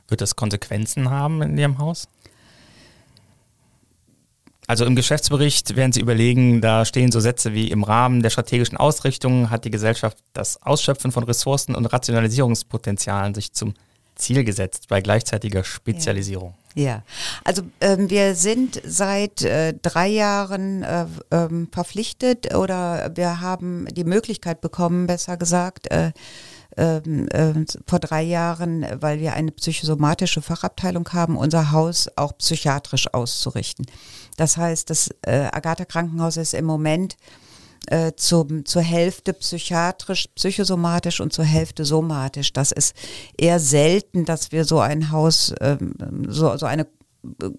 Wird 0.08 0.20
das 0.20 0.36
Konsequenzen 0.36 1.10
haben 1.10 1.42
in 1.42 1.56
Ihrem 1.56 1.78
Haus? 1.78 2.08
Also 4.68 4.84
im 4.84 4.96
Geschäftsbericht 4.96 5.76
werden 5.76 5.92
Sie 5.92 6.00
überlegen, 6.00 6.60
da 6.60 6.84
stehen 6.84 7.12
so 7.12 7.20
Sätze 7.20 7.54
wie 7.54 7.70
im 7.70 7.84
Rahmen 7.84 8.22
der 8.22 8.30
strategischen 8.30 8.76
Ausrichtung 8.76 9.48
hat 9.48 9.64
die 9.64 9.70
Gesellschaft 9.70 10.18
das 10.32 10.60
Ausschöpfen 10.60 11.12
von 11.12 11.22
Ressourcen 11.22 11.76
und 11.76 11.86
Rationalisierungspotenzialen 11.86 13.34
sich 13.34 13.52
zum 13.52 13.74
Ziel 14.16 14.44
gesetzt 14.44 14.88
bei 14.88 15.00
gleichzeitiger 15.00 15.62
Spezialisierung. 15.62 16.54
Ja, 16.74 16.84
ja. 16.84 17.02
also 17.44 17.62
ähm, 17.80 18.10
wir 18.10 18.34
sind 18.34 18.80
seit 18.84 19.42
äh, 19.42 19.74
drei 19.80 20.08
Jahren 20.08 20.82
äh, 20.82 21.06
ähm, 21.30 21.68
verpflichtet 21.72 22.54
oder 22.54 23.12
wir 23.14 23.40
haben 23.40 23.86
die 23.92 24.04
Möglichkeit 24.04 24.60
bekommen, 24.60 25.06
besser 25.06 25.36
gesagt, 25.36 25.90
äh, 25.90 26.12
ähm, 26.76 27.28
äh, 27.28 27.54
vor 27.86 27.98
drei 27.98 28.22
Jahren, 28.22 28.86
weil 29.00 29.20
wir 29.20 29.32
eine 29.32 29.52
psychosomatische 29.52 30.42
Fachabteilung 30.42 31.08
haben, 31.12 31.36
unser 31.36 31.72
Haus 31.72 32.08
auch 32.16 32.36
psychiatrisch 32.36 33.12
auszurichten. 33.14 33.86
Das 34.36 34.56
heißt, 34.58 34.90
das 34.90 35.08
äh, 35.22 35.48
Agatha 35.52 35.86
Krankenhaus 35.86 36.36
ist 36.36 36.52
im 36.52 36.66
Moment 36.66 37.16
äh, 37.86 38.12
zum, 38.16 38.64
zur 38.64 38.82
Hälfte 38.82 39.32
psychiatrisch, 39.32 40.28
psychosomatisch 40.34 41.20
und 41.20 41.32
zur 41.32 41.44
Hälfte 41.44 41.84
somatisch. 41.84 42.52
Das 42.52 42.72
ist 42.72 42.94
eher 43.36 43.60
selten, 43.60 44.24
dass 44.24 44.52
wir 44.52 44.64
so 44.64 44.80
ein 44.80 45.10
Haus, 45.10 45.54
ähm, 45.60 45.94
so, 46.28 46.56
so 46.56 46.66
eine 46.66 46.86
äh, 47.42 47.50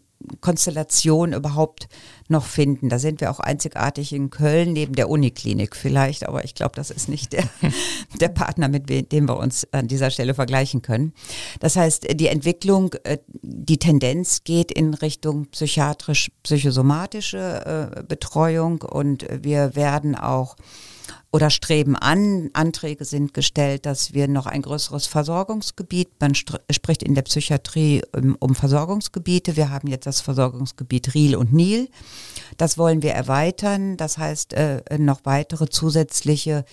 Konstellation 0.41 1.33
überhaupt 1.33 1.87
noch 2.27 2.45
finden. 2.45 2.89
Da 2.89 2.99
sind 2.99 3.21
wir 3.21 3.31
auch 3.31 3.39
einzigartig 3.39 4.13
in 4.13 4.29
Köln, 4.29 4.73
neben 4.73 4.93
der 4.93 5.09
Uniklinik 5.09 5.75
vielleicht, 5.75 6.27
aber 6.27 6.43
ich 6.43 6.53
glaube, 6.55 6.73
das 6.75 6.91
ist 6.91 7.07
nicht 7.07 7.31
der, 7.33 7.43
der 8.19 8.29
Partner, 8.29 8.67
mit 8.67 8.89
dem 8.89 9.27
wir 9.27 9.37
uns 9.37 9.67
an 9.71 9.87
dieser 9.87 10.11
Stelle 10.11 10.33
vergleichen 10.33 10.81
können. 10.81 11.13
Das 11.59 11.75
heißt, 11.75 12.19
die 12.19 12.27
Entwicklung, 12.27 12.93
äh, 13.03 13.19
die 13.41 13.77
Tendenz 13.77 14.43
geht 14.43 14.71
in 14.71 14.93
Richtung 14.93 15.47
psychiatrisch-psychosomatische 15.47 17.91
äh, 17.97 18.03
Betreuung 18.03 18.81
und 18.81 19.25
wir 19.43 19.75
werden 19.75 20.15
auch 20.15 20.55
oder 21.31 21.49
streben 21.49 21.95
an. 21.95 22.49
Anträge 22.53 23.05
sind 23.05 23.33
gestellt, 23.33 23.85
dass 23.85 24.13
wir 24.13 24.27
noch 24.27 24.45
ein 24.45 24.61
größeres 24.61 25.07
Versorgungsgebiet, 25.07 26.09
man 26.19 26.33
spricht 26.35 27.03
in 27.03 27.15
der 27.15 27.23
Psychiatrie 27.23 28.01
um, 28.15 28.35
um 28.39 28.55
Versorgungsgebiete. 28.55 29.55
Wir 29.55 29.69
haben 29.69 29.87
jetzt 29.87 30.05
das 30.07 30.21
Versorgungsgebiet 30.21 31.13
Riel 31.13 31.35
und 31.35 31.53
Nil. 31.53 31.89
Das 32.57 32.77
wollen 32.77 33.01
wir 33.01 33.11
erweitern. 33.11 33.97
Das 33.97 34.17
heißt, 34.17 34.53
äh, 34.53 34.81
noch 34.97 35.21
weitere 35.23 35.67
zusätzliche 35.67 36.63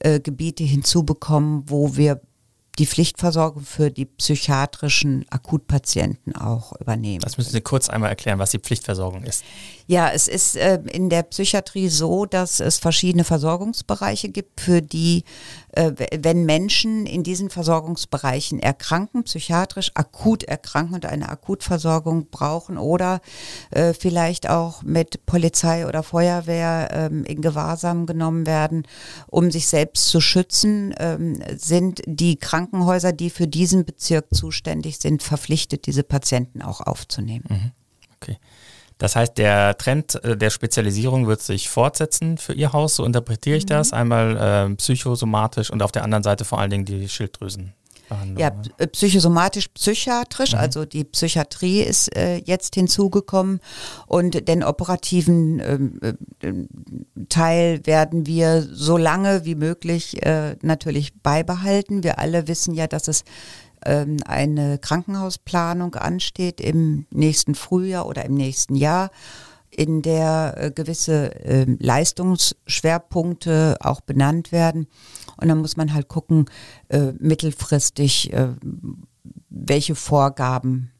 äh, 0.00 0.18
Gebiete 0.18 0.64
hinzubekommen, 0.64 1.64
wo 1.66 1.96
wir 1.96 2.20
die 2.80 2.86
Pflichtversorgung 2.86 3.62
für 3.62 3.90
die 3.90 4.06
psychiatrischen 4.06 5.26
Akutpatienten 5.28 6.34
auch 6.34 6.72
übernehmen. 6.80 7.20
Das 7.20 7.36
müssen 7.36 7.52
Sie 7.52 7.60
kurz 7.60 7.90
einmal 7.90 8.08
erklären, 8.08 8.38
was 8.38 8.52
die 8.52 8.58
Pflichtversorgung 8.58 9.22
ist. 9.22 9.44
Ja, 9.86 10.10
es 10.10 10.28
ist 10.28 10.56
äh, 10.56 10.80
in 10.90 11.10
der 11.10 11.24
Psychiatrie 11.24 11.90
so, 11.90 12.24
dass 12.24 12.58
es 12.58 12.78
verschiedene 12.78 13.24
Versorgungsbereiche 13.24 14.30
gibt, 14.30 14.62
für 14.62 14.80
die, 14.80 15.24
wenn 15.72 16.44
Menschen 16.46 17.06
in 17.06 17.22
diesen 17.22 17.50
Versorgungsbereichen 17.50 18.58
erkranken, 18.58 19.24
psychiatrisch 19.24 19.92
akut 19.94 20.42
erkranken 20.42 20.94
und 20.94 21.06
eine 21.06 21.28
Akutversorgung 21.28 22.28
brauchen 22.30 22.76
oder 22.76 23.20
äh, 23.70 23.94
vielleicht 23.94 24.48
auch 24.48 24.82
mit 24.82 25.26
Polizei 25.26 25.86
oder 25.86 26.02
Feuerwehr 26.02 26.88
ähm, 26.92 27.24
in 27.24 27.40
Gewahrsam 27.40 28.06
genommen 28.06 28.46
werden, 28.46 28.86
um 29.28 29.50
sich 29.50 29.68
selbst 29.68 30.08
zu 30.08 30.20
schützen, 30.20 30.94
ähm, 30.98 31.40
sind 31.56 32.02
die 32.06 32.36
Krankenhäuser, 32.36 33.12
die 33.12 33.30
für 33.30 33.46
diesen 33.46 33.84
Bezirk 33.84 34.26
zuständig 34.32 34.98
sind, 34.98 35.22
verpflichtet, 35.22 35.86
diese 35.86 36.02
Patienten 36.02 36.62
auch 36.62 36.80
aufzunehmen. 36.80 37.44
Mhm. 37.48 37.70
Okay. 38.16 38.38
Das 39.00 39.16
heißt, 39.16 39.38
der 39.38 39.76
Trend 39.78 40.22
äh, 40.22 40.36
der 40.36 40.50
Spezialisierung 40.50 41.26
wird 41.26 41.40
sich 41.40 41.68
fortsetzen 41.68 42.38
für 42.38 42.52
Ihr 42.52 42.72
Haus, 42.72 42.94
so 42.96 43.04
interpretiere 43.04 43.56
ich 43.56 43.64
mhm. 43.64 43.68
das. 43.68 43.92
Einmal 43.92 44.36
äh, 44.70 44.74
psychosomatisch 44.76 45.70
und 45.70 45.82
auf 45.82 45.90
der 45.90 46.04
anderen 46.04 46.22
Seite 46.22 46.44
vor 46.44 46.60
allen 46.60 46.70
Dingen 46.70 46.84
die 46.84 47.08
Schilddrüsen. 47.08 47.72
Ja, 48.36 48.50
äh, 48.78 48.88
psychosomatisch, 48.88 49.68
psychiatrisch, 49.68 50.52
mhm. 50.52 50.58
also 50.58 50.84
die 50.84 51.04
Psychiatrie 51.04 51.82
ist 51.82 52.14
äh, 52.16 52.38
jetzt 52.38 52.74
hinzugekommen 52.74 53.60
und 54.06 54.48
den 54.48 54.64
operativen 54.64 55.60
ähm, 55.60 56.00
äh, 56.40 56.52
Teil 57.28 57.86
werden 57.86 58.26
wir 58.26 58.62
so 58.62 58.96
lange 58.96 59.44
wie 59.44 59.54
möglich 59.54 60.26
äh, 60.26 60.56
natürlich 60.60 61.14
beibehalten. 61.22 62.02
Wir 62.02 62.18
alle 62.18 62.48
wissen 62.48 62.74
ja, 62.74 62.88
dass 62.88 63.06
es 63.06 63.24
ähm, 63.84 64.18
eine 64.26 64.78
Krankenhausplanung 64.78 65.94
ansteht 65.94 66.60
im 66.60 67.06
nächsten 67.10 67.54
Frühjahr 67.54 68.06
oder 68.06 68.24
im 68.24 68.34
nächsten 68.34 68.74
Jahr, 68.74 69.10
in 69.70 70.02
der 70.02 70.54
äh, 70.56 70.70
gewisse 70.70 71.34
äh, 71.44 71.64
Leistungsschwerpunkte 71.78 73.76
auch 73.80 74.00
benannt 74.00 74.52
werden. 74.52 74.88
Und 75.36 75.48
dann 75.48 75.58
muss 75.58 75.76
man 75.76 75.94
halt 75.94 76.08
gucken, 76.08 76.46
äh, 76.88 77.12
mittelfristig, 77.18 78.32
äh, 78.32 78.48
welche 79.48 79.94
Vorgaben 79.94 80.90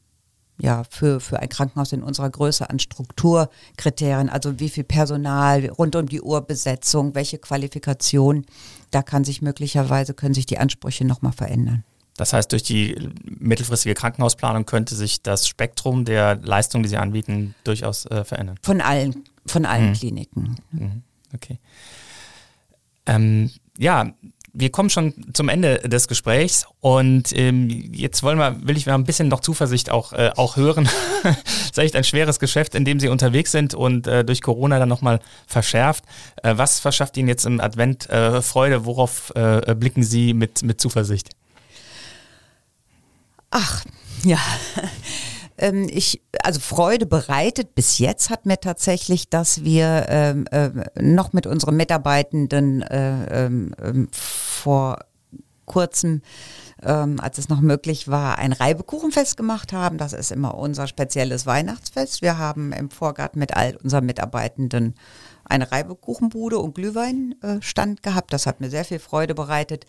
ja, 0.61 0.83
für, 0.89 1.19
für 1.19 1.39
ein 1.39 1.49
Krankenhaus 1.49 1.91
in 1.91 2.03
unserer 2.03 2.29
Größe 2.29 2.69
an 2.69 2.77
Strukturkriterien, 2.77 4.29
also 4.29 4.59
wie 4.59 4.69
viel 4.69 4.83
Personal, 4.83 5.65
rund 5.65 5.95
um 5.95 6.05
die 6.05 6.21
Uhrbesetzung, 6.21 7.15
welche 7.15 7.39
Qualifikation, 7.39 8.45
da 8.91 9.01
kann 9.01 9.23
sich 9.23 9.41
möglicherweise, 9.41 10.13
können 10.13 10.35
sich 10.35 10.45
die 10.45 10.59
Ansprüche 10.59 11.03
nochmal 11.03 11.31
verändern. 11.31 11.83
Das 12.21 12.33
heißt, 12.33 12.51
durch 12.51 12.61
die 12.61 12.95
mittelfristige 13.23 13.95
Krankenhausplanung 13.95 14.67
könnte 14.67 14.93
sich 14.93 15.23
das 15.23 15.47
Spektrum 15.47 16.05
der 16.05 16.35
Leistungen, 16.35 16.83
die 16.83 16.89
Sie 16.89 16.97
anbieten, 16.97 17.55
durchaus 17.63 18.05
äh, 18.05 18.23
verändern. 18.23 18.57
Von 18.61 18.79
allen, 18.79 19.23
von 19.47 19.65
allen 19.65 19.89
mhm. 19.89 19.93
Kliniken. 19.93 20.55
Mhm. 20.71 21.01
Okay. 21.33 21.57
Ähm, 23.07 23.49
ja, 23.75 24.13
wir 24.53 24.69
kommen 24.69 24.91
schon 24.91 25.33
zum 25.33 25.49
Ende 25.49 25.79
des 25.79 26.07
Gesprächs 26.07 26.67
und 26.79 27.35
ähm, 27.35 27.91
jetzt 27.91 28.21
wollen 28.21 28.37
wir, 28.37 28.67
will 28.67 28.77
ich 28.77 28.85
mal 28.85 28.93
ein 28.93 29.05
bisschen 29.05 29.27
noch 29.27 29.39
Zuversicht 29.39 29.89
auch, 29.89 30.13
äh, 30.13 30.29
auch 30.35 30.57
hören. 30.57 30.87
das 31.23 31.37
ist 31.71 31.79
echt 31.79 31.95
ein 31.95 32.03
schweres 32.03 32.37
Geschäft, 32.37 32.75
in 32.75 32.85
dem 32.85 32.99
Sie 32.99 33.07
unterwegs 33.07 33.51
sind 33.51 33.73
und 33.73 34.05
äh, 34.05 34.23
durch 34.23 34.43
Corona 34.43 34.77
dann 34.77 34.89
nochmal 34.89 35.21
verschärft. 35.47 36.03
Äh, 36.43 36.53
was 36.55 36.79
verschafft 36.79 37.17
Ihnen 37.17 37.29
jetzt 37.29 37.47
im 37.47 37.59
Advent 37.59 38.11
äh, 38.11 38.43
Freude? 38.43 38.85
Worauf 38.85 39.31
äh, 39.33 39.73
blicken 39.73 40.03
Sie 40.03 40.35
mit, 40.35 40.61
mit 40.61 40.79
Zuversicht? 40.79 41.31
Ach, 43.51 43.83
ja. 44.23 44.39
Ähm, 45.57 45.87
ich, 45.91 46.21
also 46.41 46.59
Freude 46.59 47.05
bereitet 47.05 47.75
bis 47.75 47.99
jetzt 47.99 48.31
hat 48.31 48.47
mir 48.47 48.59
tatsächlich, 48.59 49.29
dass 49.29 49.63
wir 49.63 50.07
ähm, 50.09 50.47
äh, 50.49 50.71
noch 50.99 51.33
mit 51.33 51.45
unseren 51.45 51.75
Mitarbeitenden 51.75 52.81
äh, 52.81 53.45
ähm, 53.45 53.75
ähm, 53.79 54.07
vor 54.11 54.99
kurzem, 55.65 56.21
ähm, 56.81 57.19
als 57.19 57.37
es 57.37 57.47
noch 57.47 57.61
möglich 57.61 58.07
war, 58.07 58.39
ein 58.39 58.53
Reibekuchenfest 58.53 59.37
gemacht 59.37 59.71
haben. 59.71 59.99
Das 59.99 60.13
ist 60.13 60.31
immer 60.31 60.55
unser 60.55 60.87
spezielles 60.87 61.45
Weihnachtsfest. 61.45 62.23
Wir 62.23 62.39
haben 62.39 62.73
im 62.73 62.89
Vorgarten 62.89 63.39
mit 63.39 63.55
all 63.55 63.77
unseren 63.83 64.05
Mitarbeitenden 64.05 64.95
eine 65.45 65.71
Reibekuchenbude 65.71 66.57
und 66.57 66.75
Glühweinstand 66.75 67.99
äh, 67.99 68.01
gehabt. 68.01 68.33
Das 68.33 68.47
hat 68.47 68.61
mir 68.61 68.69
sehr 68.69 68.85
viel 68.85 68.99
Freude 68.99 69.35
bereitet. 69.35 69.85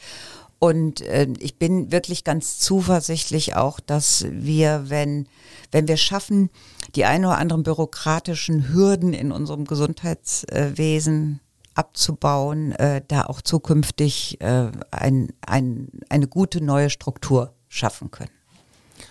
Und 0.63 1.01
äh, 1.01 1.27
ich 1.41 1.59
bin 1.59 1.91
wirklich 1.91 2.23
ganz 2.23 2.61
zuversichtlich 2.61 3.57
auch, 3.57 3.81
dass 3.81 4.27
wir, 4.31 4.85
wenn, 4.87 5.27
wenn 5.73 5.89
wir 5.89 5.97
schaffen, 5.97 6.51
die 6.95 7.05
ein 7.05 7.25
oder 7.25 7.39
anderen 7.39 7.65
bürokratischen 7.65 8.69
Hürden 8.73 9.13
in 9.13 9.33
unserem 9.33 9.65
Gesundheitswesen 9.65 11.41
abzubauen, 11.75 12.71
äh, 12.77 13.03
da 13.09 13.25
auch 13.25 13.43
zukünftig 13.43 14.41
äh, 14.41 14.71
ein, 14.93 15.33
ein, 15.45 15.89
eine 16.09 16.29
gute 16.29 16.63
neue 16.63 16.91
Struktur 16.91 17.55
schaffen 17.67 18.13
können. 18.13 18.31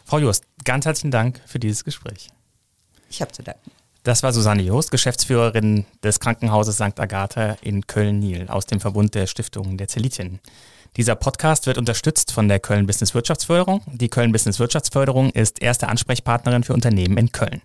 Frau 0.05 0.19
Jost, 0.19 0.45
ganz 0.63 0.85
herzlichen 0.85 1.11
Dank 1.11 1.41
für 1.45 1.59
dieses 1.59 1.83
Gespräch. 1.83 2.29
Ich 3.09 3.21
habe 3.21 3.33
zu 3.33 3.43
danken. 3.43 3.71
Das 4.03 4.23
war 4.23 4.31
Susanne 4.31 4.63
Jost, 4.63 4.89
Geschäftsführerin 4.89 5.85
des 6.01 6.21
Krankenhauses 6.21 6.75
St. 6.75 6.97
Agatha 6.97 7.57
in 7.61 7.85
Köln-Niel 7.85 8.47
aus 8.47 8.65
dem 8.67 8.79
Verbund 8.79 9.15
der 9.15 9.27
Stiftungen 9.27 9.77
der 9.77 9.89
Zelitien. 9.89 10.39
Dieser 10.97 11.15
Podcast 11.15 11.67
wird 11.67 11.77
unterstützt 11.77 12.33
von 12.33 12.49
der 12.49 12.59
Köln 12.59 12.85
Business 12.85 13.15
Wirtschaftsförderung. 13.15 13.81
Die 13.87 14.09
Köln 14.09 14.33
Business 14.33 14.59
Wirtschaftsförderung 14.59 15.29
ist 15.29 15.61
erste 15.61 15.87
Ansprechpartnerin 15.87 16.65
für 16.65 16.73
Unternehmen 16.73 17.17
in 17.17 17.31
Köln. 17.31 17.61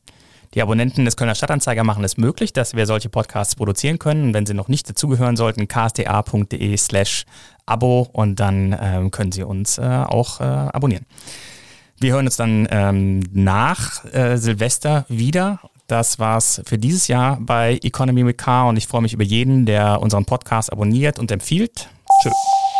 Die 0.55 0.63
Abonnenten 0.63 1.05
des 1.05 1.17
Kölner 1.17 1.35
Stadtanzeiger 1.35 1.83
machen 1.83 2.05
es 2.05 2.17
möglich, 2.19 2.53
dass 2.53 2.75
wir 2.75 2.87
solche 2.87 3.09
Podcasts 3.09 3.57
produzieren 3.57 3.99
können. 3.99 4.33
Wenn 4.33 4.47
Sie 4.47 4.55
noch 4.55 4.69
nicht 4.69 4.89
dazugehören 4.89 5.37
sollten, 5.37 5.67
ksta.de 5.67 6.77
slash 6.77 7.25
Abo 7.67 8.09
und 8.13 8.39
dann 8.39 8.77
ähm, 8.81 9.11
können 9.11 9.33
Sie 9.33 9.43
uns 9.43 9.79
äh, 9.79 9.83
auch 9.83 10.41
äh, 10.41 10.45
abonnieren. 10.45 11.05
Wir 11.99 12.13
hören 12.13 12.27
uns 12.27 12.37
dann 12.37 12.69
ähm, 12.71 13.25
nach 13.33 14.05
äh, 14.15 14.37
Silvester 14.37 15.05
wieder. 15.09 15.59
Das 15.89 16.21
war's 16.21 16.63
für 16.65 16.79
dieses 16.79 17.09
Jahr 17.09 17.39
bei 17.41 17.81
Economy 17.83 18.25
with 18.25 18.37
Car 18.37 18.69
und 18.69 18.77
ich 18.77 18.87
freue 18.87 19.03
mich 19.03 19.15
über 19.15 19.25
jeden, 19.25 19.67
der 19.67 20.01
unseren 20.01 20.27
Podcast 20.27 20.73
abonniert 20.73 21.19
und 21.19 21.33
empfiehlt. 21.33 21.89
Tschüss. 22.23 22.76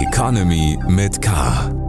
Economy 0.00 0.78
mit 0.88 1.20
K. 1.20 1.83